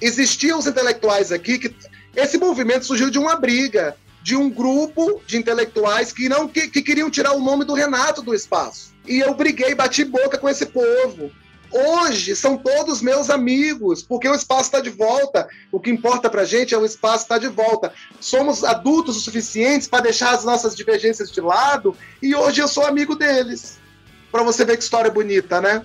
existiam 0.00 0.58
os 0.58 0.66
intelectuais 0.66 1.32
aqui 1.32 1.58
que 1.58 1.74
esse 2.16 2.38
movimento 2.38 2.86
surgiu 2.86 3.10
de 3.10 3.18
uma 3.18 3.36
briga 3.36 3.96
de 4.22 4.36
um 4.36 4.50
grupo 4.50 5.22
de 5.26 5.38
intelectuais 5.38 6.12
que 6.12 6.28
não 6.28 6.48
que, 6.48 6.68
que 6.68 6.82
queriam 6.82 7.10
tirar 7.10 7.32
o 7.32 7.40
nome 7.40 7.64
do 7.64 7.74
Renato 7.74 8.20
do 8.22 8.34
espaço. 8.34 8.92
E 9.06 9.20
eu 9.20 9.34
briguei, 9.34 9.74
bati 9.74 10.04
boca 10.04 10.36
com 10.36 10.48
esse 10.48 10.66
povo. 10.66 11.30
Hoje 11.70 12.34
são 12.34 12.56
todos 12.56 13.02
meus 13.02 13.28
amigos, 13.28 14.02
porque 14.02 14.28
o 14.28 14.34
espaço 14.34 14.64
está 14.64 14.80
de 14.80 14.90
volta. 14.90 15.48
O 15.70 15.78
que 15.78 15.90
importa 15.90 16.28
para 16.28 16.44
gente 16.44 16.74
é 16.74 16.78
o 16.78 16.84
espaço 16.84 17.24
estar 17.24 17.36
tá 17.36 17.40
de 17.40 17.48
volta. 17.48 17.92
Somos 18.20 18.64
adultos 18.64 19.16
o 19.16 19.20
suficientes 19.20 19.86
para 19.86 20.04
deixar 20.04 20.34
as 20.34 20.44
nossas 20.44 20.74
divergências 20.74 21.30
de 21.30 21.40
lado 21.40 21.96
e 22.22 22.34
hoje 22.34 22.60
eu 22.60 22.68
sou 22.68 22.84
amigo 22.84 23.14
deles. 23.14 23.78
Para 24.30 24.42
você 24.42 24.64
ver 24.64 24.76
que 24.76 24.82
história 24.82 25.10
bonita, 25.10 25.60
né? 25.60 25.84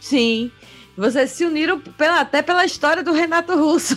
Sim. 0.00 0.50
Vocês 0.96 1.30
se 1.30 1.44
uniram 1.44 1.78
pela, 1.78 2.20
até 2.20 2.40
pela 2.40 2.64
história 2.64 3.02
do 3.02 3.12
Renato 3.12 3.54
Russo. 3.54 3.96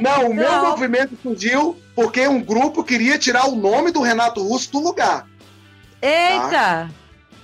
Não, 0.00 0.30
o 0.30 0.34
meu 0.34 0.50
Não. 0.50 0.70
movimento 0.70 1.18
surgiu 1.22 1.76
porque 1.94 2.26
um 2.28 2.40
grupo 2.40 2.84
queria 2.84 3.18
tirar 3.18 3.48
o 3.48 3.56
nome 3.56 3.90
do 3.90 4.00
Renato 4.00 4.42
Russo 4.42 4.70
do 4.72 4.78
lugar. 4.78 5.26
Eita! 6.00 6.50
Tá? 6.50 6.90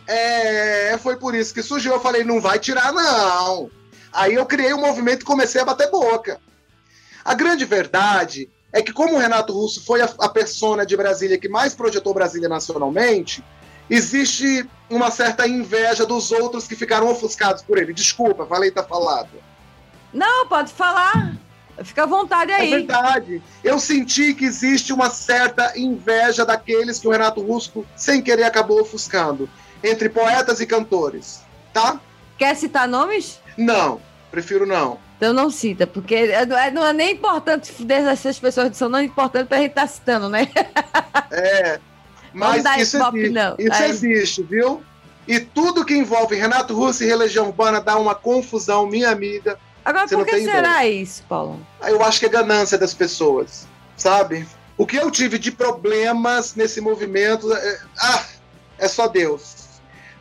É, 0.07 0.97
foi 0.99 1.17
por 1.17 1.35
isso 1.35 1.53
que 1.53 1.63
surgiu. 1.63 1.93
Eu 1.93 2.01
falei, 2.01 2.23
não 2.23 2.41
vai 2.41 2.59
tirar, 2.59 2.93
não. 2.93 3.71
Aí 4.13 4.35
eu 4.35 4.47
criei 4.47 4.73
um 4.73 4.81
movimento 4.81 5.23
e 5.23 5.25
comecei 5.25 5.61
a 5.61 5.65
bater 5.65 5.91
boca. 5.91 6.41
A 7.25 7.35
grande 7.35 7.65
verdade 7.65 8.49
é 8.73 8.83
que, 8.83 8.93
como 8.93 9.15
o 9.15 9.19
Renato 9.19 9.53
Russo 9.53 9.85
foi 9.85 10.03
a, 10.03 10.09
a 10.21 10.29
persona 10.29 10.85
de 10.85 10.97
Brasília 10.97 11.39
que 11.39 11.49
mais 11.49 11.75
projetou 11.75 12.13
Brasília 12.15 12.49
nacionalmente, 12.49 13.43
existe 13.89 14.69
uma 14.89 15.11
certa 15.11 15.47
inveja 15.47 16.07
dos 16.07 16.31
outros 16.33 16.67
que 16.67 16.77
ficaram 16.77 17.09
ofuscados 17.09 17.63
por 17.63 17.79
ele. 17.79 17.93
Desculpa, 17.93 18.47
falei, 18.47 18.71
tá 18.71 18.83
falado. 18.83 19.31
Não, 20.13 20.47
pode 20.47 20.73
falar. 20.73 21.35
Fica 21.83 22.05
à 22.05 22.07
vontade 22.07 22.53
aí. 22.53 22.73
É 22.73 22.77
verdade. 22.77 23.43
Eu 23.63 23.79
senti 23.81 24.33
que 24.35 24.45
existe 24.45 24.93
uma 24.93 25.11
certa 25.11 25.77
inveja 25.77 26.45
daqueles 26.45 27.01
que 27.01 27.09
o 27.09 27.11
Renato 27.11 27.41
Russo, 27.43 27.85
sem 27.97 28.23
querer, 28.23 28.45
acabou 28.45 28.81
ofuscando 28.81 29.49
entre 29.83 30.09
poetas 30.09 30.61
e 30.61 30.67
cantores, 30.67 31.43
tá? 31.73 32.01
Quer 32.39 32.55
citar 32.57 32.89
nomes? 32.89 33.41
Não, 33.57 34.01
prefiro 34.31 34.65
não. 34.65 34.99
Então 35.17 35.33
não 35.33 35.51
cita, 35.51 35.87
porque 35.87 36.15
é, 36.15 36.47
não 36.47 36.59
é, 36.59 36.71
não 36.71 36.87
é 36.87 36.93
nem 36.93 37.13
importante 37.13 37.73
dessas 37.85 38.39
pessoas 38.39 38.77
são 38.77 38.89
não 38.89 39.03
importantes 39.03 39.49
pra 39.49 39.59
gente 39.59 39.71
estar 39.71 39.83
tá 39.83 39.89
citando, 39.89 40.29
né? 40.29 40.49
É. 41.31 41.81
Mas 42.35 42.65
isso, 42.65 42.97
existe, 42.97 43.31
não. 43.31 43.57
isso 43.59 43.83
existe, 43.83 44.43
viu? 44.43 44.83
E 45.27 45.41
tudo 45.41 45.85
que 45.85 45.95
envolve 45.95 46.35
Renato 46.35 46.75
Russo 46.75 47.05
e 47.05 47.07
religião 47.07 47.47
urbana 47.47 47.81
dá 47.81 47.97
uma 47.97 48.15
confusão, 48.15 48.87
minha 48.87 49.11
amiga. 49.11 49.59
Agora, 49.85 50.09
por 50.09 50.27
que 50.27 50.41
será 50.41 50.85
ideia. 50.85 51.03
isso, 51.03 51.23
Paulo? 51.29 51.65
Eu 51.83 52.03
acho 52.03 52.21
que 52.21 52.27
é 52.27 52.29
ganância 52.29 52.77
das 52.77 52.93
pessoas, 52.93 53.67
sabe? 53.97 54.47
O 54.77 54.87
que 54.87 54.97
eu 54.97 55.11
tive 55.11 55.39
de 55.39 55.53
problemas 55.53 56.55
nesse 56.55 56.81
movimento, 56.81 57.53
é, 57.53 57.81
ah, 57.99 58.25
é 58.79 58.89
só 58.89 59.07
Deus 59.07 59.65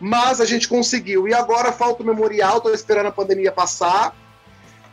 mas 0.06 0.42
a 0.42 0.46
gente 0.46 0.68
conseguiu. 0.68 1.30
E 1.30 1.34
agora 1.34 1.72
falta 1.72 2.04
o 2.04 2.06
memorial, 2.06 2.58
estou 2.58 2.74
esperando 2.74 3.06
a 3.06 3.12
pandemia 3.12 3.54
passar, 3.54 4.14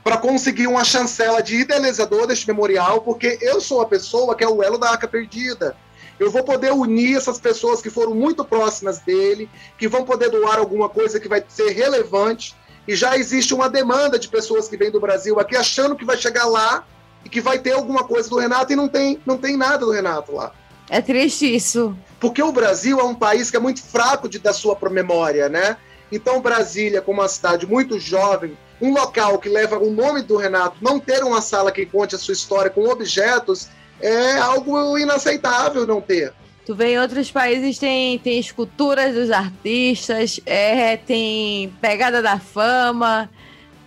para 0.04 0.16
conseguir 0.16 0.68
uma 0.68 0.84
chancela 0.84 1.42
de 1.42 1.56
idealizador 1.56 2.28
deste 2.28 2.46
memorial, 2.46 3.00
porque 3.00 3.36
eu 3.40 3.60
sou 3.60 3.80
a 3.80 3.86
pessoa 3.86 4.36
que 4.36 4.44
é 4.44 4.48
o 4.48 4.62
elo 4.62 4.78
da 4.78 4.90
arca 4.90 5.08
perdida. 5.08 5.76
Eu 6.20 6.30
vou 6.30 6.44
poder 6.44 6.70
unir 6.70 7.16
essas 7.16 7.40
pessoas 7.40 7.80
que 7.80 7.88
foram 7.88 8.14
muito 8.14 8.44
próximas 8.44 8.98
dele, 8.98 9.48
que 9.78 9.88
vão 9.88 10.04
poder 10.04 10.28
doar 10.28 10.58
alguma 10.58 10.86
coisa 10.86 11.18
que 11.18 11.26
vai 11.26 11.42
ser 11.48 11.70
relevante. 11.70 12.54
E 12.86 12.94
já 12.94 13.16
existe 13.16 13.54
uma 13.54 13.70
demanda 13.70 14.18
de 14.18 14.28
pessoas 14.28 14.68
que 14.68 14.76
vêm 14.76 14.90
do 14.90 15.00
Brasil 15.00 15.40
aqui 15.40 15.56
achando 15.56 15.96
que 15.96 16.04
vai 16.04 16.18
chegar 16.18 16.44
lá 16.44 16.84
e 17.24 17.28
que 17.30 17.40
vai 17.40 17.58
ter 17.58 17.72
alguma 17.72 18.04
coisa 18.04 18.28
do 18.28 18.38
Renato 18.38 18.70
e 18.70 18.76
não 18.76 18.86
tem, 18.86 19.18
não 19.24 19.38
tem 19.38 19.56
nada 19.56 19.78
do 19.78 19.90
Renato 19.90 20.32
lá. 20.32 20.52
É 20.90 21.00
triste 21.00 21.46
isso. 21.46 21.96
Porque 22.18 22.42
o 22.42 22.52
Brasil 22.52 23.00
é 23.00 23.04
um 23.04 23.14
país 23.14 23.50
que 23.50 23.56
é 23.56 23.60
muito 23.60 23.82
fraco 23.82 24.28
de, 24.28 24.38
da 24.38 24.52
sua 24.52 24.76
memória, 24.90 25.48
né? 25.48 25.78
Então, 26.12 26.42
Brasília, 26.42 27.00
como 27.00 27.22
uma 27.22 27.28
cidade 27.28 27.66
muito 27.66 27.98
jovem, 27.98 28.58
um 28.78 28.92
local 28.92 29.38
que 29.38 29.48
leva 29.48 29.78
o 29.78 29.90
nome 29.90 30.20
do 30.20 30.36
Renato, 30.36 30.76
não 30.82 31.00
ter 31.00 31.22
uma 31.22 31.40
sala 31.40 31.72
que 31.72 31.86
conte 31.86 32.14
a 32.14 32.18
sua 32.18 32.32
história 32.32 32.70
com 32.70 32.88
objetos, 32.88 33.68
é 34.00 34.38
algo 34.38 34.98
inaceitável 34.98 35.86
não 35.86 36.00
ter. 36.00 36.32
Tu 36.64 36.74
vê 36.74 36.92
em 36.92 37.00
outros 37.00 37.30
países 37.30 37.78
tem, 37.78 38.18
tem 38.18 38.38
esculturas 38.38 39.14
dos 39.14 39.30
artistas, 39.30 40.40
é, 40.46 40.96
tem 40.96 41.72
pegada 41.80 42.22
da 42.22 42.38
fama, 42.38 43.28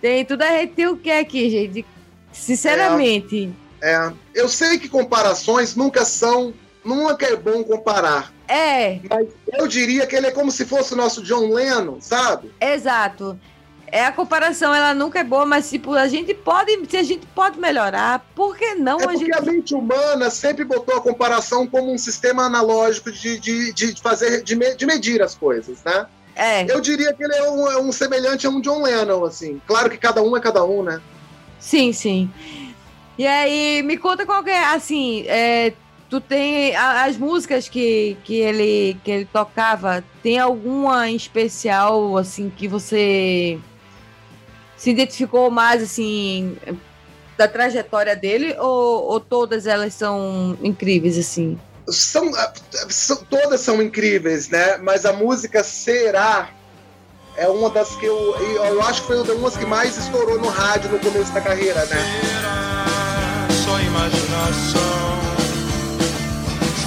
tem 0.00 0.24
tudo. 0.24 0.42
A 0.42 0.58
gente 0.58 0.74
tem 0.74 0.86
o 0.86 0.96
que 0.96 1.10
aqui, 1.10 1.48
gente? 1.48 1.86
Sinceramente. 2.32 3.50
É, 3.80 3.94
é. 3.94 4.12
Eu 4.34 4.48
sei 4.48 4.78
que 4.78 4.88
comparações 4.88 5.74
nunca 5.74 6.04
são 6.04 6.52
nunca 6.84 7.26
é 7.26 7.36
bom 7.36 7.64
comparar. 7.64 8.32
É. 8.46 9.00
Mas 9.08 9.28
eu 9.52 9.66
diria 9.66 10.06
que 10.06 10.14
ele 10.14 10.26
é 10.26 10.30
como 10.30 10.50
se 10.50 10.66
fosse 10.66 10.92
o 10.92 10.96
nosso 10.96 11.22
John 11.22 11.52
Lennon, 11.52 12.00
sabe? 12.00 12.52
Exato. 12.60 13.38
É 13.94 14.04
a 14.06 14.10
comparação, 14.10 14.74
ela 14.74 14.92
nunca 14.92 15.20
é 15.20 15.22
boa, 15.22 15.46
mas 15.46 15.70
tipo, 15.70 15.92
a 15.92 16.08
gente 16.08 16.34
pode, 16.34 16.76
se 16.90 16.96
a 16.96 17.02
gente 17.04 17.24
pode 17.28 17.60
melhorar, 17.60 18.26
por 18.34 18.56
que 18.56 18.74
não 18.74 18.98
é 18.98 19.04
a 19.04 19.06
porque 19.06 19.18
gente... 19.18 19.32
a 19.32 19.40
mente 19.40 19.72
humana 19.72 20.30
sempre 20.30 20.64
botou 20.64 20.96
a 20.96 21.00
comparação 21.00 21.64
como 21.64 21.92
um 21.92 21.96
sistema 21.96 22.42
analógico 22.42 23.12
de, 23.12 23.38
de, 23.38 23.72
de 23.72 24.02
fazer, 24.02 24.42
de, 24.42 24.56
de 24.74 24.84
medir 24.84 25.22
as 25.22 25.36
coisas, 25.36 25.78
né? 25.84 26.06
É. 26.34 26.68
Eu 26.68 26.80
diria 26.80 27.12
que 27.12 27.22
ele 27.22 27.36
é 27.36 27.48
um, 27.48 27.70
é 27.70 27.80
um 27.80 27.92
semelhante 27.92 28.48
a 28.48 28.50
um 28.50 28.60
John 28.60 28.82
Lennon, 28.82 29.24
assim. 29.24 29.62
Claro 29.64 29.88
que 29.88 29.96
cada 29.96 30.20
um 30.20 30.36
é 30.36 30.40
cada 30.40 30.64
um, 30.64 30.82
né? 30.82 31.00
Sim, 31.60 31.92
sim. 31.92 32.28
E 33.16 33.24
aí, 33.24 33.80
me 33.84 33.96
conta 33.96 34.26
qual 34.26 34.44
é, 34.44 34.74
assim, 34.74 35.24
é, 35.28 35.72
tu 36.10 36.20
tem 36.20 36.74
as 36.74 37.16
músicas 37.16 37.68
que, 37.68 38.16
que, 38.24 38.40
ele, 38.40 38.96
que 39.04 39.10
ele 39.12 39.28
tocava, 39.32 40.02
tem 40.20 40.36
alguma 40.36 41.08
em 41.08 41.14
especial, 41.14 42.18
assim, 42.18 42.50
que 42.50 42.66
você 42.66 43.60
se 44.84 44.90
identificou 44.90 45.50
mais, 45.50 45.82
assim, 45.82 46.58
da 47.38 47.48
trajetória 47.48 48.14
dele, 48.14 48.54
ou, 48.58 49.12
ou 49.12 49.18
todas 49.18 49.66
elas 49.66 49.94
são 49.94 50.58
incríveis, 50.62 51.16
assim? 51.16 51.58
São, 51.88 52.30
são, 52.90 53.16
todas 53.24 53.62
são 53.62 53.80
incríveis, 53.80 54.50
né? 54.50 54.76
Mas 54.76 55.06
a 55.06 55.12
música 55.14 55.64
Será 55.64 56.50
é 57.34 57.48
uma 57.48 57.70
das 57.70 57.96
que 57.96 58.04
eu, 58.04 58.36
eu 58.36 58.82
acho 58.82 59.00
que 59.00 59.06
foi 59.06 59.16
uma 59.22 59.48
das 59.48 59.56
que 59.56 59.64
mais 59.64 59.96
estourou 59.96 60.38
no 60.38 60.48
rádio 60.48 60.90
no 60.90 60.98
começo 60.98 61.32
da 61.32 61.40
carreira, 61.40 61.82
né? 61.86 61.96
Será 62.20 63.64
só 63.64 63.80
imaginação 63.80 64.80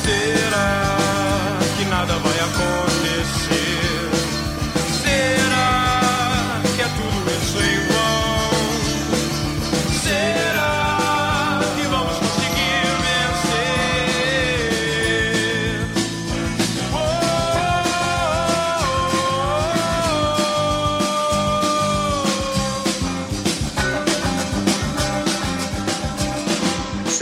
Será 0.04 0.88
que 1.76 1.86
nada 1.86 2.14
vai 2.14 2.40
acontecer? 2.42 2.87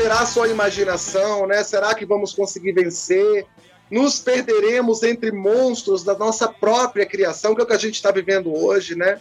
Será 0.05 0.23
só 0.23 0.45
imaginação, 0.45 1.47
né? 1.47 1.63
Será 1.63 1.95
que 1.95 2.05
vamos 2.05 2.31
conseguir 2.31 2.73
vencer? 2.73 3.47
Nos 3.89 4.19
perderemos 4.19 5.01
entre 5.01 5.31
monstros 5.31 6.03
da 6.03 6.15
nossa 6.15 6.47
própria 6.47 7.07
criação, 7.07 7.55
que 7.55 7.61
é 7.61 7.63
o 7.63 7.67
que 7.67 7.73
a 7.73 7.79
gente 7.79 7.95
está 7.95 8.11
vivendo 8.11 8.55
hoje, 8.55 8.93
né? 8.93 9.19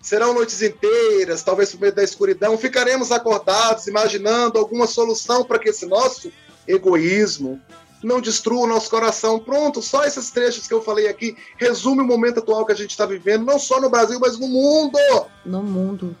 Serão 0.00 0.32
noites 0.32 0.62
inteiras, 0.62 1.42
talvez 1.42 1.72
por 1.72 1.80
meio 1.80 1.92
da 1.92 2.04
escuridão, 2.04 2.56
ficaremos 2.56 3.10
acordados, 3.10 3.88
imaginando 3.88 4.56
alguma 4.56 4.86
solução 4.86 5.44
para 5.44 5.58
que 5.58 5.70
esse 5.70 5.84
nosso 5.84 6.30
egoísmo 6.68 7.60
não 8.00 8.20
destrua 8.20 8.66
o 8.66 8.68
nosso 8.68 8.88
coração. 8.88 9.40
Pronto, 9.40 9.82
só 9.82 10.04
esses 10.04 10.30
trechos 10.30 10.68
que 10.68 10.74
eu 10.74 10.80
falei 10.80 11.08
aqui 11.08 11.36
resume 11.56 12.02
o 12.02 12.06
momento 12.06 12.38
atual 12.38 12.64
que 12.64 12.70
a 12.70 12.76
gente 12.76 12.90
está 12.90 13.04
vivendo, 13.04 13.44
não 13.44 13.58
só 13.58 13.80
no 13.80 13.90
Brasil, 13.90 14.20
mas 14.20 14.38
no 14.38 14.46
mundo. 14.46 14.96
No 15.44 15.60
mundo. 15.60 16.16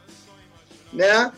Né? 0.92 1.30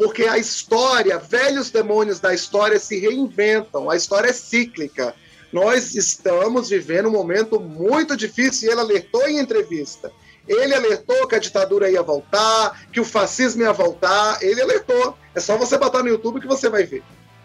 Porque 0.00 0.22
a 0.22 0.38
história, 0.38 1.18
velhos 1.18 1.70
demônios 1.70 2.18
da 2.20 2.32
história 2.32 2.78
se 2.78 2.98
reinventam, 2.98 3.90
a 3.90 3.96
história 3.96 4.30
é 4.30 4.32
cíclica. 4.32 5.14
Nós 5.52 5.94
estamos 5.94 6.70
vivendo 6.70 7.10
um 7.10 7.12
momento 7.12 7.60
muito 7.60 8.16
difícil 8.16 8.70
e 8.70 8.72
ele 8.72 8.80
alertou 8.80 9.28
em 9.28 9.38
entrevista. 9.38 10.10
Ele 10.48 10.74
alertou 10.74 11.28
que 11.28 11.34
a 11.34 11.38
ditadura 11.38 11.90
ia 11.90 12.02
voltar, 12.02 12.80
que 12.90 12.98
o 12.98 13.04
fascismo 13.04 13.60
ia 13.60 13.74
voltar. 13.74 14.42
Ele 14.42 14.62
alertou. 14.62 15.18
É 15.34 15.40
só 15.40 15.58
você 15.58 15.76
botar 15.76 16.02
no 16.02 16.08
YouTube 16.08 16.40
que 16.40 16.46
você 16.46 16.70
vai 16.70 16.84
ver. 16.84 17.02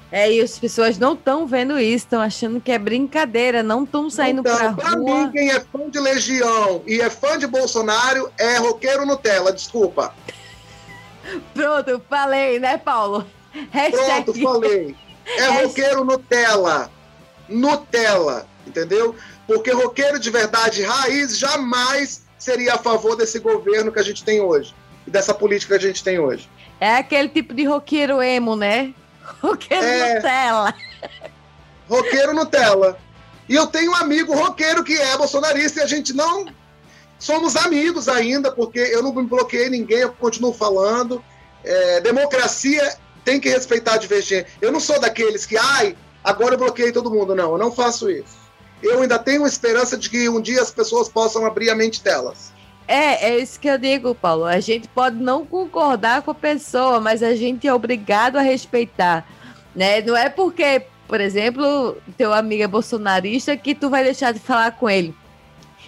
É, 0.10 0.32
e 0.32 0.40
as 0.40 0.58
pessoas 0.58 0.98
não 0.98 1.12
estão 1.12 1.46
vendo 1.46 1.78
isso, 1.78 2.06
estão 2.06 2.22
achando 2.22 2.62
que 2.62 2.72
é 2.72 2.80
brincadeira, 2.80 3.62
não 3.62 3.84
estão 3.84 4.10
saindo 4.10 4.40
então, 4.40 4.56
pra, 4.56 4.72
pra 4.72 4.90
rua. 4.92 5.04
Pra 5.04 5.26
mim, 5.26 5.32
quem 5.32 5.52
é 5.52 5.60
fã 5.60 5.90
de 5.90 6.00
Legião 6.00 6.82
e 6.88 7.02
é 7.02 7.10
fã 7.10 7.38
de 7.38 7.48
Bolsonaro 7.48 8.32
é 8.38 8.56
roqueiro 8.60 9.06
Nutella, 9.06 9.52
desculpa. 9.52 10.16
Pronto, 11.54 12.02
falei, 12.10 12.60
né, 12.60 12.78
Paulo? 12.78 13.26
Hashtag... 13.72 14.26
Pronto, 14.26 14.42
falei. 14.42 14.96
É 15.26 15.64
roqueiro 15.64 16.04
Nutella. 16.04 16.92
Nutella, 17.48 18.48
entendeu? 18.66 19.16
Porque 19.48 19.72
roqueiro 19.72 20.20
de 20.20 20.30
verdade 20.30 20.84
raiz 20.84 21.38
jamais 21.38 22.24
seria 22.38 22.76
a 22.76 22.78
favor 22.78 23.16
desse 23.16 23.40
governo 23.40 23.92
que 23.92 24.00
a 24.00 24.04
gente 24.04 24.24
tem 24.24 24.42
hoje 24.42 24.74
e 25.06 25.12
dessa 25.12 25.34
política 25.34 25.78
que 25.78 25.86
a 25.86 25.88
gente 25.88 26.04
tem 26.04 26.20
hoje. 26.20 26.50
É 26.80 26.98
aquele 26.98 27.30
tipo 27.30 27.54
de 27.54 27.64
roqueiro 27.64 28.22
emo, 28.22 28.56
né? 28.56 28.94
Roqueiro 29.42 29.84
é... 29.84 30.16
Nutella. 30.16 30.76
Roqueiro 31.90 32.34
Nutella. 32.34 32.98
E 33.48 33.56
eu 33.56 33.68
tenho 33.68 33.92
um 33.92 33.96
amigo 33.96 34.36
roqueiro 34.36 34.84
que 34.84 34.94
é 34.94 35.18
bolsonarista 35.18 35.80
e 35.80 35.84
a 35.84 35.88
gente 35.88 36.14
não 36.14 36.46
somos 37.26 37.56
amigos 37.56 38.08
ainda, 38.08 38.52
porque 38.52 38.78
eu 38.78 39.02
não 39.02 39.12
bloqueei 39.12 39.68
ninguém, 39.68 40.00
eu 40.00 40.14
continuo 40.14 40.54
falando. 40.54 41.24
É, 41.64 42.00
democracia 42.02 42.98
tem 43.24 43.40
que 43.40 43.50
respeitar 43.50 43.96
a 43.96 43.98
divergência. 43.98 44.46
Eu 44.62 44.72
não 44.72 44.80
sou 44.80 45.00
daqueles 45.00 45.44
que, 45.44 45.58
ai, 45.58 45.98
agora 46.24 46.54
eu 46.54 46.60
bloqueei 46.60 46.92
todo 46.92 47.10
mundo. 47.10 47.34
Não, 47.34 47.54
eu 47.54 47.58
não 47.58 47.72
faço 47.72 48.12
isso. 48.12 48.38
Eu 48.84 49.02
ainda 49.02 49.18
tenho 49.18 49.48
esperança 49.48 49.98
de 49.98 50.08
que 50.08 50.30
um 50.30 50.40
dia 50.40 50.62
as 50.62 50.70
pessoas 50.70 51.10
possam 51.10 51.44
abrir 51.48 51.72
a 51.72 51.76
mente 51.76 52.04
delas. 52.04 52.54
É, 52.88 53.32
é 53.32 53.40
isso 53.40 53.60
que 53.60 53.68
eu 53.68 53.80
digo, 53.80 54.14
Paulo. 54.14 54.46
A 54.46 54.60
gente 54.60 54.88
pode 54.88 55.16
não 55.16 55.44
concordar 55.44 56.22
com 56.22 56.30
a 56.30 56.36
pessoa, 56.36 57.00
mas 57.00 57.24
a 57.24 57.34
gente 57.34 57.68
é 57.68 57.74
obrigado 57.74 58.38
a 58.38 58.42
respeitar. 58.42 59.28
Né? 59.76 60.00
Não 60.04 60.16
é 60.16 60.30
porque, 60.30 60.84
por 61.08 61.20
exemplo, 61.20 61.98
teu 62.16 62.32
amigo 62.32 62.62
é 62.62 62.68
bolsonarista 62.68 63.58
que 63.58 63.74
tu 63.74 63.90
vai 63.90 64.04
deixar 64.04 64.32
de 64.32 64.40
falar 64.40 64.74
com 64.74 64.88
ele. 64.88 65.16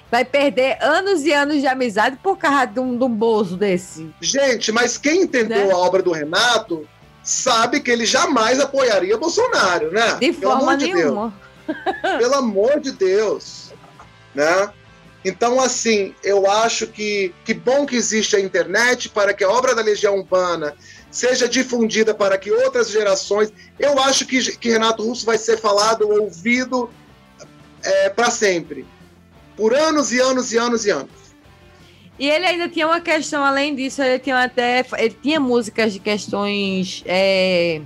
Vai 0.09 0.23
perder 0.23 0.77
anos 0.81 1.25
e 1.25 1.33
anos 1.33 1.59
de 1.59 1.67
amizade 1.67 2.17
por 2.23 2.37
causa 2.37 2.65
de 2.65 2.79
um, 2.79 2.97
de 2.97 3.03
um 3.03 3.09
bozo 3.09 3.57
desse. 3.57 4.09
Gente, 4.21 4.71
mas 4.71 4.97
quem 4.97 5.23
entendeu 5.23 5.67
né? 5.67 5.71
a 5.71 5.77
obra 5.77 6.01
do 6.01 6.11
Renato 6.11 6.87
sabe 7.21 7.81
que 7.81 7.91
ele 7.91 8.05
jamais 8.05 8.59
apoiaria 8.59 9.17
Bolsonaro, 9.17 9.91
né? 9.91 10.17
De 10.19 10.31
Pelo 10.31 10.53
forma 10.53 10.77
nenhuma. 10.77 11.33
De 11.67 12.17
Pelo 12.19 12.35
amor 12.35 12.79
de 12.79 12.91
Deus. 12.93 13.73
Né? 14.33 14.69
Então, 15.25 15.59
assim, 15.59 16.15
eu 16.23 16.49
acho 16.49 16.87
que 16.87 17.33
que 17.43 17.53
bom 17.53 17.85
que 17.85 17.97
existe 17.97 18.35
a 18.35 18.39
internet 18.39 19.09
para 19.09 19.33
que 19.33 19.43
a 19.43 19.49
obra 19.49 19.75
da 19.75 19.81
Legião 19.81 20.15
Urbana 20.15 20.73
seja 21.11 21.49
difundida 21.49 22.13
para 22.13 22.37
que 22.37 22.49
outras 22.49 22.89
gerações. 22.89 23.51
Eu 23.77 23.99
acho 23.99 24.25
que, 24.25 24.55
que 24.57 24.69
Renato 24.69 25.03
Russo 25.03 25.25
vai 25.25 25.37
ser 25.37 25.57
falado, 25.57 26.09
ouvido 26.09 26.89
é, 27.83 28.09
para 28.09 28.31
sempre. 28.31 28.85
Por 29.57 29.73
anos 29.73 30.13
e 30.13 30.21
anos 30.21 30.53
e 30.53 30.57
anos 30.57 30.85
e 30.85 30.91
anos. 30.91 31.27
E 32.19 32.29
ele 32.29 32.45
ainda 32.45 32.69
tinha 32.69 32.87
uma 32.87 33.01
questão, 33.01 33.43
além 33.43 33.75
disso, 33.75 34.01
ele 34.01 34.19
tinha 34.19 34.43
até. 34.43 34.85
Ele 34.97 35.17
tinha 35.21 35.39
músicas 35.39 35.93
de 35.93 35.99
questões 35.99 37.03
é, 37.05 37.81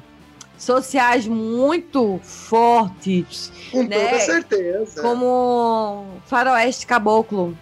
sociais 0.57 1.25
muito 1.25 2.19
fortes. 2.23 3.51
Com 3.71 3.83
né? 3.83 4.05
toda 4.05 4.19
certeza. 4.19 5.01
Como 5.01 6.05
Faroeste 6.27 6.85
Caboclo. 6.85 7.57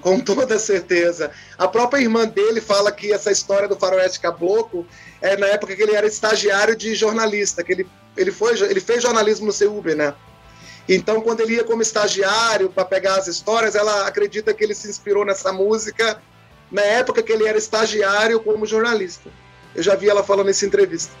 Com 0.00 0.18
toda 0.20 0.58
certeza. 0.58 1.30
A 1.58 1.68
própria 1.68 2.00
irmã 2.00 2.26
dele 2.26 2.60
fala 2.60 2.90
que 2.90 3.12
essa 3.12 3.30
história 3.30 3.68
do 3.68 3.76
Faroeste 3.76 4.20
Caboclo 4.20 4.86
é 5.20 5.36
na 5.36 5.46
época 5.48 5.76
que 5.76 5.82
ele 5.82 5.94
era 5.94 6.06
estagiário 6.06 6.74
de 6.74 6.94
jornalista, 6.94 7.62
que 7.62 7.72
ele, 7.72 7.86
ele, 8.16 8.32
foi, 8.32 8.58
ele 8.62 8.80
fez 8.80 9.02
jornalismo 9.02 9.46
no 9.46 9.52
CUB, 9.52 9.94
né? 9.94 10.14
Então, 10.92 11.20
quando 11.20 11.40
ele 11.40 11.54
ia 11.54 11.62
como 11.62 11.80
estagiário 11.80 12.68
para 12.68 12.84
pegar 12.84 13.14
as 13.14 13.28
histórias, 13.28 13.76
ela 13.76 14.08
acredita 14.08 14.52
que 14.52 14.64
ele 14.64 14.74
se 14.74 14.88
inspirou 14.88 15.24
nessa 15.24 15.52
música 15.52 16.20
na 16.68 16.82
época 16.82 17.22
que 17.22 17.30
ele 17.30 17.46
era 17.46 17.56
estagiário 17.56 18.40
como 18.40 18.66
jornalista. 18.66 19.30
Eu 19.72 19.84
já 19.84 19.94
vi 19.94 20.08
ela 20.08 20.24
falando 20.24 20.48
nessa 20.48 20.66
entrevista. 20.66 21.12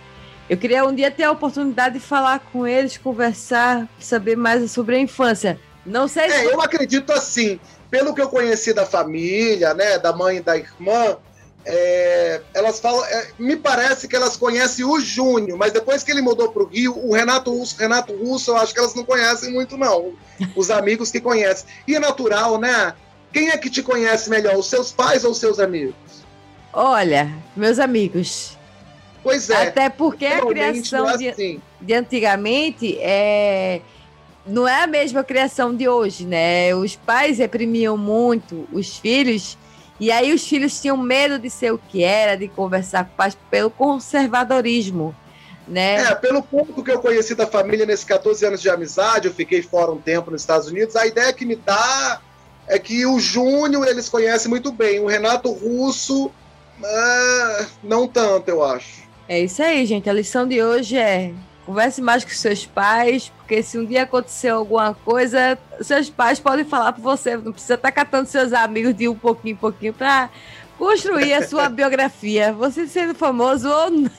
Eu 0.48 0.56
queria 0.56 0.84
um 0.84 0.92
dia 0.92 1.08
ter 1.08 1.22
a 1.22 1.30
oportunidade 1.30 1.94
de 1.94 2.00
falar 2.00 2.40
com 2.52 2.66
eles, 2.66 2.98
conversar, 2.98 3.88
saber 4.00 4.36
mais 4.36 4.68
sobre 4.72 4.96
a 4.96 4.98
infância. 4.98 5.60
Não 5.86 6.08
sei 6.08 6.28
se... 6.28 6.36
É, 6.36 6.52
eu 6.52 6.60
acredito 6.60 7.12
assim, 7.12 7.60
pelo 7.88 8.12
que 8.12 8.20
eu 8.20 8.28
conheci 8.28 8.74
da 8.74 8.84
família, 8.84 9.72
né, 9.72 10.00
da 10.00 10.12
mãe 10.12 10.38
e 10.38 10.42
da 10.42 10.56
irmã, 10.56 11.16
é, 11.64 12.40
elas 12.54 12.80
falam, 12.80 13.04
é, 13.04 13.28
me 13.38 13.56
parece 13.56 14.08
que 14.08 14.16
elas 14.16 14.36
conhecem 14.36 14.84
o 14.84 14.98
Júnior, 15.00 15.58
mas 15.58 15.72
depois 15.72 16.02
que 16.02 16.10
ele 16.10 16.22
mudou 16.22 16.50
para 16.50 16.62
o 16.62 16.66
Rio, 16.66 16.96
o 16.96 17.14
Renato 17.14 17.50
Russo, 17.50 17.76
Renato 17.78 18.14
Russo, 18.14 18.50
eu 18.50 18.56
acho 18.56 18.72
que 18.72 18.80
elas 18.80 18.94
não 18.94 19.04
conhecem 19.04 19.52
muito, 19.52 19.76
não. 19.76 20.12
Os 20.56 20.70
amigos 20.70 21.10
que 21.10 21.20
conhecem. 21.20 21.66
E 21.86 21.94
é 21.94 22.00
natural, 22.00 22.58
né? 22.58 22.94
Quem 23.32 23.50
é 23.50 23.58
que 23.58 23.70
te 23.70 23.82
conhece 23.82 24.30
melhor, 24.30 24.56
os 24.56 24.66
seus 24.66 24.90
pais 24.90 25.24
ou 25.24 25.32
os 25.32 25.38
seus 25.38 25.60
amigos? 25.60 25.94
Olha, 26.72 27.30
meus 27.54 27.78
amigos. 27.78 28.56
Pois 29.22 29.50
é. 29.50 29.68
Até 29.68 29.88
porque 29.90 30.26
a 30.26 30.40
criação 30.44 31.08
é 31.08 31.14
assim. 31.14 31.60
de, 31.80 31.86
de 31.86 31.94
antigamente 31.94 32.98
é 33.00 33.82
não 34.46 34.66
é 34.66 34.82
a 34.82 34.86
mesma 34.86 35.22
criação 35.22 35.74
de 35.74 35.86
hoje, 35.86 36.24
né? 36.24 36.74
Os 36.74 36.96
pais 36.96 37.38
reprimiam 37.38 37.96
muito 37.96 38.66
os 38.72 38.96
filhos 38.96 39.56
e 40.00 40.10
aí 40.10 40.32
os 40.32 40.48
filhos 40.48 40.80
tinham 40.80 40.96
medo 40.96 41.38
de 41.38 41.50
ser 41.50 41.72
o 41.72 41.78
que 41.78 42.02
era, 42.02 42.34
de 42.34 42.48
conversar 42.48 43.04
com 43.04 43.12
o 43.12 43.16
pai 43.16 43.32
pelo 43.50 43.70
conservadorismo. 43.70 45.14
Né? 45.68 46.02
É, 46.02 46.14
pelo 46.14 46.42
pouco 46.42 46.82
que 46.82 46.90
eu 46.90 46.98
conheci 46.98 47.34
da 47.34 47.46
família 47.46 47.86
nesses 47.86 48.04
14 48.04 48.44
anos 48.44 48.62
de 48.62 48.70
amizade, 48.70 49.28
eu 49.28 49.34
fiquei 49.34 49.62
fora 49.62 49.92
um 49.92 49.98
tempo 49.98 50.30
nos 50.30 50.40
Estados 50.40 50.66
Unidos, 50.66 50.96
a 50.96 51.06
ideia 51.06 51.32
que 51.32 51.44
me 51.44 51.54
dá 51.54 52.20
é 52.66 52.78
que 52.78 53.04
o 53.04 53.20
Júnior 53.20 53.86
eles 53.86 54.08
conhecem 54.08 54.48
muito 54.48 54.72
bem, 54.72 54.98
o 55.00 55.06
Renato 55.06 55.52
Russo, 55.52 56.32
ah, 56.82 57.66
não 57.84 58.08
tanto, 58.08 58.48
eu 58.48 58.64
acho. 58.64 59.02
É 59.28 59.38
isso 59.38 59.62
aí, 59.62 59.84
gente. 59.86 60.08
A 60.08 60.12
lição 60.12 60.48
de 60.48 60.62
hoje 60.62 60.96
é 60.96 61.32
Converse 61.70 62.02
mais 62.02 62.24
com 62.24 62.30
seus 62.30 62.66
pais, 62.66 63.28
porque 63.28 63.62
se 63.62 63.78
um 63.78 63.86
dia 63.86 64.02
acontecer 64.02 64.48
alguma 64.48 64.92
coisa, 64.92 65.56
seus 65.80 66.10
pais 66.10 66.40
podem 66.40 66.64
falar 66.64 66.92
para 66.92 67.00
você. 67.00 67.36
Não 67.36 67.52
precisa 67.52 67.74
estar 67.74 67.92
tá 67.92 67.92
catando 67.92 68.28
seus 68.28 68.52
amigos 68.52 68.92
de 68.92 69.06
um 69.06 69.14
pouquinho 69.14 69.52
em 69.52 69.56
pouquinho 69.56 69.92
para 69.92 70.28
construir 70.76 71.32
a 71.32 71.46
sua 71.46 71.68
biografia. 71.70 72.52
Você 72.52 72.88
sendo 72.88 73.14
famoso 73.14 73.68
ou 73.68 73.88
não. 73.88 74.10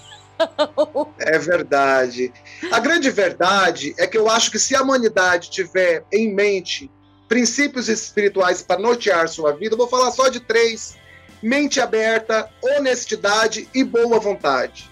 É 1.20 1.38
verdade. 1.38 2.32
A 2.72 2.80
grande 2.80 3.10
verdade 3.10 3.94
é 3.98 4.08
que 4.08 4.18
eu 4.18 4.30
acho 4.30 4.50
que 4.50 4.58
se 4.58 4.74
a 4.74 4.82
humanidade 4.82 5.52
tiver 5.52 6.06
em 6.10 6.34
mente 6.34 6.90
princípios 7.28 7.90
espirituais 7.90 8.62
para 8.62 8.80
nortear 8.80 9.28
sua 9.28 9.52
vida, 9.52 9.74
eu 9.74 9.78
vou 9.78 9.90
falar 9.90 10.12
só 10.12 10.30
de 10.30 10.40
três: 10.40 10.96
mente 11.44 11.82
aberta, 11.82 12.50
honestidade 12.64 13.68
e 13.76 13.84
boa 13.84 14.22
vontade. 14.22 14.90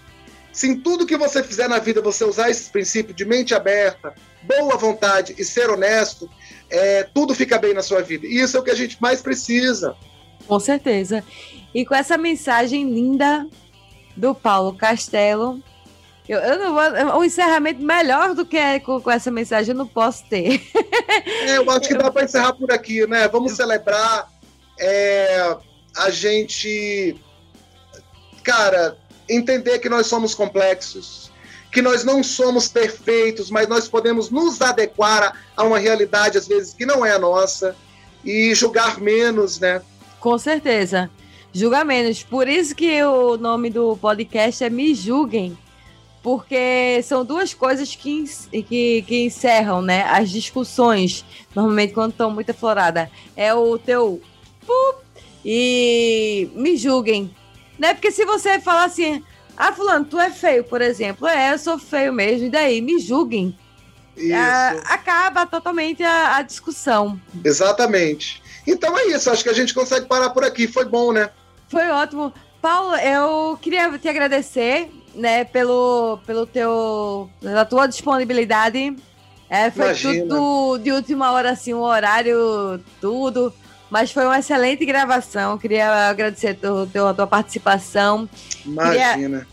Se 0.60 0.68
em 0.68 0.78
tudo 0.78 1.06
que 1.06 1.16
você 1.16 1.42
fizer 1.42 1.70
na 1.70 1.78
vida 1.78 2.02
você 2.02 2.22
usar 2.22 2.50
esse 2.50 2.68
princípio 2.68 3.14
de 3.14 3.24
mente 3.24 3.54
aberta, 3.54 4.14
boa 4.42 4.76
vontade 4.76 5.34
e 5.38 5.42
ser 5.42 5.70
honesto, 5.70 6.28
é, 6.68 7.02
tudo 7.14 7.34
fica 7.34 7.56
bem 7.56 7.72
na 7.72 7.82
sua 7.82 8.02
vida. 8.02 8.26
E 8.26 8.38
isso 8.38 8.58
é 8.58 8.60
o 8.60 8.62
que 8.62 8.70
a 8.70 8.74
gente 8.74 9.00
mais 9.00 9.22
precisa. 9.22 9.96
Com 10.46 10.60
certeza. 10.60 11.24
E 11.74 11.82
com 11.86 11.94
essa 11.94 12.18
mensagem 12.18 12.92
linda 12.92 13.46
do 14.14 14.34
Paulo 14.34 14.74
Castelo, 14.74 15.62
eu, 16.28 16.38
eu 16.38 16.58
não 16.58 16.74
vou. 16.74 17.18
Um 17.18 17.24
encerramento 17.24 17.80
melhor 17.80 18.34
do 18.34 18.44
que 18.44 18.58
é 18.58 18.78
com, 18.78 19.00
com 19.00 19.10
essa 19.10 19.30
mensagem 19.30 19.72
eu 19.72 19.78
não 19.78 19.86
posso 19.86 20.26
ter. 20.28 20.60
É, 21.46 21.56
eu 21.56 21.70
acho 21.70 21.88
que 21.88 21.96
dá 21.96 22.10
para 22.10 22.24
encerrar 22.24 22.52
por 22.52 22.70
aqui, 22.70 23.06
né? 23.06 23.26
Vamos 23.28 23.52
celebrar. 23.52 24.28
É, 24.78 25.56
a 25.96 26.10
gente. 26.10 27.16
Cara, 28.42 28.98
entender 29.30 29.78
que 29.78 29.88
nós 29.88 30.06
somos 30.06 30.34
complexos, 30.34 31.30
que 31.72 31.80
nós 31.80 32.04
não 32.04 32.22
somos 32.22 32.68
perfeitos, 32.68 33.50
mas 33.50 33.68
nós 33.68 33.88
podemos 33.88 34.30
nos 34.30 34.60
adequar 34.60 35.32
a 35.56 35.62
uma 35.62 35.78
realidade, 35.78 36.36
às 36.36 36.48
vezes, 36.48 36.74
que 36.74 36.84
não 36.84 37.06
é 37.06 37.12
a 37.12 37.18
nossa, 37.18 37.76
e 38.24 38.54
julgar 38.54 39.00
menos, 39.00 39.60
né? 39.60 39.80
Com 40.18 40.36
certeza. 40.36 41.10
Julgar 41.52 41.84
menos. 41.84 42.22
Por 42.22 42.48
isso 42.48 42.74
que 42.74 43.02
o 43.02 43.36
nome 43.36 43.70
do 43.70 43.96
podcast 43.96 44.62
é 44.62 44.70
Me 44.70 44.94
Julguem. 44.94 45.56
Porque 46.22 47.00
são 47.02 47.24
duas 47.24 47.54
coisas 47.54 47.94
que, 47.94 48.24
que, 48.68 49.02
que 49.02 49.24
encerram 49.24 49.80
né, 49.80 50.02
as 50.02 50.28
discussões, 50.28 51.24
normalmente 51.54 51.94
quando 51.94 52.10
estão 52.10 52.30
muito 52.30 52.50
afloradas. 52.50 53.08
É 53.34 53.54
o 53.54 53.78
teu 53.78 54.20
e 55.44 56.50
me 56.54 56.76
julguem, 56.76 57.34
né? 57.80 57.94
Porque 57.94 58.12
se 58.12 58.26
você 58.26 58.60
falar 58.60 58.84
assim, 58.84 59.24
ah, 59.56 59.72
fulano, 59.72 60.04
tu 60.04 60.20
é 60.20 60.30
feio, 60.30 60.62
por 60.62 60.82
exemplo. 60.82 61.26
É, 61.26 61.54
eu 61.54 61.58
sou 61.58 61.78
feio 61.78 62.12
mesmo, 62.12 62.46
e 62.46 62.50
daí? 62.50 62.82
Me 62.82 62.98
julguem. 62.98 63.56
Ah, 64.34 64.76
acaba 64.84 65.46
totalmente 65.46 66.02
a, 66.02 66.36
a, 66.36 66.42
discussão. 66.42 67.18
Exatamente. 67.42 68.42
Então 68.66 68.96
é 68.98 69.06
isso, 69.06 69.30
acho 69.30 69.42
que 69.42 69.48
a 69.48 69.54
gente 69.54 69.72
consegue 69.72 70.04
parar 70.04 70.28
por 70.30 70.44
aqui. 70.44 70.68
Foi 70.68 70.84
bom, 70.84 71.10
né? 71.10 71.30
Foi 71.68 71.88
ótimo. 71.88 72.34
Paulo, 72.60 72.94
eu 72.96 73.58
queria 73.62 73.98
te 73.98 74.08
agradecer, 74.08 74.90
né, 75.14 75.44
pelo, 75.44 76.18
pelo 76.26 76.44
teu, 76.44 77.30
pela 77.40 77.64
tua 77.64 77.86
disponibilidade. 77.86 78.94
É, 79.48 79.70
foi 79.70 79.86
Imagina. 79.86 80.28
tudo 80.28 80.78
de 80.82 80.92
última 80.92 81.32
hora, 81.32 81.52
assim, 81.52 81.72
o 81.72 81.80
horário, 81.80 82.78
tudo. 83.00 83.54
Mas 83.90 84.12
foi 84.12 84.24
uma 84.24 84.38
excelente 84.38 84.86
gravação. 84.86 85.58
Queria 85.58 86.08
agradecer 86.08 86.48
a 86.48 86.86
tua, 86.86 87.14
tua 87.14 87.26
participação. 87.26 88.28
Imagina. 88.64 89.14
Queria, 89.14 89.46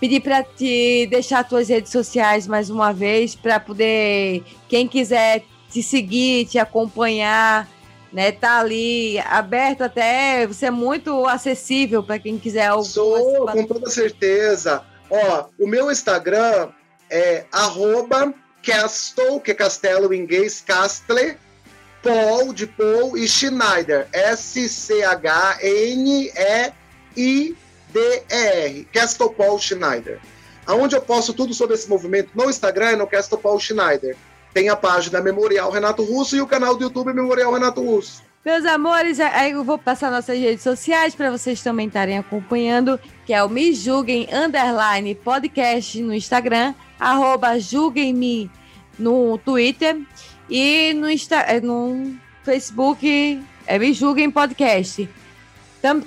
pedir 0.00 0.20
para 0.20 0.42
te 0.42 1.06
deixar 1.06 1.44
tuas 1.44 1.68
redes 1.68 1.90
sociais 1.90 2.46
mais 2.46 2.70
uma 2.70 2.92
vez, 2.92 3.34
para 3.34 3.58
poder, 3.58 4.42
quem 4.68 4.86
quiser 4.86 5.44
te 5.70 5.82
seguir, 5.82 6.46
te 6.46 6.58
acompanhar, 6.58 7.68
né? 8.12 8.32
Tá 8.32 8.58
ali 8.58 9.18
aberto 9.20 9.82
até, 9.82 10.46
você 10.46 10.66
é 10.66 10.70
muito 10.70 11.26
acessível 11.26 12.02
para 12.02 12.18
quem 12.18 12.38
quiser. 12.38 12.70
Sou, 12.82 13.46
com 13.46 13.64
toda 13.64 13.90
certeza. 13.90 14.82
Ó, 15.10 15.46
o 15.58 15.66
meu 15.66 15.90
Instagram 15.90 16.68
é 17.10 17.44
arroba 17.52 18.34
Castle, 18.62 19.40
que 19.40 19.52
é 19.52 19.54
castelo 19.54 20.12
em 20.12 20.20
inglês, 20.20 20.62
Castle, 20.66 21.36
Paul, 22.06 22.52
de 22.52 22.68
Paul, 22.68 23.18
e 23.18 23.26
Schneider, 23.26 24.06
S-C-H-N-E-I-D-E-R, 24.12 25.28
Castle 28.92 29.30
Paul 29.30 29.58
Schneider. 29.58 30.20
Aonde 30.64 30.94
eu 30.94 31.02
posto 31.02 31.34
tudo 31.34 31.52
sobre 31.52 31.74
esse 31.74 31.88
movimento 31.88 32.30
no 32.32 32.48
Instagram 32.48 32.90
é 32.90 32.96
no 32.96 33.08
Castle 33.08 33.38
Paul 33.38 33.58
Schneider. 33.58 34.16
Tem 34.54 34.68
a 34.68 34.76
página 34.76 35.20
Memorial 35.20 35.68
Renato 35.70 36.04
Russo 36.04 36.36
e 36.36 36.40
o 36.40 36.46
canal 36.46 36.76
do 36.76 36.84
YouTube 36.84 37.12
Memorial 37.12 37.52
Renato 37.52 37.82
Russo. 37.82 38.22
Meus 38.44 38.64
amores, 38.64 39.18
aí 39.18 39.50
eu 39.50 39.64
vou 39.64 39.76
passar 39.76 40.08
nossas 40.08 40.38
redes 40.38 40.62
sociais 40.62 41.12
para 41.16 41.32
vocês 41.32 41.60
também 41.60 41.88
estarem 41.88 42.16
acompanhando, 42.16 43.00
que 43.24 43.34
é 43.34 43.42
o 43.42 43.48
Me 43.48 43.74
Julguem 43.74 44.28
Underline 44.32 45.16
Podcast 45.16 46.00
no 46.00 46.14
Instagram, 46.14 46.72
arroba 47.00 47.58
Julguem-me 47.58 48.48
no 48.96 49.36
Twitter 49.38 50.00
e 50.48 50.92
no, 50.94 51.10
Insta, 51.10 51.36
é, 51.36 51.60
no 51.60 52.14
Facebook 52.44 53.42
é 53.66 53.78
Me 53.78 53.92
Julguem 53.92 54.30
Podcast. 54.30 55.08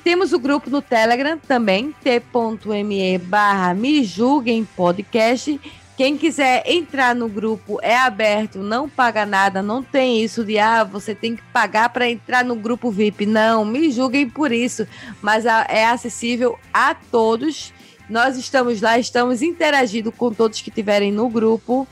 Temos 0.03 0.33
o 0.33 0.39
grupo 0.39 0.69
no 0.69 0.81
Telegram 0.81 1.37
também, 1.37 1.95
t.me 2.03 3.17
barra 3.19 3.73
Me 3.73 4.03
Julguem 4.03 4.67
Podcast 4.75 5.59
quem 5.99 6.17
quiser 6.17 6.63
entrar 6.65 7.13
no 7.13 7.27
grupo 7.27 7.77
é 7.81 7.97
aberto, 7.97 8.59
não 8.59 8.87
paga 8.87 9.25
nada, 9.25 9.61
não 9.61 9.83
tem 9.83 10.23
isso 10.23 10.45
de 10.45 10.57
ah, 10.57 10.81
você 10.85 11.13
tem 11.13 11.35
que 11.35 11.41
pagar 11.51 11.89
para 11.89 12.09
entrar 12.09 12.45
no 12.45 12.55
grupo 12.55 12.89
VIP. 12.89 13.25
Não, 13.25 13.65
me 13.65 13.91
julguem 13.91 14.29
por 14.29 14.49
isso, 14.49 14.87
mas 15.21 15.45
é 15.45 15.83
acessível 15.87 16.57
a 16.73 16.95
todos. 16.95 17.73
Nós 18.09 18.37
estamos 18.37 18.79
lá, 18.79 18.97
estamos 18.97 19.41
interagindo 19.41 20.09
com 20.09 20.31
todos 20.31 20.61
que 20.61 20.71
tiverem 20.71 21.11
no 21.11 21.27
grupo 21.27 21.85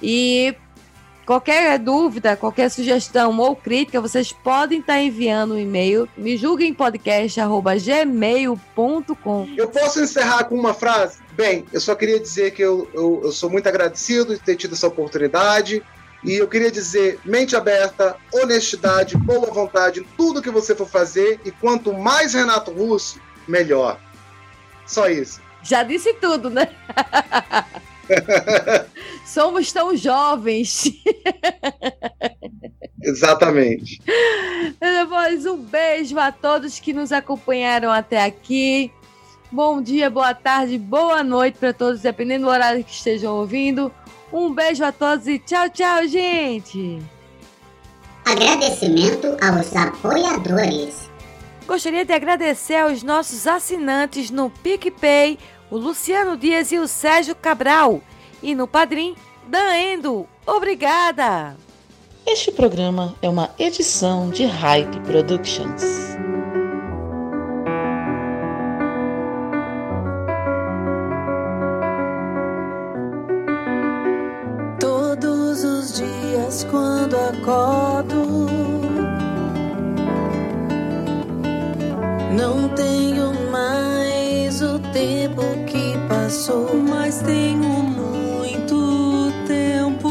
e 0.00 0.54
qualquer 1.30 1.78
dúvida, 1.78 2.36
qualquer 2.36 2.68
sugestão 2.68 3.38
ou 3.38 3.54
crítica, 3.54 4.00
vocês 4.00 4.32
podem 4.32 4.80
estar 4.80 5.00
enviando 5.00 5.54
um 5.54 5.58
e-mail, 5.58 6.08
me 6.16 6.36
julguem 6.36 6.74
podcast@gmail.com. 6.74 9.48
Eu 9.56 9.68
posso 9.68 10.02
encerrar 10.02 10.46
com 10.46 10.56
uma 10.56 10.74
frase? 10.74 11.20
Bem, 11.34 11.64
eu 11.72 11.80
só 11.80 11.94
queria 11.94 12.18
dizer 12.18 12.50
que 12.50 12.60
eu, 12.60 12.90
eu, 12.92 13.20
eu 13.22 13.30
sou 13.30 13.48
muito 13.48 13.68
agradecido 13.68 14.34
de 14.34 14.40
ter 14.40 14.56
tido 14.56 14.74
essa 14.74 14.88
oportunidade. 14.88 15.80
E 16.24 16.34
eu 16.34 16.48
queria 16.48 16.68
dizer, 16.68 17.20
mente 17.24 17.54
aberta, 17.54 18.16
honestidade, 18.32 19.16
boa 19.16 19.52
vontade 19.52 20.04
tudo 20.16 20.42
que 20.42 20.50
você 20.50 20.74
for 20.74 20.88
fazer. 20.88 21.38
E 21.44 21.52
quanto 21.52 21.92
mais 21.92 22.34
Renato 22.34 22.72
Russo, 22.72 23.20
melhor. 23.46 24.00
Só 24.84 25.08
isso. 25.08 25.40
Já 25.62 25.84
disse 25.84 26.12
tudo, 26.14 26.50
né? 26.50 26.70
Somos 29.24 29.72
tão 29.72 29.96
jovens. 29.96 30.84
Exatamente. 33.02 34.00
Meus 34.80 35.46
um 35.46 35.56
beijo 35.56 36.18
a 36.18 36.30
todos 36.30 36.78
que 36.78 36.92
nos 36.92 37.12
acompanharam 37.12 37.90
até 37.90 38.22
aqui. 38.24 38.92
Bom 39.50 39.82
dia, 39.82 40.08
boa 40.08 40.34
tarde, 40.34 40.78
boa 40.78 41.24
noite 41.24 41.58
para 41.58 41.72
todos, 41.72 42.00
dependendo 42.00 42.44
do 42.44 42.50
horário 42.50 42.84
que 42.84 42.92
estejam 42.92 43.34
ouvindo. 43.34 43.92
Um 44.32 44.52
beijo 44.52 44.84
a 44.84 44.92
todos 44.92 45.26
e 45.26 45.38
tchau, 45.40 45.68
tchau, 45.70 46.06
gente! 46.06 47.02
Agradecimento 48.24 49.36
aos 49.42 49.74
apoiadores. 49.74 51.10
Gostaria 51.66 52.04
de 52.04 52.12
agradecer 52.12 52.76
aos 52.76 53.02
nossos 53.02 53.46
assinantes 53.46 54.30
no 54.30 54.50
PicPay, 54.50 55.36
o 55.70 55.76
Luciano 55.76 56.36
Dias 56.36 56.72
e 56.72 56.78
o 56.78 56.88
Sérgio 56.88 57.34
Cabral. 57.34 58.00
E 58.42 58.54
no 58.54 58.66
Padrim, 58.66 59.14
Dan 59.46 59.76
Endo. 59.76 60.26
Obrigada! 60.46 61.56
Este 62.26 62.52
programa 62.52 63.14
é 63.22 63.28
uma 63.28 63.50
edição 63.58 64.30
de 64.30 64.44
Hype 64.44 65.00
Productions. 65.00 66.10
quando 76.70 77.16
acordo. 77.16 78.26
Não 82.36 82.68
tenho 82.70 83.09
passou, 86.50 86.76
mas 86.76 87.22
tenho 87.22 87.62
muito 87.62 89.32
tempo. 89.46 90.08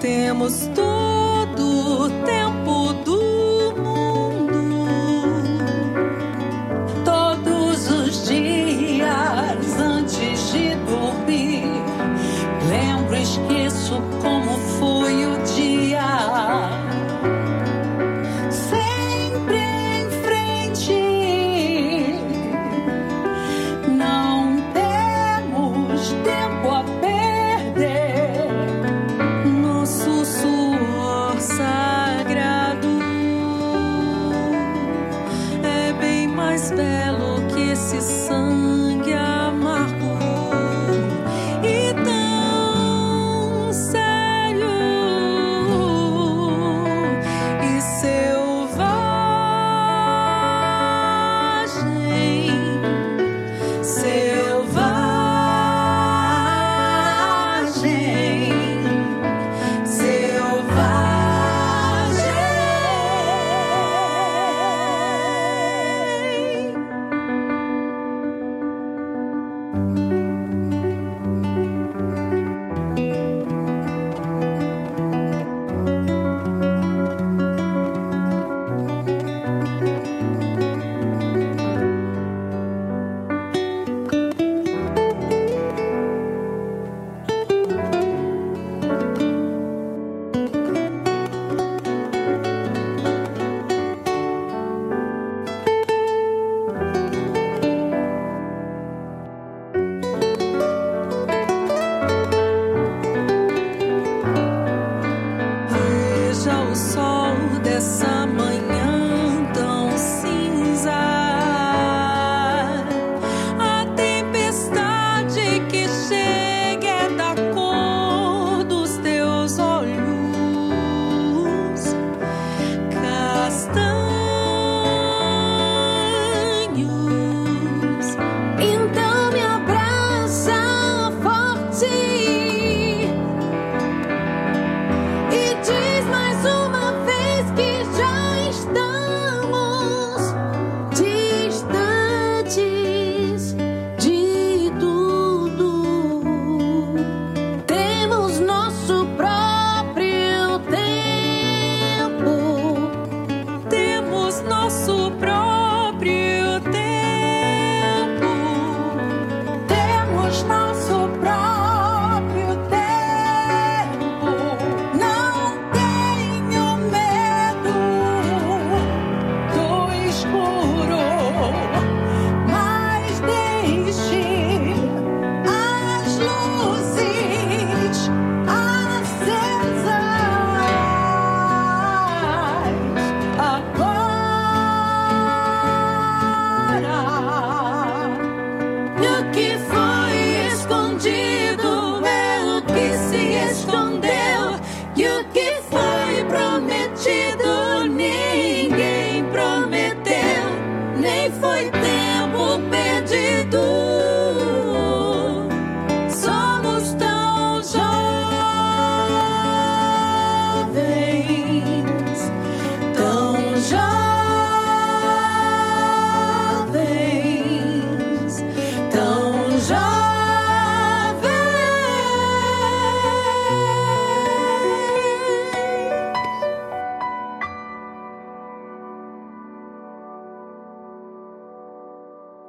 Temos 0.00 0.68
todos 0.74 1.09